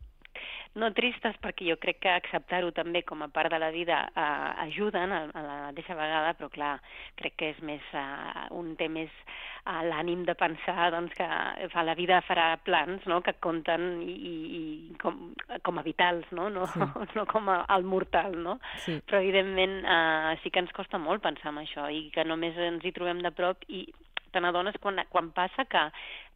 no 0.78 0.90
tristes 0.94 1.36
perquè 1.42 1.66
jo 1.68 1.76
crec 1.80 2.00
que 2.04 2.12
acceptar-ho 2.12 2.70
també 2.76 3.02
com 3.06 3.22
a 3.24 3.28
part 3.32 3.50
de 3.52 3.58
la 3.60 3.70
vida 3.74 4.00
eh, 4.08 4.64
ajuden 4.66 5.12
a, 5.12 5.20
a 5.32 5.42
la 5.44 5.56
mateixa 5.68 5.96
vegada, 5.98 6.34
però 6.38 6.50
clar, 6.52 6.72
crec 7.18 7.36
que 7.40 7.52
és 7.54 7.62
més, 7.64 7.84
eh, 7.96 8.44
un 8.56 8.74
té 8.78 8.88
més 8.92 9.08
eh, 9.10 9.82
l'ànim 9.88 10.24
de 10.28 10.36
pensar 10.38 10.90
doncs, 10.94 11.14
que 11.18 11.28
fa 11.72 11.84
la 11.86 11.96
vida 11.98 12.20
farà 12.26 12.50
plans 12.64 13.06
no? 13.10 13.20
que 13.24 13.36
compten 13.40 13.88
i, 14.04 14.12
i, 14.12 14.34
i 14.60 14.98
com, 15.02 15.32
com 15.66 15.80
a 15.80 15.86
vitals, 15.86 16.28
no, 16.36 16.48
no, 16.52 16.66
sí. 16.74 16.82
no 17.18 17.26
com 17.30 17.48
a, 17.52 17.62
al 17.68 17.86
mortal, 17.88 18.36
no? 18.44 18.58
Sí. 18.84 18.98
Però 19.06 19.22
evidentment 19.22 19.80
eh, 19.84 20.36
sí 20.42 20.52
que 20.52 20.62
ens 20.64 20.74
costa 20.76 21.00
molt 21.00 21.24
pensar 21.24 21.54
en 21.54 21.64
això 21.64 21.88
i 21.90 22.08
que 22.14 22.26
només 22.28 22.58
ens 22.68 22.84
hi 22.84 22.94
trobem 22.94 23.24
de 23.24 23.34
prop 23.34 23.64
i 23.68 23.86
te 24.32 24.40
n'adones 24.44 24.76
quan, 24.82 25.00
quan 25.08 25.30
passa 25.36 25.64
que 25.64 25.88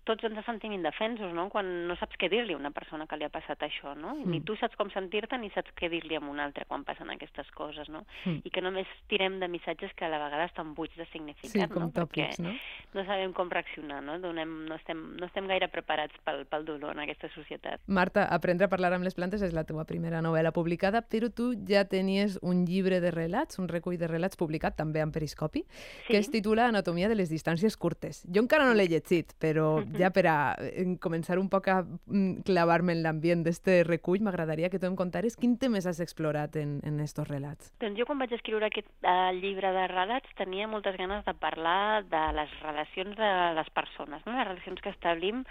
tots 0.08 0.24
ens 0.26 0.38
sentim 0.46 0.74
indefensos, 0.74 1.30
no?, 1.34 1.46
quan 1.52 1.68
no 1.86 1.96
saps 2.00 2.18
què 2.18 2.28
dir-li 2.32 2.56
a 2.56 2.58
una 2.58 2.72
persona 2.74 3.06
que 3.06 3.18
li 3.18 3.26
ha 3.26 3.30
passat 3.32 3.62
això, 3.62 3.94
no? 3.98 4.16
Mm. 4.16 4.30
Ni 4.32 4.40
tu 4.46 4.56
saps 4.58 4.76
com 4.78 4.90
sentir-te 4.90 5.38
ni 5.38 5.50
saps 5.54 5.70
què 5.78 5.90
dir-li 5.92 6.18
a 6.18 6.22
un 6.22 6.40
altre 6.42 6.66
quan 6.66 6.82
passen 6.88 7.10
aquestes 7.14 7.50
coses, 7.54 7.90
no? 7.92 8.04
Mm. 8.24 8.42
I 8.42 8.52
que 8.54 8.64
només 8.64 8.90
tirem 9.10 9.38
de 9.42 9.48
missatges 9.52 9.94
que 9.98 10.06
a 10.06 10.10
la 10.10 10.18
vegada 10.24 10.48
estan 10.50 10.74
buits 10.74 10.96
de 10.98 11.06
significat, 11.12 11.54
sí, 11.54 11.66
com 11.70 11.86
no? 11.86 11.90
Tòpics, 11.94 12.40
Perquè 12.40 12.46
no? 12.46 12.54
no 12.96 13.06
sabem 13.06 13.34
com 13.36 13.50
reaccionar, 13.52 14.00
no? 14.02 14.18
Donem, 14.22 14.56
no, 14.68 14.78
estem, 14.80 15.04
no 15.20 15.28
estem 15.28 15.46
gaire 15.50 15.70
preparats 15.70 16.18
pel, 16.26 16.44
pel 16.50 16.66
dolor 16.66 16.96
en 16.96 17.04
aquesta 17.04 17.30
societat. 17.36 17.84
Marta, 17.86 18.26
Aprendre 18.32 18.66
a 18.66 18.72
parlar 18.72 18.92
amb 18.96 19.06
les 19.06 19.14
plantes 19.14 19.42
és 19.44 19.54
la 19.54 19.62
teva 19.68 19.84
primera 19.86 20.22
novel·la 20.24 20.54
publicada, 20.56 21.02
però 21.06 21.28
tu 21.30 21.52
ja 21.68 21.84
tenies 21.86 22.38
un 22.42 22.64
llibre 22.66 22.98
de 23.04 23.12
relats, 23.14 23.60
un 23.62 23.68
recull 23.70 23.98
de 24.00 24.08
relats 24.10 24.38
publicat 24.40 24.74
també 24.78 25.02
en 25.04 25.12
Periscopi, 25.14 25.62
sí. 25.68 26.10
que 26.10 26.18
es 26.18 26.30
titula 26.32 26.66
Anatomia 26.72 27.10
de 27.12 27.18
les 27.18 27.30
distàncies 27.30 27.76
curtes. 27.76 28.22
Jo 28.26 28.42
encara 28.42 28.66
no 28.66 28.74
l'he 28.74 28.88
llegit, 28.90 29.36
però 29.42 29.82
ja 29.98 30.10
per 30.14 30.26
a 30.30 30.36
en 30.58 30.96
començar 31.02 31.38
un 31.40 31.48
poc 31.52 31.68
a 31.68 31.80
mm, 31.82 32.44
clavar-me 32.48 32.94
en 32.96 33.02
l'ambient 33.04 33.44
d'este 33.44 33.82
recull, 33.88 34.22
m'agradaria 34.24 34.70
que 34.70 34.80
tu 34.82 34.88
em 34.88 34.96
contares 34.98 35.36
quin 35.36 35.56
temes 35.60 35.86
has 35.86 36.00
explorat 36.04 36.56
en, 36.60 36.78
en 36.86 37.00
estos 37.04 37.28
relats. 37.28 37.72
Doncs 37.82 37.98
jo 37.98 38.06
quan 38.08 38.20
vaig 38.22 38.34
escriure 38.36 38.68
aquest 38.68 38.88
uh, 39.02 39.30
llibre 39.36 39.72
de 39.74 39.86
relats 39.92 40.36
tenia 40.38 40.68
moltes 40.70 40.96
ganes 41.00 41.24
de 41.26 41.34
parlar 41.34 42.04
de 42.08 42.24
les 42.38 42.56
relacions 42.62 43.16
de 43.18 43.32
les 43.58 43.70
persones, 43.74 44.24
no? 44.26 44.36
les 44.36 44.48
relacions 44.48 44.82
que 44.82 44.92
establim 44.94 45.44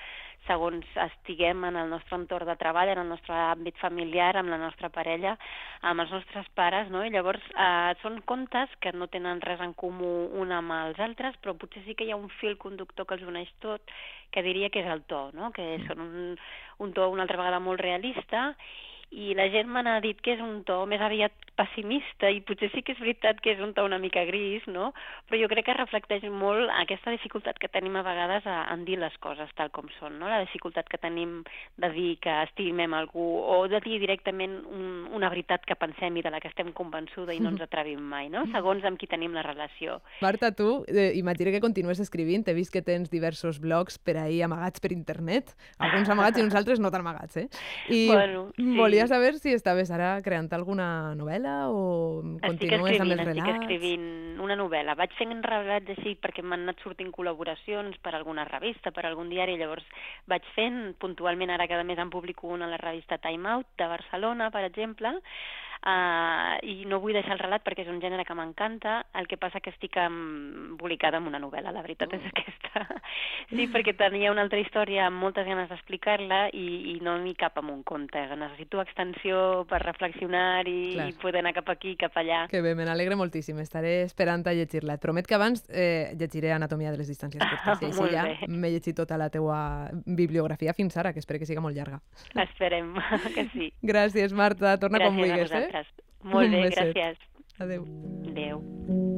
segons 0.48 0.86
estiguem 1.06 1.64
en 1.68 1.78
el 1.78 1.90
nostre 1.92 2.18
entorn 2.18 2.50
de 2.50 2.56
treball, 2.60 2.90
en 2.92 3.02
el 3.04 3.10
nostre 3.12 3.36
àmbit 3.36 3.78
familiar, 3.82 4.32
amb 4.38 4.52
la 4.54 4.60
nostra 4.62 4.90
parella, 4.94 5.36
amb 5.88 6.04
els 6.04 6.14
nostres 6.18 6.48
pares, 6.58 6.90
no? 6.94 7.04
I 7.06 7.14
llavors 7.14 7.44
eh, 7.54 7.94
són 8.02 8.22
contes 8.30 8.74
que 8.82 8.94
no 8.96 9.10
tenen 9.14 9.42
res 9.46 9.62
en 9.62 9.76
comú 9.78 10.12
un 10.42 10.54
amb 10.56 10.76
els 10.80 11.02
altres, 11.04 11.38
però 11.42 11.56
potser 11.58 11.86
sí 11.86 11.96
que 11.96 12.08
hi 12.08 12.14
ha 12.16 12.20
un 12.20 12.30
fil 12.40 12.58
conductor 12.62 13.08
que 13.08 13.20
els 13.20 13.28
uneix 13.28 13.52
tot, 13.64 13.94
que 14.32 14.46
diria 14.46 14.72
que 14.74 14.84
és 14.84 14.90
el 14.92 15.04
to, 15.10 15.28
no? 15.38 15.52
Que 15.56 15.68
mm. 15.78 15.90
són 15.90 16.06
un, 16.08 16.40
un 16.82 16.96
to 16.98 17.10
una 17.12 17.28
altra 17.28 17.40
vegada 17.42 17.62
molt 17.64 17.84
realista 17.84 18.52
i 19.12 19.34
la 19.36 19.50
gent 19.52 19.68
me 19.68 19.84
n'ha 19.84 20.00
dit 20.00 20.20
que 20.24 20.38
és 20.38 20.42
un 20.42 20.62
to 20.64 20.86
més 20.88 21.02
aviat 21.04 21.36
pessimista 21.60 22.30
i 22.32 22.40
potser 22.48 22.70
sí 22.72 22.82
que 22.82 22.94
és 22.96 23.02
veritat 23.02 23.42
que 23.44 23.52
és 23.52 23.60
un 23.62 23.74
to 23.76 23.84
una 23.84 24.00
mica 24.00 24.24
gris, 24.26 24.64
no? 24.72 24.92
Però 25.28 25.40
jo 25.42 25.50
crec 25.52 25.68
que 25.68 25.76
reflecteix 25.76 26.24
molt 26.32 26.72
aquesta 26.80 27.12
dificultat 27.12 27.60
que 27.60 27.70
tenim 27.72 27.98
a 28.00 28.06
vegades 28.08 28.48
a, 28.48 28.62
en 28.72 28.86
dir 28.88 28.98
les 29.02 29.14
coses 29.22 29.52
tal 29.58 29.70
com 29.76 29.90
són, 29.98 30.16
no? 30.22 30.30
La 30.32 30.40
dificultat 30.46 30.88
que 30.90 31.00
tenim 31.02 31.42
de 31.76 31.90
dir 31.92 32.14
que 32.24 32.38
estimem 32.46 32.96
algú 32.96 33.26
o 33.44 33.60
de 33.72 33.82
dir 33.84 34.00
directament 34.00 34.62
un, 34.72 34.88
una 35.12 35.30
veritat 35.34 35.68
que 35.68 35.76
pensem 35.76 36.18
i 36.18 36.24
de 36.24 36.32
la 36.32 36.40
que 36.40 36.50
estem 36.50 36.72
convençuda 36.78 37.36
i 37.36 37.44
no 37.44 37.52
ens 37.52 37.66
atrevim 37.68 38.00
mai, 38.00 38.32
no? 38.32 38.46
Segons 38.56 38.88
amb 38.88 39.00
qui 39.02 39.12
tenim 39.12 39.36
la 39.36 39.44
relació. 39.44 40.00
Marta, 40.24 40.54
tu, 40.56 40.86
eh, 40.88 41.12
imagina 41.20 41.52
que 41.52 41.64
continues 41.64 42.00
escrivint, 42.00 42.48
he 42.48 42.56
vist 42.56 42.72
que 42.72 42.86
tens 42.86 43.12
diversos 43.12 43.60
blogs 43.60 44.00
per 44.00 44.16
ahir 44.24 44.46
amagats 44.48 44.80
per 44.80 44.96
internet, 44.96 45.52
alguns 45.84 46.10
amagats 46.10 46.40
i 46.40 46.48
uns 46.48 46.56
altres 46.56 46.80
no 46.80 46.96
tan 46.96 47.04
amagats, 47.04 47.44
eh? 47.44 47.48
I 47.92 48.08
bueno, 48.08 48.48
sí. 48.56 48.72
volia 48.80 49.01
volia 49.02 49.08
saber 49.08 49.40
si 49.40 49.54
estaves 49.54 49.92
ara 49.92 50.20
creant 50.22 50.50
alguna 50.54 51.14
novel·la 51.18 51.56
o 51.74 52.22
continues 52.44 53.00
amb 53.00 53.14
els 53.14 53.24
relats. 53.24 53.40
Estic 53.40 53.62
escrivint 53.64 54.40
una 54.42 54.58
novel·la. 54.60 54.96
Vaig 55.00 55.14
fent 55.18 55.42
relats 55.46 55.94
així 55.96 56.16
perquè 56.22 56.44
m'han 56.46 56.66
anat 56.68 56.82
sortint 56.84 57.12
col·laboracions 57.14 57.98
per 58.04 58.14
alguna 58.18 58.46
revista, 58.50 58.94
per 58.94 59.06
algun 59.10 59.30
diari, 59.34 59.58
llavors 59.60 59.86
vaig 60.30 60.46
fent, 60.56 60.94
puntualment 61.02 61.54
ara 61.54 61.70
cada 61.72 61.86
mes 61.88 62.00
en 62.00 62.14
publico 62.14 62.48
una 62.48 62.70
a 62.70 62.74
la 62.74 62.82
revista 62.82 63.18
Time 63.22 63.50
Out 63.50 63.74
de 63.78 63.90
Barcelona, 63.92 64.52
per 64.52 64.66
exemple, 64.68 65.18
uh, 65.86 66.58
i 66.64 66.86
no 66.90 67.00
vull 67.02 67.16
deixar 67.18 67.36
el 67.36 67.42
relat 67.42 67.64
perquè 67.66 67.86
és 67.86 67.92
un 67.92 68.02
gènere 68.04 68.26
que 68.28 68.36
m'encanta, 68.38 69.02
el 69.18 69.28
que 69.28 69.40
passa 69.42 69.62
que 69.64 69.74
estic 69.74 69.98
embolicada 70.02 71.20
amb 71.20 71.32
una 71.32 71.42
novel·la, 71.42 71.74
la 71.74 71.84
veritat 71.86 72.14
és 72.18 72.28
aquesta. 72.32 72.88
Sí, 73.52 73.66
perquè 73.68 73.92
tenia 74.00 74.32
una 74.32 74.46
altra 74.46 74.62
història 74.62 75.10
amb 75.10 75.20
moltes 75.20 75.44
ganes 75.44 75.68
d'explicar-la 75.68 76.46
i, 76.56 76.94
i 76.94 76.96
no 77.04 77.18
n'hi 77.20 77.34
cap 77.36 77.58
amb 77.60 77.74
un 77.74 77.82
conte. 77.84 78.22
Necessito 78.40 78.80
extensió 78.80 79.66
per 79.68 79.82
reflexionar 79.84 80.64
i, 80.72 80.94
Clar. 80.94 81.08
i 81.12 81.16
poder 81.20 81.42
anar 81.42 81.52
cap 81.58 81.68
aquí, 81.74 81.98
cap 82.00 82.16
allà. 82.22 82.46
Que 82.52 82.62
bé, 82.64 82.72
me 82.80 82.86
n'alegre 82.88 83.18
moltíssim. 83.20 83.60
Estaré 83.60 84.06
esperant 84.06 84.46
a 84.48 84.54
llegir-la. 84.56 84.96
Et 84.96 85.04
promet 85.04 85.28
que 85.28 85.36
abans 85.36 85.66
eh, 85.68 86.14
llegiré 86.16 86.54
Anatomia 86.56 86.94
de 86.96 87.02
les 87.02 87.12
distàncies 87.12 87.44
curtes. 87.44 87.84
I 87.84 87.92
així 87.92 88.16
ja 88.16 88.24
m'he 88.48 88.72
llegit 88.72 88.96
tota 89.02 89.20
la 89.20 89.28
teua 89.34 89.60
bibliografia 90.06 90.76
fins 90.78 90.96
ara, 90.96 91.12
que 91.12 91.20
espero 91.20 91.42
que 91.42 91.50
siga 91.50 91.64
molt 91.64 91.76
llarga. 91.76 92.00
Esperem 92.46 92.94
que 93.36 93.50
sí. 93.52 93.72
Gràcies, 93.84 94.32
Marta. 94.32 94.78
Torna 94.80 95.04
quan 95.04 95.20
gràcies 95.20 95.28
vulguis, 95.28 95.52
a 95.52 95.60
eh? 95.60 95.71
Vosaltres. 95.72 95.88
Molt 96.24 96.52
bé, 96.56 96.70
gràcies. 96.70 97.18
Adéu. 97.60 97.86
Adéu. 98.32 99.11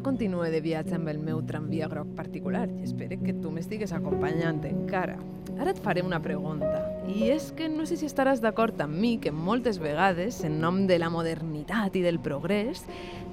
Jo 0.00 0.04
continuo 0.04 0.46
de 0.48 0.62
viatge 0.64 0.94
amb 0.96 1.10
el 1.12 1.18
meu 1.20 1.42
tramvia 1.44 1.84
groc 1.92 2.14
particular 2.16 2.62
i 2.72 2.86
espero 2.86 3.18
que 3.20 3.34
tu 3.36 3.50
m'estigues 3.52 3.90
acompanyant 3.92 4.62
encara. 4.64 5.18
Ara 5.60 5.74
et 5.74 5.82
faré 5.84 6.00
una 6.00 6.22
pregunta, 6.24 6.80
i 7.04 7.28
és 7.28 7.50
que 7.52 7.68
no 7.68 7.84
sé 7.84 7.98
si 8.00 8.08
estaràs 8.08 8.40
d'acord 8.40 8.80
amb 8.80 8.96
mi 8.96 9.18
que 9.20 9.28
moltes 9.28 9.76
vegades, 9.76 10.40
en 10.48 10.56
nom 10.62 10.86
de 10.88 10.96
la 10.96 11.12
modernitat 11.12 12.00
i 12.00 12.04
del 12.06 12.16
progrés, 12.16 12.86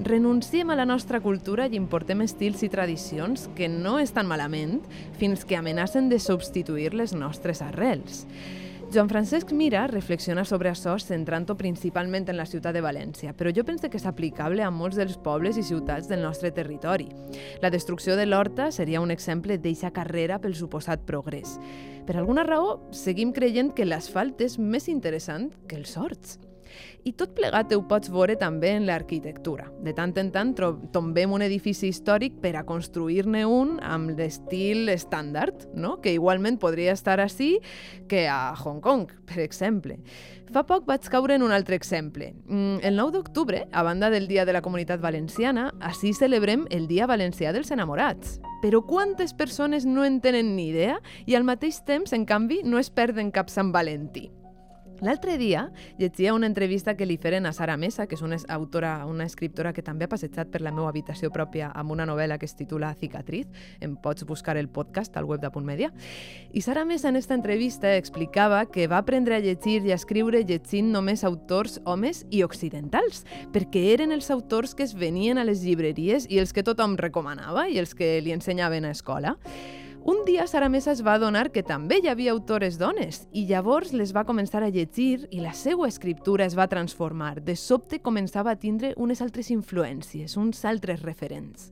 renunciem 0.04 0.68
a 0.68 0.76
la 0.76 0.84
nostra 0.84 1.24
cultura 1.24 1.72
i 1.72 1.80
importem 1.80 2.28
estils 2.28 2.68
i 2.68 2.74
tradicions 2.76 3.48
que 3.56 3.72
no 3.72 3.96
estan 4.04 4.28
malament 4.28 4.82
fins 5.16 5.48
que 5.48 5.56
amenacen 5.56 6.12
de 6.12 6.20
substituir 6.20 6.92
les 7.00 7.16
nostres 7.16 7.64
arrels. 7.64 8.26
Joan 8.90 9.10
Francesc 9.10 9.52
Mira 9.52 9.82
reflexiona 9.92 10.46
sobre 10.48 10.70
això 10.72 10.94
centrant-ho 11.04 11.58
principalment 11.60 12.30
en 12.32 12.38
la 12.40 12.46
ciutat 12.48 12.72
de 12.72 12.82
València, 12.86 13.34
però 13.36 13.52
jo 13.52 13.66
penso 13.68 13.90
que 13.92 14.00
és 14.00 14.08
aplicable 14.08 14.64
a 14.64 14.72
molts 14.72 14.96
dels 14.96 15.18
pobles 15.20 15.60
i 15.60 15.66
ciutats 15.68 16.08
del 16.08 16.24
nostre 16.24 16.54
territori. 16.56 17.10
La 17.62 17.70
destrucció 17.70 18.16
de 18.16 18.26
l'horta 18.26 18.72
seria 18.72 19.04
un 19.04 19.12
exemple 19.12 19.60
d'eixa 19.60 19.92
carrera 19.92 20.40
pel 20.40 20.56
suposat 20.56 21.04
progrés. 21.04 21.58
Per 22.08 22.16
alguna 22.16 22.48
raó, 22.48 22.78
seguim 22.96 23.36
creient 23.36 23.76
que 23.76 23.86
l'asfalt 23.86 24.40
és 24.48 24.56
més 24.58 24.88
interessant 24.88 25.52
que 25.68 25.76
els 25.76 25.98
horts. 26.00 26.38
I 27.08 27.14
tot 27.18 27.36
plegat 27.38 27.74
ho 27.74 27.82
pots 27.88 28.12
veure 28.12 28.36
també 28.40 28.74
en 28.76 28.88
l'arquitectura. 28.88 29.68
De 29.84 29.94
tant 29.98 30.16
en 30.18 30.32
tant 30.34 30.54
tombem 30.58 31.34
un 31.36 31.44
edifici 31.46 31.92
històric 31.92 32.40
per 32.42 32.56
a 32.58 32.66
construir-ne 32.68 33.46
un 33.46 33.78
amb 33.84 34.16
l'estil 34.18 34.90
estàndard, 34.94 35.68
no? 35.74 35.98
que 36.02 36.16
igualment 36.16 36.60
podria 36.60 36.96
estar 36.96 37.20
així 37.20 37.58
que 38.08 38.28
a 38.28 38.56
Hong 38.58 38.82
Kong, 38.82 39.08
per 39.28 39.42
exemple. 39.44 39.98
Fa 40.54 40.64
poc 40.64 40.86
vaig 40.88 41.04
caure 41.12 41.36
en 41.36 41.44
un 41.44 41.52
altre 41.52 41.76
exemple. 41.76 42.32
Mm, 42.48 42.80
El 42.88 42.96
9 42.96 43.12
d'octubre, 43.12 43.66
a 43.72 43.84
banda 43.84 44.10
del 44.10 44.28
Dia 44.28 44.46
de 44.46 44.54
la 44.54 44.62
Comunitat 44.62 45.02
Valenciana, 45.02 45.74
així 45.82 46.14
celebrem 46.14 46.66
el 46.72 46.88
Dia 46.88 47.08
Valencià 47.08 47.52
dels 47.52 47.72
Enamorats. 47.72 48.40
Però 48.64 48.82
quantes 48.88 49.34
persones 49.34 49.86
no 49.86 50.06
en 50.06 50.22
tenen 50.22 50.56
ni 50.56 50.70
idea 50.72 50.98
i 51.26 51.36
al 51.36 51.44
mateix 51.44 51.84
temps, 51.86 52.14
en 52.14 52.26
canvi, 52.26 52.62
no 52.64 52.80
es 52.80 52.90
perden 52.90 53.32
cap 53.32 53.52
Sant 53.52 53.74
Valentí? 53.76 54.30
L'altre 55.02 55.38
dia 55.38 55.72
llegia 56.00 56.34
una 56.34 56.48
entrevista 56.48 56.96
que 56.98 57.06
li 57.06 57.20
feren 57.22 57.46
a 57.46 57.52
Sara 57.54 57.76
Mesa, 57.78 58.08
que 58.08 58.16
és 58.18 58.24
una 58.26 58.40
autora, 58.50 59.06
una 59.06 59.28
escriptora 59.30 59.70
que 59.74 59.84
també 59.86 60.08
ha 60.08 60.10
passejat 60.10 60.50
per 60.50 60.64
la 60.66 60.72
meva 60.74 60.90
habitació 60.90 61.30
pròpia 61.30 61.70
amb 61.78 61.94
una 61.94 62.08
novel·la 62.10 62.40
que 62.42 62.50
es 62.50 62.56
titula 62.58 62.90
Cicatriz. 62.98 63.46
Em 63.80 63.94
pots 64.02 64.26
buscar 64.26 64.58
el 64.58 64.70
podcast 64.70 65.18
al 65.18 65.30
web 65.30 65.42
de 65.42 65.52
Punt 65.54 65.68
Media. 65.70 65.92
I 66.52 66.66
Sara 66.66 66.86
Mesa 66.86 67.10
en 67.10 67.18
aquesta 67.20 67.38
entrevista 67.38 67.94
explicava 67.96 68.66
que 68.66 68.88
va 68.88 68.98
aprendre 68.98 69.38
a 69.38 69.40
llegir 69.40 69.84
i 69.86 69.94
a 69.94 70.02
escriure 70.02 70.42
llegint 70.42 70.90
només 70.92 71.24
autors 71.24 71.80
homes 71.86 72.26
i 72.32 72.42
occidentals, 72.44 73.24
perquè 73.54 73.92
eren 73.94 74.12
els 74.12 74.32
autors 74.34 74.74
que 74.74 74.88
es 74.88 74.98
venien 74.98 75.38
a 75.38 75.46
les 75.46 75.62
llibreries 75.62 76.26
i 76.30 76.42
els 76.42 76.54
que 76.54 76.66
tothom 76.66 76.98
recomanava 76.98 77.68
i 77.70 77.78
els 77.78 77.94
que 77.94 78.18
li 78.22 78.34
ensenyaven 78.34 78.86
a 78.86 78.98
escola. 78.98 79.38
Un 80.04 80.26
dia 80.26 80.46
Sara 80.48 80.70
Mesa 80.70 80.92
es 80.92 81.02
va 81.04 81.16
adonar 81.18 81.50
que 81.52 81.64
també 81.64 81.98
hi 82.00 82.08
havia 82.08 82.32
autores 82.32 82.78
dones 82.80 83.26
i 83.34 83.46
llavors 83.50 83.92
les 83.92 84.14
va 84.16 84.26
començar 84.28 84.62
a 84.64 84.70
llegir 84.70 85.28
i 85.32 85.42
la 85.42 85.54
seva 85.58 85.88
escriptura 85.88 86.46
es 86.46 86.56
va 86.56 86.70
transformar. 86.72 87.42
De 87.42 87.56
sobte 87.56 88.00
començava 88.00 88.54
a 88.54 88.60
tindre 88.60 88.94
unes 88.96 89.22
altres 89.26 89.50
influències, 89.52 90.38
uns 90.38 90.64
altres 90.66 91.02
referents. 91.04 91.72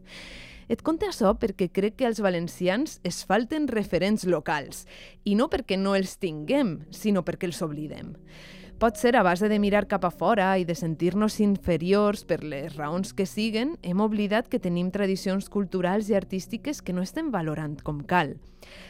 Et 0.68 0.82
conte 0.82 1.06
això 1.06 1.36
perquè 1.38 1.70
crec 1.70 2.00
que 2.00 2.10
als 2.10 2.20
valencians 2.26 3.00
es 3.06 3.22
falten 3.24 3.70
referents 3.70 4.26
locals 4.26 4.86
i 5.24 5.36
no 5.38 5.48
perquè 5.48 5.78
no 5.78 5.94
els 5.96 6.18
tinguem, 6.18 6.80
sinó 6.90 7.22
perquè 7.24 7.48
els 7.52 7.62
oblidem. 7.62 8.16
Pot 8.76 8.98
ser 8.98 9.16
a 9.16 9.24
base 9.24 9.48
de 9.48 9.56
mirar 9.58 9.86
cap 9.88 10.04
a 10.04 10.10
fora 10.12 10.50
i 10.60 10.66
de 10.68 10.76
sentir-nos 10.76 11.38
inferiors 11.40 12.26
per 12.28 12.42
les 12.44 12.74
raons 12.76 13.14
que 13.16 13.24
siguen, 13.24 13.78
hem 13.88 14.02
oblidat 14.04 14.50
que 14.52 14.60
tenim 14.60 14.90
tradicions 14.92 15.48
culturals 15.48 16.10
i 16.12 16.18
artístiques 16.18 16.82
que 16.84 16.92
no 16.92 17.06
estem 17.06 17.30
valorant 17.32 17.78
com 17.88 18.02
cal. 18.04 18.34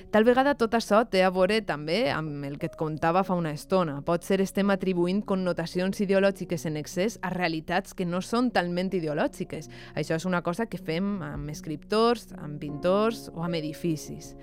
Tal 0.10 0.26
vegada 0.26 0.56
tot 0.58 0.74
això 0.74 1.04
té 1.06 1.22
a 1.22 1.30
veure 1.30 1.60
també 1.62 2.10
amb 2.10 2.48
el 2.48 2.58
que 2.58 2.66
et 2.72 2.78
contava 2.80 3.22
fa 3.28 3.38
una 3.38 3.52
estona. 3.54 4.00
Pot 4.02 4.26
ser 4.26 4.40
estem 4.42 4.74
atribuint 4.74 5.22
connotacions 5.22 6.02
ideològiques 6.02 6.66
en 6.66 6.80
excés 6.82 7.20
a 7.22 7.30
realitats 7.30 7.94
que 7.94 8.10
no 8.10 8.24
són 8.26 8.50
talment 8.56 8.90
ideològiques. 8.90 9.70
Això 9.94 10.18
és 10.18 10.26
una 10.26 10.42
cosa 10.42 10.66
que 10.66 10.82
fem 10.82 11.20
amb 11.22 11.54
escriptors, 11.54 12.32
amb 12.42 12.58
pintors 12.58 13.28
o 13.36 13.46
amb 13.46 13.62
edificis. 13.62 14.34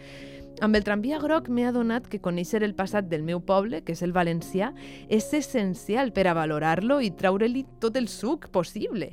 Amb 0.62 0.78
el 0.78 0.84
tramvia 0.86 1.16
groc 1.18 1.48
m'he 1.50 1.64
adonat 1.66 2.04
que 2.06 2.20
conèixer 2.22 2.60
el 2.62 2.76
passat 2.78 3.08
del 3.10 3.24
meu 3.26 3.40
poble, 3.42 3.80
que 3.82 3.96
és 3.96 4.02
el 4.06 4.12
valencià, 4.14 4.68
és 5.10 5.24
essencial 5.34 6.12
per 6.14 6.28
a 6.30 6.34
valorar-lo 6.38 7.00
i 7.02 7.08
treure-li 7.18 7.64
tot 7.82 7.98
el 7.98 8.06
suc 8.06 8.46
possible. 8.54 9.08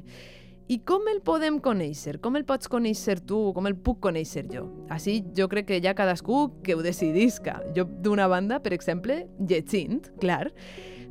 I 0.69 0.77
com 0.85 1.09
el 1.09 1.23
podem 1.25 1.57
conèixer? 1.57 2.19
Com 2.21 2.37
el 2.37 2.45
pots 2.45 2.69
conèixer 2.69 3.15
tu? 3.25 3.39
Com 3.57 3.65
el 3.65 3.73
puc 3.73 3.97
conèixer 4.05 4.43
jo? 4.51 4.67
Així 4.93 5.23
jo 5.33 5.49
crec 5.49 5.71
que 5.71 5.81
ja 5.81 5.95
cadascú 5.97 6.43
que 6.61 6.77
ho 6.77 6.85
decidisca. 6.85 7.57
Jo, 7.73 7.87
d'una 7.89 8.29
banda, 8.29 8.61
per 8.61 8.75
exemple, 8.77 9.23
llegint, 9.41 10.03
clar, 10.21 10.51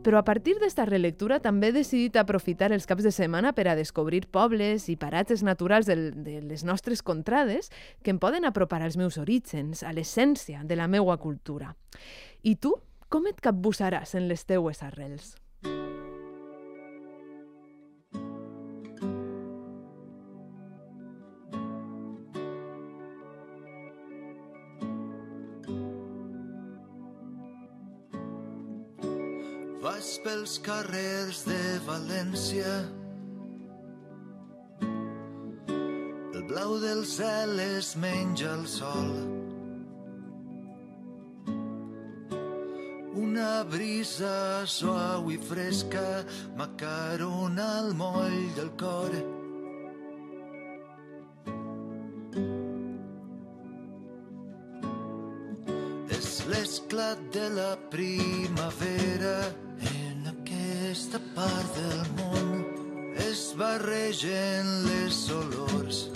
però 0.09 0.23
a 0.23 0.25
partir 0.25 0.55
d'esta 0.57 0.87
relectura 0.89 1.37
també 1.45 1.69
he 1.69 1.73
decidit 1.77 2.15
aprofitar 2.17 2.71
els 2.73 2.87
caps 2.89 3.05
de 3.05 3.11
setmana 3.13 3.51
per 3.53 3.67
a 3.69 3.75
descobrir 3.77 4.23
pobles 4.33 4.87
i 4.89 4.95
paratges 4.97 5.43
naturals 5.45 5.85
del, 5.85 6.07
de 6.25 6.39
les 6.41 6.63
nostres 6.65 7.03
contrades 7.05 7.69
que 8.01 8.15
em 8.15 8.17
poden 8.17 8.49
apropar 8.49 8.81
als 8.81 8.97
meus 8.97 9.19
orígens, 9.21 9.83
a 9.85 9.93
l'essència 9.93 10.63
de 10.65 10.79
la 10.81 10.87
meua 10.89 11.19
cultura. 11.21 11.75
I 12.41 12.57
tu, 12.57 12.73
com 13.13 13.29
et 13.29 13.45
capbussaràs 13.45 14.17
en 14.17 14.31
les 14.33 14.49
teues 14.49 14.81
arrels? 14.81 15.35
Pels 30.25 30.59
carrers 30.67 31.45
de 31.47 31.59
València. 31.87 32.71
El 36.35 36.43
blau 36.49 36.75
del 36.83 37.05
cel 37.07 37.61
es 37.63 37.93
menja 37.97 38.51
el 38.57 38.65
sol. 38.67 39.13
Una 43.23 43.63
brisa 43.71 44.67
suau 44.67 45.31
i 45.31 45.39
fresca 45.39 46.25
m'acarona 46.59 47.69
el 47.85 47.95
moll 48.03 48.41
del 48.59 48.73
cor. 48.83 49.15
És 56.19 56.35
l'esclat 56.51 57.25
de 57.39 57.49
la 57.55 57.71
primavera 57.95 59.39
part 61.39 61.77
del 61.79 62.01
món. 62.19 62.55
Es 63.31 63.43
barregen 63.59 64.71
les 64.89 65.25
olors, 65.35 66.07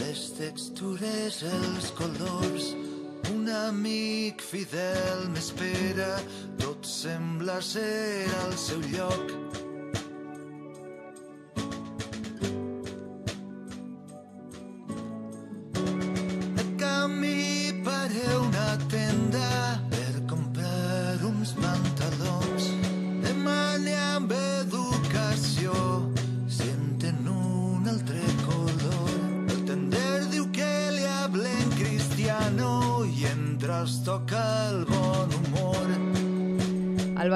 les 0.00 0.22
textures, 0.38 1.42
els 1.54 1.90
colors. 2.00 2.72
Un 3.34 3.50
amic 3.60 4.40
fidel 4.42 5.28
m'espera 5.34 6.14
sembla 7.00 7.60
ser 7.62 8.26
al 8.42 8.56
seu 8.58 8.80
lloc. 8.92 9.49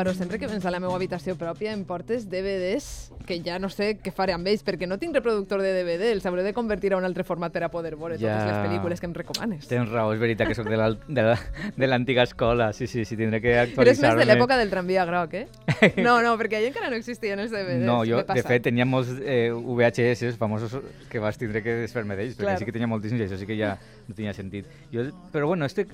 Álvaro, 0.05 0.19
sempre 0.19 0.39
que 0.39 0.47
vens 0.47 0.67
a 0.67 0.71
la 0.71 0.81
meva 0.85 0.93
habitació 0.99 1.33
pròpia 1.41 1.73
em 1.73 1.81
portes 1.89 2.27
DVDs 2.29 3.11
que 3.25 3.39
ja 3.41 3.55
no 3.59 3.71
sé 3.73 3.95
què 4.05 4.11
faré 4.13 4.35
amb 4.37 4.45
ells, 4.51 4.61
perquè 4.61 4.85
no 4.85 4.99
tinc 5.01 5.15
reproductor 5.17 5.63
de 5.65 5.71
DVD, 5.73 6.11
els 6.13 6.27
hauré 6.29 6.43
de 6.45 6.53
convertir 6.53 6.91
a 6.93 6.99
un 6.99 7.07
altre 7.09 7.25
format 7.25 7.55
per 7.55 7.63
a 7.65 7.71
poder 7.73 7.95
veure 7.97 8.19
Ja. 8.21 8.35
totes 8.37 8.51
les 8.51 8.59
pel·lícules 8.67 9.01
que 9.01 9.07
em 9.09 9.15
recomanes. 9.17 9.67
Tens 9.67 9.89
raó, 9.89 10.13
és 10.13 10.21
veritat 10.21 10.47
que 10.49 10.55
sóc 10.55 10.69
de 10.69 10.77
de 11.09 11.23
la- 11.23 11.39
l'antiga 11.87 12.23
escola. 12.25 12.75
Sí, 12.75 12.87
sí, 12.87 13.07
sí, 13.07 13.17
tindré 13.17 13.41
que 13.41 13.49
Però 13.49 13.63
és 13.65 13.73
més 13.73 13.79
actualitzar-me. 14.05 14.27
de 14.27 14.27
l'època 14.35 14.59
del 14.59 14.69
tramvia 14.69 15.07
groc, 15.07 15.33
eh? 15.35 15.47
No, 16.05 16.21
no, 16.21 16.37
perquè 16.37 16.59
allà 16.61 16.69
encara 16.69 16.91
no 16.91 16.97
existien 16.97 17.39
els 17.41 17.51
DVDs. 17.51 17.81
No, 17.87 18.05
jo, 18.05 18.23
de 18.23 18.43
fet, 18.43 18.63
tenia 18.63 18.85
molts 18.85 19.09
eh, 19.25 19.49
VHS 19.57 20.37
famosos 20.37 20.77
que 21.09 21.19
vas 21.19 21.39
tindre 21.39 21.63
que 21.63 21.81
desfer-me 21.87 22.15
d'ells, 22.15 22.37
perquè 22.37 22.59
sí 22.59 22.65
que 22.67 22.73
tenia 22.77 22.87
moltíssims 22.87 23.23
i 23.23 23.25
això 23.25 23.39
sí 23.41 23.47
que 23.47 23.57
ja 23.57 23.79
no 24.07 24.15
tenia 24.15 24.35
sentit. 24.35 24.67
Jo, 24.93 25.09
però 25.33 25.47
bueno, 25.47 25.65
este 25.65 25.87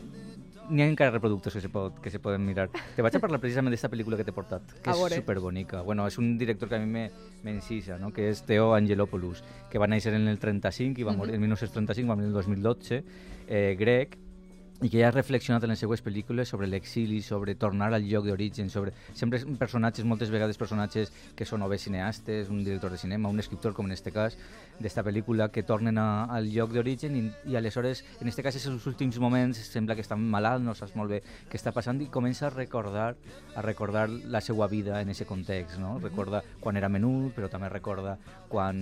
n'hi 0.71 0.83
ha 0.83 0.87
encara 0.89 1.11
reproductors 1.11 1.55
que 1.55 1.61
se, 1.61 1.69
pot, 1.69 1.99
que 2.01 2.11
se 2.11 2.19
poden 2.23 2.45
mirar. 2.47 2.69
Te 2.97 3.03
vaig 3.03 3.17
a 3.17 3.21
parlar 3.21 3.41
precisament 3.43 3.73
d'esta 3.75 3.91
pel·lícula 3.91 4.17
que 4.17 4.25
t'he 4.25 4.33
portat, 4.33 4.63
que 4.81 4.91
és 4.91 4.97
superbonica. 5.21 5.83
Bueno, 5.83 6.07
és 6.07 6.17
un 6.19 6.37
director 6.39 6.69
que 6.69 6.77
a 6.77 6.79
mi 6.79 6.87
me- 6.87 7.11
m'encisa, 7.43 7.99
no? 7.99 8.13
que 8.13 8.29
és 8.31 8.43
Theo 8.47 8.73
Angelopoulos, 8.75 9.43
que 9.71 9.79
va 9.79 9.87
néixer 9.91 10.15
en 10.15 10.29
el 10.29 10.39
35 10.39 11.01
i 11.01 11.05
va 11.05 11.13
morir 11.13 11.35
en 11.35 11.41
1935, 11.43 12.09
va 12.09 12.15
morir 12.17 12.29
en 12.31 12.37
el 12.37 12.39
2012, 12.43 13.05
eh, 13.49 13.77
grec, 13.79 14.17
i 14.81 14.89
que 14.89 15.01
ja 15.01 15.09
ha 15.09 15.15
reflexionat 15.15 15.65
en 15.65 15.75
les 15.75 15.83
seues 15.83 16.01
pel·lícules 16.05 16.49
sobre 16.49 16.69
l'exili, 16.71 17.21
sobre 17.23 17.55
tornar 17.55 17.91
al 17.93 18.07
lloc 18.09 18.25
d'origen, 18.25 18.71
sobre 18.73 18.95
sempre 19.13 19.41
personatges, 19.61 20.07
moltes 20.09 20.33
vegades 20.33 20.59
personatges 20.61 21.13
que 21.37 21.45
són 21.45 21.63
o 21.63 21.69
bé 21.69 21.79
cineastes, 21.79 22.49
un 22.49 22.65
director 22.65 22.91
de 22.91 22.99
cinema, 22.99 23.29
un 23.29 23.41
escriptor, 23.41 23.75
com 23.77 23.87
en 23.87 23.93
este 23.93 24.13
cas, 24.13 24.39
d'esta 24.81 25.05
pel·lícula, 25.05 25.51
que 25.53 25.63
tornen 25.63 25.99
a, 26.01 26.25
al 26.33 26.49
lloc 26.49 26.73
d'origen 26.73 27.17
i, 27.19 27.25
i 27.53 27.59
aleshores, 27.61 28.05
en 28.21 28.33
este 28.33 28.43
cas, 28.43 28.57
els 28.57 28.87
últims 28.89 29.21
moments, 29.21 29.61
sembla 29.69 29.97
que 29.99 30.05
està 30.07 30.17
malalt, 30.17 30.65
no 30.65 30.75
saps 30.75 30.97
molt 30.97 31.13
bé 31.13 31.21
què 31.51 31.61
està 31.61 31.75
passant 31.77 32.01
i 32.01 32.09
comença 32.09 32.49
a 32.49 32.55
recordar 32.55 33.11
a 33.55 33.63
recordar 33.63 34.09
la 34.09 34.41
seva 34.41 34.67
vida 34.67 35.01
en 35.01 35.11
aquest 35.11 35.29
context, 35.29 35.79
no? 35.81 35.99
Recorda 36.01 36.43
quan 36.61 36.79
era 36.81 36.89
menut, 36.89 37.35
però 37.37 37.51
també 37.53 37.69
recorda 37.69 38.17
quan 38.49 38.81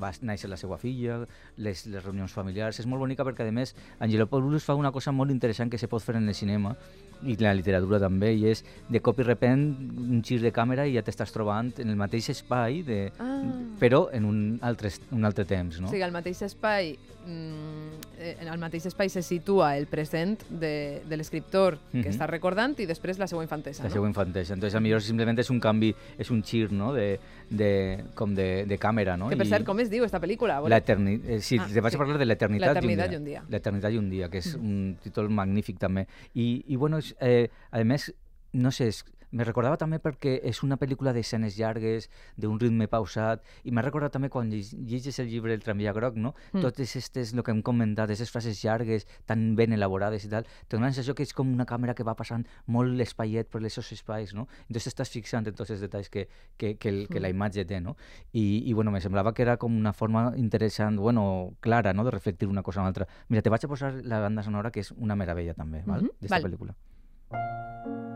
va 0.00 0.12
néixer 0.22 0.50
la 0.50 0.58
seva 0.60 0.78
filla, 0.80 1.20
les, 1.56 1.84
les 1.86 2.04
reunions 2.04 2.32
familiars. 2.32 2.80
És 2.80 2.88
molt 2.88 3.02
bonica 3.02 3.26
perquè, 3.26 3.46
a 3.48 3.54
més, 3.54 3.74
Angelopoulos 4.00 4.64
fa 4.64 4.78
una 4.78 4.92
cosa 4.94 5.12
molt 5.18 5.34
interessant 5.34 5.70
que 5.72 5.80
se 5.82 5.90
pot 5.90 6.04
fer 6.04 6.16
en 6.20 6.30
el 6.30 6.38
cinema 6.38 6.76
i 7.24 7.36
la 7.36 7.54
literatura 7.54 7.98
també, 7.98 8.32
i 8.34 8.46
és 8.46 8.64
de 8.88 9.00
cop 9.00 9.18
i 9.20 9.22
repent 9.26 9.62
un 9.98 10.22
gir 10.22 10.40
de 10.40 10.52
càmera 10.52 10.86
i 10.86 10.94
ja 10.94 11.02
t'estàs 11.02 11.32
trobant 11.34 11.72
en 11.78 11.88
el 11.90 11.96
mateix 11.96 12.28
espai, 12.30 12.82
de, 12.82 13.12
Ah. 13.18 13.42
però 13.80 14.08
en 14.12 14.24
un 14.24 14.58
altre, 14.62 14.90
un 15.12 15.24
altre 15.24 15.44
temps, 15.44 15.80
no? 15.80 15.88
O 15.88 15.90
sigui, 15.90 16.02
al 16.02 16.12
mateix 16.12 16.42
espai, 16.42 16.96
mm, 17.26 18.18
eh, 18.18 18.36
en 18.40 18.48
el 18.48 18.58
mateix 18.58 18.86
espai 18.86 19.08
se 19.08 19.22
situa 19.22 19.76
el 19.76 19.86
present 19.86 20.40
de, 20.48 21.02
de 21.08 21.16
l'escriptor 21.16 21.78
que 21.92 21.98
Mhm. 21.98 22.10
està 22.14 22.26
recordant 22.26 22.78
i 22.80 22.86
després 22.86 23.18
la 23.18 23.26
seva 23.26 23.42
infantesa, 23.42 23.82
la 23.82 23.88
no? 23.88 23.94
seva 23.94 24.06
infantesa. 24.08 24.54
Entonces, 24.54 24.74
a 24.74 24.80
millor 24.80 25.00
simplement 25.02 25.38
és 25.38 25.50
un 25.50 25.60
canvi, 25.60 25.94
és 26.18 26.30
un 26.30 26.42
gir, 26.42 26.70
no?, 26.72 26.92
de, 26.92 27.18
de, 27.50 28.04
com 28.14 28.34
de, 28.34 28.64
de 28.66 28.78
càmera, 28.78 29.16
no? 29.16 29.28
Que 29.28 29.36
per 29.36 29.46
I- 29.46 29.50
cert, 29.50 29.64
com 29.66 29.78
es 29.80 29.90
diu 29.90 30.04
esta 30.04 30.20
pel·lícula? 30.20 30.60
L'eterni... 30.68 31.20
Eh, 31.26 31.40
sí, 31.40 31.58
Ah, 31.58 31.66
te 31.72 31.80
vaig 31.80 31.92
sí. 31.92 31.96
a 31.96 31.98
parlar 31.98 32.18
de 32.18 32.24
l'eternitat 32.26 32.82
i 32.82 32.86
un 32.86 32.94
dia. 32.96 33.08
dia. 33.18 33.42
L'eternitat 33.48 33.92
i 33.92 33.98
un 33.98 34.08
dia, 34.10 34.28
que 34.28 34.38
és 34.38 34.54
un 34.54 34.96
títol 35.02 35.28
magnífic 35.30 35.78
també. 35.78 36.06
I, 36.34 36.64
i 36.68 36.76
bueno, 36.76 36.98
és, 36.98 37.07
eh, 37.20 37.48
a 37.70 37.84
més, 37.84 38.10
no 38.52 38.72
sé, 38.74 38.88
és, 38.92 39.04
me 39.30 39.44
recordava 39.44 39.76
també 39.76 39.98
perquè 40.00 40.38
és 40.48 40.62
una 40.64 40.78
pel·lícula 40.80 41.12
d'escenes 41.12 41.58
llargues, 41.58 42.08
d'un 42.40 42.58
ritme 42.60 42.88
pausat, 42.88 43.44
i 43.64 43.72
m'ha 43.74 43.84
recordat 43.84 44.14
també 44.14 44.30
quan 44.32 44.50
llegis 44.50 45.18
el 45.20 45.28
llibre 45.28 45.52
El 45.52 45.64
tramvia 45.64 45.92
groc, 45.92 46.16
no? 46.16 46.34
Mm. 46.52 46.62
Totes 46.64 46.94
aquestes, 46.96 47.34
el 47.34 47.44
que 47.44 47.52
hem 47.52 47.62
comentat, 47.62 48.08
aquestes 48.08 48.32
frases 48.32 48.62
llargues, 48.64 49.06
tan 49.26 49.54
ben 49.58 49.76
elaborades 49.76 50.24
i 50.24 50.32
tal, 50.32 50.48
té 50.68 50.80
una 50.80 50.90
sensació 50.92 51.14
que 51.14 51.26
és 51.26 51.34
com 51.36 51.52
una 51.52 51.66
càmera 51.68 51.94
que 51.94 52.06
va 52.06 52.16
passant 52.16 52.46
molt 52.66 52.96
l'espaiet 52.96 53.50
per 53.52 53.60
aquests 53.60 53.92
espais, 53.98 54.34
no? 54.34 54.48
Entonces 54.68 54.94
estàs 54.94 55.12
fixant 55.12 55.46
en 55.46 55.56
tots 55.58 55.76
els 55.76 55.84
detalls 55.84 56.08
que, 56.08 56.28
que, 56.56 56.76
que, 56.80 56.88
el, 56.88 57.04
que 57.12 57.20
la 57.20 57.32
imatge 57.32 57.66
té, 57.68 57.82
no? 57.84 57.98
I, 58.32 58.64
i 58.64 58.72
bueno, 58.72 58.94
me 58.94 59.02
semblava 59.04 59.34
que 59.34 59.44
era 59.44 59.58
com 59.60 59.76
una 59.76 59.92
forma 59.92 60.32
interessant, 60.36 60.96
bueno, 60.96 61.54
clara, 61.60 61.92
no?, 61.92 62.04
de 62.04 62.16
reflectir 62.16 62.48
una 62.48 62.62
cosa 62.62 62.80
a 62.80 62.88
l'altra. 62.88 63.08
Mira, 63.28 63.44
te 63.44 63.52
vaig 63.52 63.64
a 63.64 63.68
posar 63.68 63.92
la 64.04 64.20
banda 64.24 64.42
sonora, 64.42 64.72
que 64.72 64.80
és 64.80 64.92
una 64.96 65.16
meravella 65.16 65.54
també, 65.54 65.84
val? 65.84 66.06
Mhm, 66.06 66.16
d'esta 66.22 66.38
val. 66.38 66.48
pel·lícula. 66.48 66.78
Has 67.30 68.07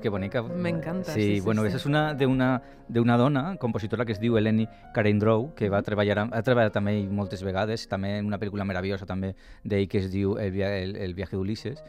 vist 0.00 0.02
que 0.02 0.08
bonica? 0.08 0.42
M'encanta, 0.42 1.12
Sí, 1.12 1.20
sí, 1.20 1.34
sí, 1.36 1.40
bueno, 1.40 1.62
sí. 1.62 1.68
esa 1.68 1.76
és 1.76 1.86
una 1.86 2.14
d'una 2.14 2.62
d'una 2.88 3.16
dona, 3.16 3.56
compositora 3.58 4.04
que 4.04 4.12
es 4.12 4.20
diu 4.20 4.36
Eleni 4.36 4.66
Karendrou, 4.94 5.54
que 5.54 5.68
va 5.68 5.82
treballar, 5.82 6.26
ha 6.32 6.42
treballat 6.42 6.72
també 6.72 7.06
moltes 7.06 7.44
vegades, 7.44 7.86
també 7.88 8.16
en 8.18 8.26
una 8.26 8.38
pel·lícula 8.38 8.64
meravellosa 8.64 9.06
també 9.06 9.34
d'ell 9.62 9.86
que 9.88 9.98
es 9.98 10.10
diu 10.10 10.36
El, 10.38 10.50
via, 10.50 10.72
el, 10.80 10.96
el 10.96 11.14
viaje 11.14 11.36
d'Ulisses, 11.36 11.84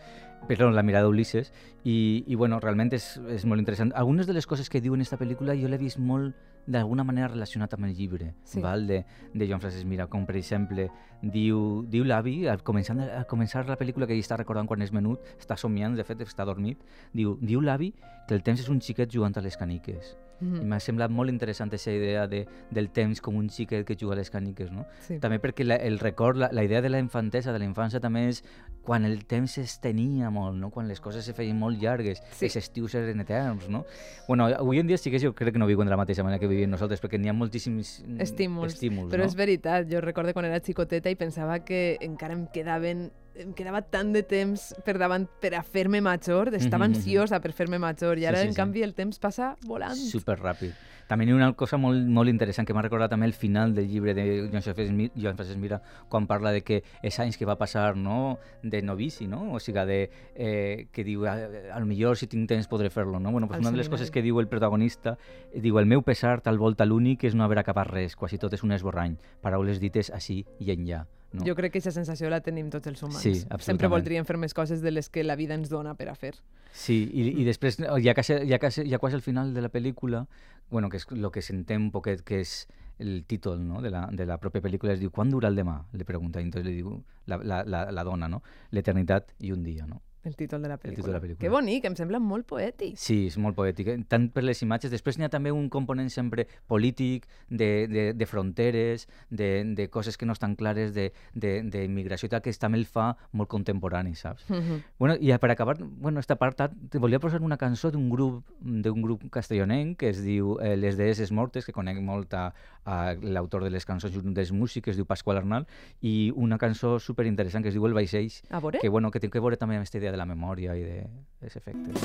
perdó, 0.47 0.69
La 0.71 0.83
mirada 0.83 1.05
d'Ulisses, 1.05 1.51
i, 1.83 2.23
i 2.27 2.35
bueno, 2.35 2.59
realment 2.59 2.93
és, 2.93 3.17
és 3.29 3.45
molt 3.45 3.59
interessant. 3.59 3.93
Algunes 3.95 4.27
de 4.27 4.33
les 4.33 4.45
coses 4.45 4.69
que 4.69 4.81
diu 4.81 4.93
en 4.93 5.01
aquesta 5.01 5.17
pel·lícula 5.17 5.55
jo 5.57 5.69
l'he 5.71 5.79
vist 5.81 5.97
molt 5.97 6.35
d'alguna 6.67 7.03
manera 7.03 7.27
relacionat 7.27 7.73
amb 7.73 7.85
el 7.85 7.95
llibre 7.95 8.33
Sí. 8.43 8.59
val? 8.61 8.87
De, 8.87 9.03
de 9.33 9.47
Joan 9.47 9.59
Francesc 9.61 9.85
Mira, 9.85 10.07
com 10.07 10.25
per 10.25 10.35
exemple 10.35 10.89
diu, 11.21 11.85
diu 11.89 12.03
l'avi, 12.03 12.47
al 12.47 12.63
començar, 12.63 12.97
al 12.99 13.27
començar 13.27 13.67
la 13.67 13.77
pel·lícula 13.77 14.07
que 14.07 14.13
ell 14.13 14.19
està 14.23 14.37
recordant 14.37 14.67
quan 14.67 14.81
és 14.81 14.91
menut, 14.91 15.19
està 15.39 15.57
somiant, 15.57 15.95
de 15.95 16.03
fet 16.03 16.21
està 16.21 16.45
dormit, 16.45 16.81
diu, 17.13 17.37
diu 17.41 17.61
l'avi 17.61 17.93
que 18.27 18.35
el 18.35 18.43
temps 18.43 18.59
és 18.59 18.69
un 18.69 18.79
xiquet 18.81 19.09
jugant 19.11 19.33
a 19.37 19.41
les 19.41 19.57
caniques. 19.57 20.15
I 20.41 20.45
Mhm. 20.45 20.65
m'ha 20.67 20.79
semblat 20.79 21.11
molt 21.11 21.29
interessant 21.29 21.69
aquesta 21.69 21.91
idea 21.91 22.27
de, 22.27 22.47
del 22.71 22.89
temps 22.89 23.21
com 23.21 23.35
un 23.37 23.49
xiquet 23.49 23.85
que 23.85 23.95
juga 23.95 24.13
a 24.13 24.15
les 24.17 24.29
caniques, 24.31 24.71
no? 24.71 24.85
Sí. 25.01 25.19
També 25.19 25.39
perquè 25.39 25.63
la, 25.63 25.75
el 25.75 25.99
record, 25.99 26.35
la, 26.37 26.49
la 26.51 26.63
idea 26.63 26.81
de 26.81 26.89
la 26.89 26.97
infantesa, 26.99 27.53
de 27.53 27.59
la 27.59 27.65
infància 27.65 27.99
també 28.01 28.27
és 28.29 28.43
quan 28.81 29.05
el 29.05 29.25
temps 29.25 29.51
s'estenia 29.51 30.31
molt, 30.31 30.57
no? 30.57 30.71
Quan 30.71 30.87
les 30.87 30.99
coses 30.99 31.23
se 31.23 31.33
feien 31.33 31.57
molt 31.59 31.79
llargues, 31.79 32.23
Sí. 32.31 32.45
els 32.45 32.55
estius 32.55 32.95
eren 32.95 33.19
eterns, 33.19 33.69
no? 33.69 33.85
Bueno, 34.27 34.45
avui 34.47 34.79
en 34.79 34.87
dia 34.87 34.97
sí 34.97 35.11
que 35.11 35.19
jo 35.19 35.35
crec 35.35 35.53
que 35.53 35.59
no 35.59 35.67
viuen 35.67 35.85
de 35.85 35.91
la 35.91 35.97
mateixa 35.97 36.23
manera 36.23 36.39
que 36.39 36.47
vivim 36.47 36.69
nosaltres, 36.71 36.99
perquè 37.01 37.19
n'hi 37.19 37.29
ha 37.29 37.33
moltíssims 37.33 38.03
mm, 38.07 38.19
Estímuls. 38.21 38.73
estímuls 38.73 39.11
Però 39.13 39.19
no? 39.19 39.25
és 39.25 39.35
veritat, 39.35 39.87
jo 39.91 40.01
recordo 40.01 40.33
quan 40.33 40.45
era 40.45 40.59
xicoteta 40.59 41.09
i 41.11 41.15
pensava 41.15 41.59
que 41.63 41.97
encara 42.01 42.33
em 42.33 42.47
quedaven 42.47 43.11
em 43.41 43.53
quedava 43.53 43.81
tant 43.81 44.13
de 44.13 44.23
temps 44.23 44.73
per 44.85 44.97
davant 44.97 45.27
per 45.41 45.55
a 45.55 45.63
fer-me 45.63 46.01
major, 46.01 46.53
estava 46.55 46.85
Mhm, 46.87 46.91
mhm. 46.91 46.97
ansiosa 47.01 47.39
per 47.41 47.51
fer-me 47.53 47.79
major 47.79 48.17
i 48.17 48.21
Sí, 48.21 48.25
ara, 48.27 48.39
sí, 48.41 48.47
en 48.47 48.53
sí. 48.53 48.57
canvi, 48.57 48.83
el 48.83 48.93
temps 48.93 49.19
passa 49.19 49.55
volant. 49.65 49.95
Super 49.95 50.39
ràpid. 50.39 50.71
També 51.11 51.25
hi 51.25 51.31
ha 51.31 51.35
una 51.35 51.51
cosa 51.59 51.75
molt, 51.75 52.07
molt 52.07 52.29
interessant 52.29 52.65
que 52.65 52.73
m'ha 52.73 52.81
recordat 52.85 53.09
també 53.11 53.25
el 53.25 53.33
final 53.33 53.73
del 53.75 53.89
llibre 53.89 54.13
de 54.13 54.47
Joan 54.49 54.61
Francesc 54.63 54.93
Mi- 54.93 55.11
Joan 55.13 55.35
Francesc 55.35 55.57
Mira, 55.59 55.81
quan 56.07 56.25
parla 56.25 56.53
de 56.53 56.61
que 56.63 56.83
els 57.03 57.19
anys 57.19 57.35
que 57.37 57.43
va 57.45 57.57
passar 57.57 57.97
no, 57.97 58.39
de 58.63 58.81
novici, 58.81 59.27
no? 59.27 59.51
o 59.51 59.59
sigui, 59.59 59.85
de, 59.85 60.09
eh, 60.35 60.87
que 60.93 61.03
diu, 61.03 61.25
a, 61.25 61.33
a 61.73 61.79
lo 61.81 61.85
millor 61.85 62.15
si 62.15 62.27
tinc 62.27 62.47
temps 62.47 62.65
podré 62.69 62.89
fer-lo. 62.89 63.19
No? 63.19 63.29
Bueno, 63.31 63.47
pues 63.47 63.57
Al 63.57 63.61
una 63.63 63.71
de 63.71 63.77
les 63.77 63.89
coses 63.89 64.09
que 64.09 64.21
diu 64.21 64.39
el 64.39 64.47
protagonista, 64.47 65.17
diu, 65.53 65.79
el 65.79 65.85
meu 65.85 66.01
pesar 66.01 66.39
tal 66.39 66.57
volta 66.57 66.85
l'únic 66.85 67.25
és 67.25 67.35
no 67.35 67.43
haver 67.43 67.59
acabat 67.59 67.87
res, 67.87 68.15
quasi 68.15 68.37
tot 68.37 68.53
és 68.53 68.63
un 68.63 68.71
esborrany, 68.71 69.17
paraules 69.41 69.81
dites 69.81 70.11
així 70.11 70.45
i 70.59 70.71
enllà. 70.71 71.07
No? 71.31 71.45
Jo 71.47 71.55
crec 71.55 71.71
que 71.71 71.79
aquesta 71.79 71.93
sensació 71.95 72.29
la 72.29 72.41
tenim 72.43 72.69
tots 72.73 72.89
els 72.91 73.01
humans. 73.03 73.23
Sí, 73.23 73.45
Sempre 73.63 73.87
voldríem 73.91 74.25
fer 74.27 74.35
més 74.41 74.53
coses 74.53 74.81
de 74.83 74.91
les 74.91 75.07
que 75.09 75.23
la 75.23 75.37
vida 75.39 75.55
ens 75.55 75.71
dona 75.71 75.95
per 75.95 76.09
a 76.11 76.15
fer. 76.15 76.33
Sí, 76.75 77.05
i, 77.07 77.29
i 77.41 77.47
després, 77.47 77.79
ja 77.79 78.15
quasi, 78.17 78.35
ja, 78.49 78.59
quasi, 78.59 78.83
ja 78.91 78.99
quasi 78.99 79.15
al 79.15 79.23
final 79.23 79.53
de 79.55 79.63
la 79.63 79.71
pel·lícula, 79.71 80.25
bueno, 80.69 80.89
que 80.91 80.99
és 80.99 81.07
el 81.15 81.31
que 81.31 81.43
s'entén 81.43 81.87
un 81.87 81.91
poquet, 81.95 82.25
que 82.27 82.41
és 82.43 82.67
el 83.01 83.23
títol 83.25 83.63
no? 83.65 83.81
de, 83.81 83.89
la, 83.89 84.05
de 84.11 84.27
la 84.27 84.37
pròpia 84.43 84.61
pel·lícula, 84.61 84.93
es 84.93 85.01
diu 85.01 85.11
«Quan 85.11 85.31
dura 85.31 85.49
el 85.49 85.57
demà?», 85.57 85.79
le 85.93 86.05
pregunta, 86.05 86.39
i 86.39 86.47
entonces 86.47 86.67
li 86.67 86.77
diu 86.81 86.99
la, 87.31 87.39
la, 87.41 87.63
la, 87.65 87.85
la 87.91 88.03
dona, 88.07 88.29
no? 88.29 88.43
«L'eternitat 88.75 89.33
i 89.39 89.55
un 89.55 89.63
dia», 89.63 89.87
no? 89.87 90.03
El 90.23 90.35
títol 90.35 90.61
de 90.61 90.69
la 90.69 90.77
pel·lícula. 90.77 90.95
títol 90.95 91.11
de 91.11 91.17
la 91.17 91.21
pel·lícula. 91.21 91.39
Que 91.39 91.49
bonic, 91.49 91.85
em 91.85 91.95
sembla 91.95 92.19
molt 92.19 92.45
poètic. 92.45 92.95
Sí, 92.97 93.27
és 93.27 93.37
molt 93.37 93.55
poètic, 93.55 93.87
eh? 93.87 93.97
tant 94.07 94.29
per 94.31 94.43
les 94.43 94.61
imatges. 94.61 94.91
Després 94.91 95.17
n'hi 95.17 95.25
ha 95.25 95.29
també 95.29 95.51
un 95.51 95.69
component 95.69 96.09
sempre 96.09 96.47
polític, 96.67 97.25
de, 97.49 97.87
de, 97.87 98.13
de 98.13 98.25
fronteres, 98.25 99.07
de, 99.29 99.63
de 99.75 99.89
coses 99.89 100.17
que 100.17 100.25
no 100.25 100.33
estan 100.33 100.55
clares, 100.55 100.93
de- 100.93 101.11
de- 101.33 101.61
d'immigració 101.63 102.27
i 102.27 102.29
tal, 102.29 102.41
que 102.41 102.53
també 102.61 102.77
el 102.77 102.85
fa 102.85 103.15
molt 103.31 103.49
contemporani, 103.49 104.13
saps? 104.15 104.49
Mhm. 104.49 104.83
Bueno, 104.99 105.15
I 105.19 105.31
per 105.39 105.51
acabar, 105.51 105.77
bueno, 105.81 106.19
esta 106.19 106.35
part, 106.35 106.59
te 106.89 106.97
volia 106.99 107.19
posar 107.19 107.41
una 107.41 107.57
cançó 107.57 107.89
d'un 107.91 108.09
grup 108.09 108.45
d'un 108.61 109.01
grup 109.01 109.23
castellonenc 109.31 109.97
que 109.97 110.09
es 110.09 110.21
diu 110.21 110.57
eh, 110.61 110.75
Les 110.77 110.97
Deeses 110.97 111.31
Mortes, 111.31 111.65
que 111.65 111.71
conec 111.73 111.99
molt 112.01 112.33
a, 112.33 112.53
a 112.85 113.15
l'autor 113.21 113.63
de 113.63 113.69
les 113.71 113.85
cançons 113.85 114.13
des 114.33 114.51
músic, 114.51 114.83
que 114.85 114.91
es 114.91 114.97
diu 114.97 115.05
Pasqual 115.05 115.37
Arnal, 115.37 115.65
i 116.01 116.31
una 116.35 116.57
cançó 116.57 116.99
superinteressant 116.99 117.63
que 117.63 117.69
es 117.69 117.73
diu 117.75 117.85
El 117.87 117.93
veure? 117.93 118.79
que, 118.81 118.89
bueno, 118.89 119.09
que 119.11 119.19
té 119.19 119.29
que 119.29 119.39
veure 119.39 119.57
també 119.57 119.75
amb 119.75 119.81
aquesta 119.81 119.97
idea 119.97 120.10
de 120.11 120.17
la 120.19 120.25
memòria 120.27 120.75
i 120.75 120.83
d'aquests 120.83 121.57
efectes. 121.61 121.97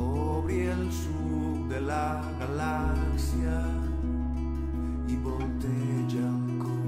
Obri 0.00 0.60
el 0.72 0.86
suc 0.96 1.66
de 1.72 1.80
la 1.84 2.06
galàxia 2.40 3.58
i 5.12 5.18
volteja 5.26 6.24
el 6.30 6.48
cor. 6.62 6.78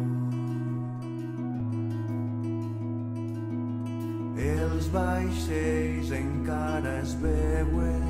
Els 4.43 4.89
vaixells 4.95 6.15
encara 6.17 6.97
es 7.03 7.13
veuen 7.23 8.07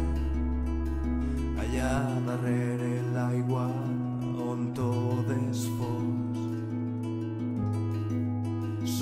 allà 1.65 1.95
darrere 2.29 2.93
l'aigua 3.17 3.67
on 4.51 4.71
tot 4.79 5.35
és 5.43 5.67
fos. 5.79 5.92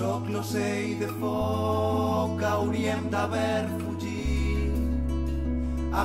Soc 0.00 0.30
l'ocell 0.32 0.94
de 0.96 1.08
foc 1.20 2.38
que 2.40 2.46
hauríem 2.50 3.02
d'haver 3.12 3.66
fugit 3.82 5.12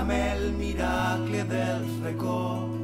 amb 0.01 0.11
el 0.19 0.47
miracle 0.59 1.47
dels 1.55 1.99
records. 2.03 2.74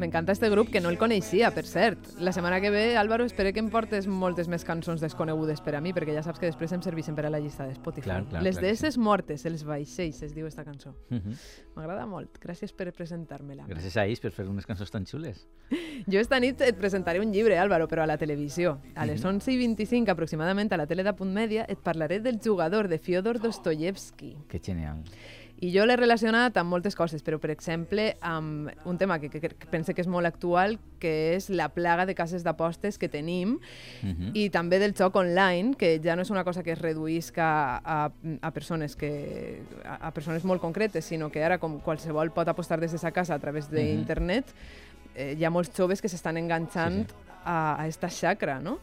M'encanta 0.00 0.32
este 0.32 0.48
grup, 0.48 0.70
que 0.72 0.80
no 0.80 0.88
el 0.88 0.96
coneixia, 0.96 1.50
per 1.52 1.66
cert. 1.68 2.06
La 2.24 2.32
setmana 2.32 2.58
que 2.62 2.70
ve, 2.72 2.96
Álvaro, 2.96 3.26
espero 3.28 3.52
que 3.52 3.60
em 3.60 3.66
portes 3.68 4.06
moltes 4.08 4.48
més 4.48 4.64
cançons 4.64 5.02
desconegudes 5.04 5.60
per 5.60 5.74
a 5.76 5.82
mi, 5.84 5.92
perquè 5.92 6.14
ja 6.16 6.22
saps 6.24 6.40
que 6.40 6.48
després 6.48 6.72
em 6.72 6.80
serveixen 6.80 7.18
per 7.18 7.26
a 7.28 7.30
la 7.30 7.36
llista 7.42 7.66
de 7.68 7.74
Spotify. 7.76 8.06
Clar, 8.08 8.22
clar, 8.30 8.42
Les 8.42 8.56
deesses 8.56 8.96
mortes, 8.96 9.44
els 9.44 9.60
vaixells, 9.68 10.22
es 10.24 10.32
diu 10.32 10.48
esta 10.48 10.64
cançó. 10.64 10.94
Mhm. 11.10 11.36
M'agrada 11.76 12.06
molt. 12.08 12.40
Gràcies 12.40 12.72
per 12.72 12.88
presentar-me-la. 12.96 13.66
Gràcies 13.68 13.98
a 14.00 14.06
ells 14.06 14.24
per 14.24 14.32
fer 14.32 14.48
unes 14.48 14.64
cançons 14.64 14.90
tan 14.90 15.04
xules. 15.04 15.44
Jo 16.08 16.18
esta 16.18 16.40
nit 16.40 16.62
et 16.64 16.80
presentaré 16.80 17.20
un 17.20 17.30
llibre, 17.30 17.58
Álvaro, 17.58 17.86
però 17.86 18.02
a 18.02 18.06
la 18.06 18.16
televisió. 18.16 18.78
A 18.94 19.04
les 19.04 19.22
11 19.22 19.52
i 19.52 19.58
25, 19.58 20.10
aproximadament, 20.10 20.72
a 20.72 20.78
la 20.78 20.86
tele 20.86 21.04
de 21.04 21.12
Punt 21.12 21.34
Mèdia, 21.34 21.66
et 21.68 21.78
parlaré 21.78 22.20
del 22.20 22.40
jugador 22.40 22.88
de 22.88 22.98
Fyodor 22.98 23.38
Dostoyevsky. 23.38 24.38
Que 24.48 24.60
genial. 24.60 25.04
I 25.60 25.68
jo 25.74 25.84
l'he 25.84 25.96
relacionat 25.96 26.56
amb 26.56 26.70
moltes 26.72 26.94
coses, 26.96 27.20
però, 27.22 27.36
per 27.38 27.50
exemple, 27.52 28.14
amb 28.24 28.70
un 28.88 28.96
tema 28.96 29.18
que, 29.20 29.28
que, 29.28 29.42
que 29.44 29.66
pense 29.68 29.92
que 29.92 30.00
és 30.00 30.08
molt 30.08 30.24
actual, 30.24 30.78
que 30.98 31.34
és 31.34 31.50
la 31.52 31.66
plaga 31.68 32.06
de 32.08 32.14
cases 32.16 32.40
d'apostes 32.46 32.96
que 32.96 33.10
tenim, 33.12 33.58
Mhm. 34.02 34.30
i 34.32 34.48
també 34.48 34.78
del 34.80 34.94
joc 34.96 35.16
online, 35.20 35.74
que 35.76 36.00
ja 36.02 36.16
no 36.16 36.22
és 36.22 36.30
una 36.30 36.44
cosa 36.44 36.62
que 36.62 36.72
es 36.72 36.80
reduïsca 36.80 37.76
a, 37.84 38.10
a, 38.40 38.50
persones 38.52 38.96
que, 38.96 39.60
a, 39.84 40.08
a 40.08 40.10
persones 40.16 40.44
molt 40.44 40.62
concretes, 40.62 41.04
sinó 41.04 41.28
que 41.30 41.44
ara 41.44 41.58
com 41.58 41.78
qualsevol 41.80 42.30
pot 42.32 42.48
apostar 42.48 42.80
des 42.80 42.92
de 42.92 42.98
sa 42.98 43.10
casa 43.12 43.34
a 43.34 43.38
través 43.38 43.68
d'internet, 43.70 44.46
eh, 45.14 45.34
hi 45.38 45.44
ha 45.44 45.50
molts 45.50 45.76
joves 45.76 46.00
que 46.00 46.08
s'estan 46.08 46.38
enganxant 46.38 47.04
Sí, 47.10 47.14
a, 47.44 47.80
a 47.82 47.86
esta 47.88 48.08
xacra, 48.08 48.60
no? 48.60 48.78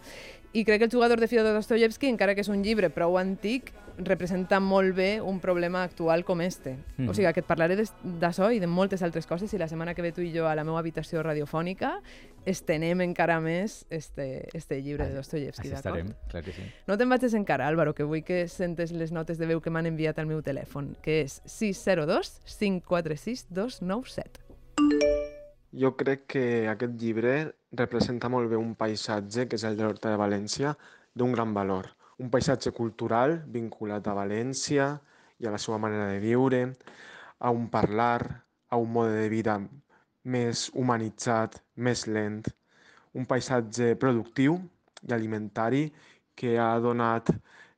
I 0.57 0.65
crec 0.65 0.79
que 0.79 0.85
el 0.85 0.91
jugador 0.91 1.19
de 1.19 1.27
Fyodor 1.27 1.53
Dostoyevsky, 1.53 2.07
encara 2.09 2.33
que 2.33 2.41
és 2.41 2.47
un 2.49 2.63
llibre 2.65 2.87
prou 2.89 3.19
antic, 3.21 3.67
representa 4.01 4.57
molt 4.57 4.95
bé 4.97 5.19
un 5.21 5.37
problema 5.37 5.83
actual 5.85 6.23
com 6.25 6.41
este. 6.41 6.79
Mhm. 6.97 7.11
O 7.11 7.13
sigui, 7.13 7.29
que 7.33 7.43
et 7.43 7.45
parlaré 7.45 7.75
d'això 7.77 8.49
i 8.49 8.57
de 8.57 8.65
moltes 8.65 9.03
altres 9.05 9.27
coses 9.29 9.53
i 9.53 9.59
la 9.61 9.67
setmana 9.67 9.93
que 9.93 10.01
ve 10.01 10.11
tu 10.11 10.25
i 10.25 10.31
jo 10.33 10.47
a 10.47 10.55
la 10.55 10.63
meva 10.63 10.79
habitació 10.79 11.21
radiofònica 11.21 12.01
estenem 12.43 13.01
encara 13.05 13.39
més 13.39 13.85
este, 13.91 14.49
este 14.51 14.81
llibre 14.81 15.05
de 15.05 15.13
Dostoyevsky, 15.13 15.67
Així 15.67 15.75
d'acord? 15.75 15.99
estarem, 15.99 16.29
clar 16.31 16.43
que 16.43 16.51
sí. 16.53 16.63
No 16.87 16.97
te'n 16.97 17.09
vagis 17.09 17.35
encara, 17.35 17.67
Álvaro, 17.67 17.93
que 17.93 18.03
vull 18.03 18.23
que 18.23 18.47
sentes 18.47 18.91
les 18.91 19.11
notes 19.11 19.37
de 19.37 19.45
veu 19.45 19.61
que 19.61 19.69
m'han 19.69 19.85
enviat 19.85 20.17
al 20.17 20.25
meu 20.25 20.41
telèfon, 20.41 20.95
que 21.03 21.21
és 21.21 21.39
602 21.45 22.41
546 22.45 23.45
297. 23.51 25.36
Jo 25.75 25.95
crec 25.99 26.23
que 26.31 26.43
aquest 26.71 26.93
llibre 26.95 27.33
representa 27.75 28.29
molt 28.31 28.49
bé 28.49 28.55
un 28.55 28.73
paisatge, 28.79 29.47
que 29.47 29.57
és 29.59 29.65
el 29.67 29.75
de 29.75 29.83
l'Horta 29.83 30.13
de 30.13 30.19
València, 30.19 30.71
d'un 31.13 31.33
gran 31.35 31.53
valor. 31.53 31.89
Un 32.23 32.31
paisatge 32.31 32.71
cultural 32.71 33.41
vinculat 33.51 34.07
a 34.07 34.15
València 34.15 34.87
i 35.39 35.47
a 35.47 35.51
la 35.51 35.59
seva 35.59 35.77
manera 35.77 36.07
de 36.07 36.21
viure, 36.23 36.61
a 37.39 37.51
un 37.51 37.67
parlar, 37.69 38.45
a 38.69 38.77
un 38.77 38.91
mode 38.95 39.19
de 39.19 39.27
vida 39.29 39.59
més 40.23 40.69
humanitzat, 40.73 41.59
més 41.75 42.07
lent. 42.07 42.47
Un 43.13 43.27
paisatge 43.27 43.95
productiu 43.99 44.57
i 45.03 45.13
alimentari 45.13 45.87
que 46.35 46.55
ha 46.57 46.77
donat 46.79 47.33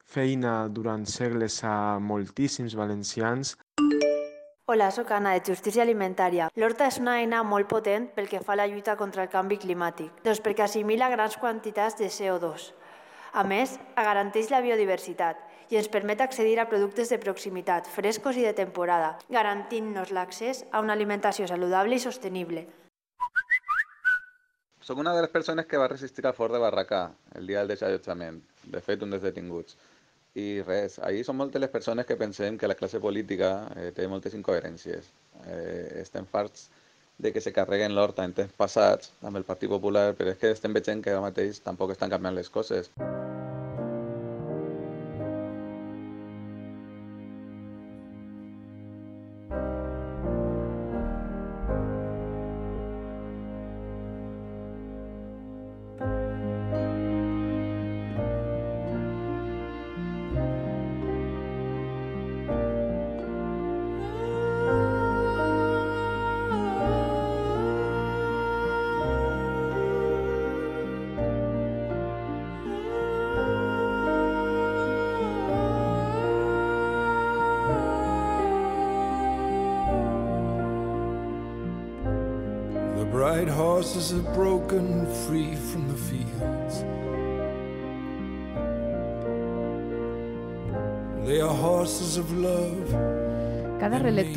feina 0.06 0.68
durant 0.70 1.06
segles 1.10 1.64
a 1.64 1.98
moltíssims 2.00 2.78
valencians 2.78 3.58
Hola, 4.72 4.92
sóc 4.92 5.10
Anna, 5.10 5.32
de 5.34 5.42
Justícia 5.50 5.82
Alimentària. 5.82 6.48
L'horta 6.62 6.86
és 6.86 7.00
una 7.02 7.16
eina 7.18 7.40
molt 7.42 7.66
potent 7.72 8.04
pel 8.14 8.28
que 8.30 8.38
fa 8.46 8.52
a 8.54 8.58
la 8.60 8.68
lluita 8.70 8.94
contra 9.00 9.24
el 9.24 9.32
canvi 9.34 9.56
climàtic, 9.58 10.20
doncs 10.22 10.44
perquè 10.46 10.62
assimila 10.68 11.08
grans 11.10 11.40
quantitats 11.42 11.98
de 11.98 12.06
CO2. 12.14 12.68
A 13.34 13.44
més, 13.50 13.74
garanteix 13.98 14.52
la 14.54 14.62
biodiversitat 14.62 15.42
i 15.74 15.82
ens 15.82 15.90
permet 15.90 16.22
accedir 16.22 16.60
a 16.62 16.68
productes 16.70 17.10
de 17.10 17.18
proximitat, 17.18 17.90
frescos 17.90 18.38
i 18.38 18.46
de 18.46 18.54
temporada, 18.54 19.16
garantint-nos 19.34 20.14
l'accés 20.14 20.62
a 20.70 20.86
una 20.86 20.94
alimentació 20.94 21.50
saludable 21.50 21.98
i 21.98 22.06
sostenible. 22.06 22.68
Soc 24.86 25.02
una 25.02 25.16
de 25.18 25.26
les 25.26 25.34
persones 25.34 25.66
que 25.66 25.82
va 25.82 25.90
resistir 25.90 26.28
al 26.28 26.38
fort 26.38 26.54
de 26.54 26.62
Barracà 26.62 27.08
el 27.42 27.50
dia 27.50 27.64
del 27.64 27.74
desallotjament, 27.74 28.44
de 28.70 28.86
fet 28.86 29.02
un 29.02 29.18
dels 29.18 29.26
detinguts. 29.26 29.82
I 30.40 30.62
res, 30.66 30.98
ahir 31.06 31.24
són 31.28 31.40
moltes 31.40 31.64
les 31.64 31.72
persones 31.74 32.08
que 32.10 32.18
pensem 32.20 32.58
que 32.58 32.70
la 32.70 32.78
classe 32.80 33.02
política 33.04 33.50
eh, 33.76 33.90
té 33.96 34.08
moltes 34.12 34.36
incoherències. 34.40 35.10
Eh, 35.46 36.02
estem 36.04 36.28
farts 36.36 36.68
de 37.20 37.34
que 37.36 37.42
se 37.44 37.54
carreguen 37.56 37.96
l'horta 37.96 38.24
en 38.24 38.36
temps 38.38 38.56
passats 38.64 39.12
amb 39.22 39.42
el 39.42 39.48
Partit 39.48 39.72
Popular, 39.72 40.10
però 40.16 40.36
és 40.36 40.40
que 40.40 40.54
estem 40.56 40.76
veient 40.76 41.04
que 41.04 41.16
ara 41.16 41.26
mateix 41.26 41.60
tampoc 41.66 41.96
estan 41.96 42.14
canviant 42.16 42.40
les 42.40 42.54
coses. 42.54 42.94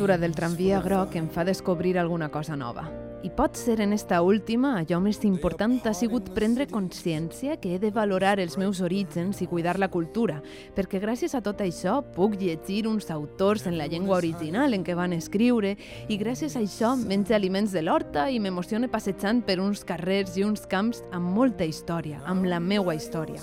Relectura 0.03 0.27
del 0.27 0.35
tramvia 0.35 0.81
groc 0.83 1.13
em 1.15 1.29
fa 1.31 1.45
descobrir 1.47 1.97
alguna 1.97 2.27
cosa 2.27 2.57
nova. 2.57 2.83
I 3.23 3.29
pot 3.31 3.55
ser 3.55 3.77
en 3.79 3.93
esta 3.95 4.17
última 4.21 4.73
allò 4.81 4.97
més 4.99 5.21
important 5.23 5.77
ha 5.87 5.93
sigut 5.95 6.27
prendre 6.35 6.65
consciència 6.67 7.55
que 7.61 7.71
he 7.71 7.79
de 7.79 7.93
valorar 7.95 8.33
els 8.43 8.57
meus 8.59 8.81
orígens 8.83 9.39
i 9.39 9.47
cuidar 9.47 9.77
la 9.79 9.87
cultura, 9.87 10.41
perquè 10.75 10.99
gràcies 10.99 11.37
a 11.37 11.41
tot 11.45 11.63
això 11.63 12.01
puc 12.17 12.35
llegir 12.35 12.83
uns 12.91 13.07
autors 13.15 13.63
en 13.71 13.77
la 13.79 13.87
llengua 13.87 14.19
original 14.19 14.75
en 14.75 14.83
què 14.83 14.91
van 14.91 15.15
escriure 15.15 15.77
i 16.09 16.19
gràcies 16.19 16.57
a 16.57 16.65
això 16.65 16.97
menjo 16.99 17.39
aliments 17.39 17.71
de 17.71 17.87
l'horta 17.87 18.27
i 18.27 18.43
m'emocione 18.43 18.91
passejant 18.91 19.39
per 19.47 19.61
uns 19.63 19.87
carrers 19.87 20.35
i 20.35 20.43
uns 20.43 20.67
camps 20.67 20.99
amb 21.13 21.31
molta 21.31 21.63
història, 21.63 22.19
amb 22.27 22.43
la 22.43 22.59
meua 22.59 22.99
història. 22.99 23.39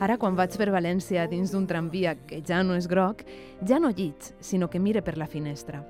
Ara, 0.00 0.16
quan 0.16 0.32
vaig 0.32 0.54
per 0.56 0.70
València 0.72 1.26
dins 1.28 1.50
d'un 1.52 1.66
tramvia 1.68 2.14
que 2.24 2.38
ja 2.40 2.62
no 2.64 2.72
és 2.72 2.86
groc, 2.88 3.20
ja 3.68 3.76
no 3.76 3.90
lliig, 3.92 4.30
sinó 4.40 4.70
que 4.72 4.80
mire 4.80 5.02
per 5.04 5.18
la 5.20 5.28
finestra. 5.28 5.82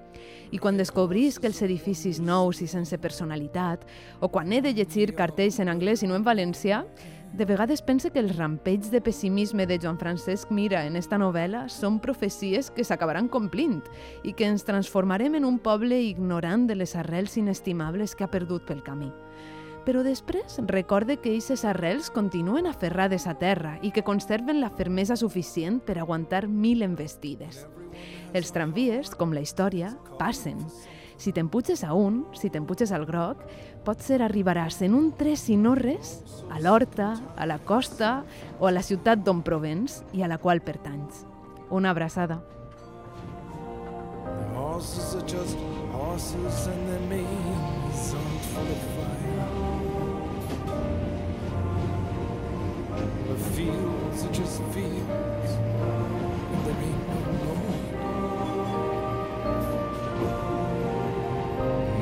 I 0.50 0.58
quan 0.58 0.76
descobrisc 0.76 1.44
els 1.46 1.62
edificis 1.62 2.18
nous 2.18 2.58
i 2.58 2.66
sense 2.66 2.98
personalitat, 2.98 3.86
o 4.18 4.26
quan 4.28 4.50
he 4.50 4.58
de 4.60 4.74
llegir 4.74 5.14
cartells 5.14 5.60
en 5.62 5.70
anglès 5.70 6.02
i 6.02 6.10
no 6.10 6.18
en 6.18 6.26
valencià, 6.26 6.84
De 7.32 7.44
vegades 7.46 7.78
pense 7.80 8.10
que 8.10 8.18
els 8.18 8.32
rampeigs 8.34 8.88
de 8.90 8.98
pessimisme 9.00 9.62
de 9.66 9.76
Joan 9.78 10.00
Francesc 10.00 10.50
Mira 10.50 10.80
en 10.82 10.96
esta 10.98 11.14
novel·la 11.14 11.68
són 11.70 12.00
profecies 12.02 12.72
que 12.74 12.82
s'acabaran 12.82 13.28
complint 13.30 13.84
i 14.26 14.34
que 14.34 14.48
ens 14.50 14.66
transformarem 14.66 15.36
en 15.38 15.46
un 15.46 15.60
poble 15.62 16.00
ignorant 16.02 16.66
de 16.66 16.74
les 16.74 16.96
arrels 16.98 17.36
inestimables 17.38 18.16
que 18.16 18.26
ha 18.26 18.32
perdut 18.34 18.66
pel 18.66 18.82
camí. 18.82 19.12
Però 19.84 20.02
després 20.04 20.58
recorde 20.68 21.16
que 21.16 21.32
aquestes 21.32 21.64
arrels 21.64 22.10
continuen 22.12 22.68
aferrades 22.68 23.26
a 23.26 23.34
terra 23.40 23.78
i 23.82 23.90
que 23.90 24.04
conserven 24.04 24.60
la 24.60 24.70
fermesa 24.70 25.16
suficient 25.16 25.80
per 25.80 25.96
aguantar 25.98 26.46
mil 26.48 26.84
embestides. 26.84 27.64
Els 28.36 28.52
tramvies, 28.52 29.14
com 29.16 29.32
la 29.32 29.40
història, 29.40 29.94
passen. 30.18 30.60
Si 31.20 31.32
t'empuges 31.36 31.82
a 31.84 31.92
un, 31.92 32.22
si 32.32 32.48
t'empuges 32.52 32.92
al 32.96 33.04
groc, 33.08 33.42
potser 33.84 34.20
arribaràs 34.24 34.78
en 34.86 34.94
un 34.96 35.10
tres 35.16 35.48
i 35.52 35.56
no 35.60 35.74
res 35.76 36.20
a 36.48 36.60
l'Horta, 36.60 37.10
a 37.36 37.48
la 37.48 37.58
costa 37.58 38.22
o 38.58 38.68
a 38.68 38.72
la 38.72 38.84
ciutat 38.84 39.20
d'on 39.24 39.42
provens 39.44 40.00
i 40.16 40.24
a 40.24 40.30
la 40.32 40.38
qual 40.40 40.62
pertanys. 40.64 41.26
Una 41.68 41.92
abraçada. 41.92 42.40
Horses 44.56 45.14
are 45.14 45.26
just 45.28 45.58
horses 45.92 46.66
and 46.68 46.88
their 46.88 47.00
manes 47.08 48.14
aren't 48.14 48.44
full 48.54 48.72
of 48.72 48.99
The 53.30 53.36
fields 53.36 54.24
are 54.24 54.32
just 54.32 54.60
fields 54.74 55.50
and 56.50 56.64
there 56.66 56.80
ain't 56.82 57.08
no 57.08 57.18
Lord. 57.46 57.82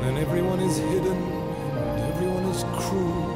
And 0.05 0.17
everyone 0.17 0.59
is 0.61 0.77
hidden 0.79 1.17
and 1.17 2.13
everyone 2.13 2.45
is 2.45 2.63
cruel. 2.81 3.27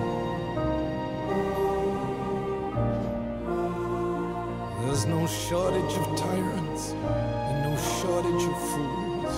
There's 4.82 5.06
no 5.06 5.28
shortage 5.28 5.96
of 6.02 6.16
tyrants 6.18 6.94
and 6.94 7.58
no 7.70 7.78
shortage 8.02 8.46
of 8.52 8.58
fools. 8.72 9.36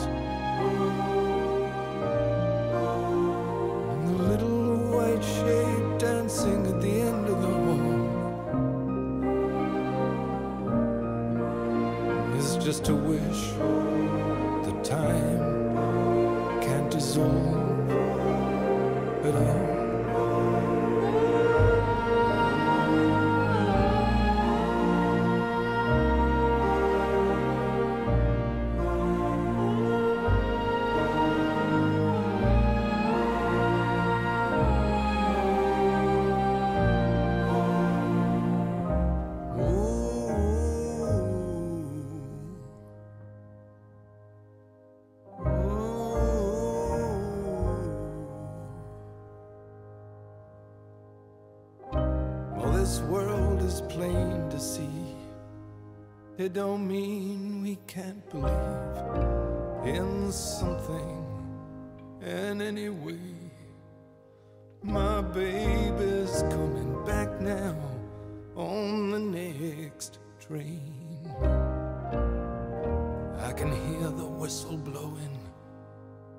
And 3.92 4.08
the 4.08 4.24
little 4.24 4.78
white 4.96 5.24
shape 5.24 5.65
is 12.86 12.88
just 12.88 12.90
a 12.90 12.96
wish 12.96 13.95
don't 56.56 56.88
mean 56.88 57.64
we 57.64 57.78
can't 57.86 58.30
believe 58.30 58.48
in 59.84 60.32
something 60.32 61.26
in 62.22 62.62
any 62.62 62.88
way. 62.88 63.20
My 64.82 65.20
baby's 65.20 66.44
coming 66.44 67.04
back 67.06 67.42
now 67.42 67.76
on 68.56 69.12
the 69.12 69.20
next 69.20 70.20
train. 70.40 71.30
I 73.42 73.52
can 73.52 73.74
hear 73.88 74.10
the 74.12 74.26
whistle 74.26 74.78
blowing. 74.78 75.38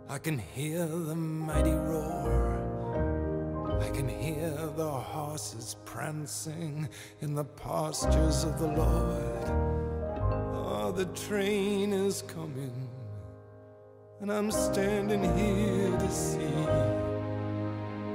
I 0.08 0.16
can 0.16 0.38
hear 0.38 0.86
the 0.86 1.14
mighty 1.14 1.72
roar. 1.72 2.56
I 3.82 3.90
can 3.90 4.08
hear 4.08 4.50
the 4.76 4.90
horses 4.90 5.76
prancing 5.84 6.88
in 7.20 7.34
the 7.34 7.44
pastures 7.44 8.44
of 8.44 8.58
the 8.58 8.68
Lord. 8.68 9.75
The 10.96 11.04
train 11.28 11.92
is 11.92 12.22
coming, 12.22 12.88
and 14.22 14.32
I'm 14.32 14.50
standing 14.50 15.22
here 15.36 15.90
to 15.90 16.10
see. 16.10 16.38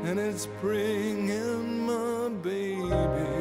And 0.09 0.19
it's 0.19 0.47
bringing 0.59 1.85
my 1.85 2.29
baby 2.41 3.40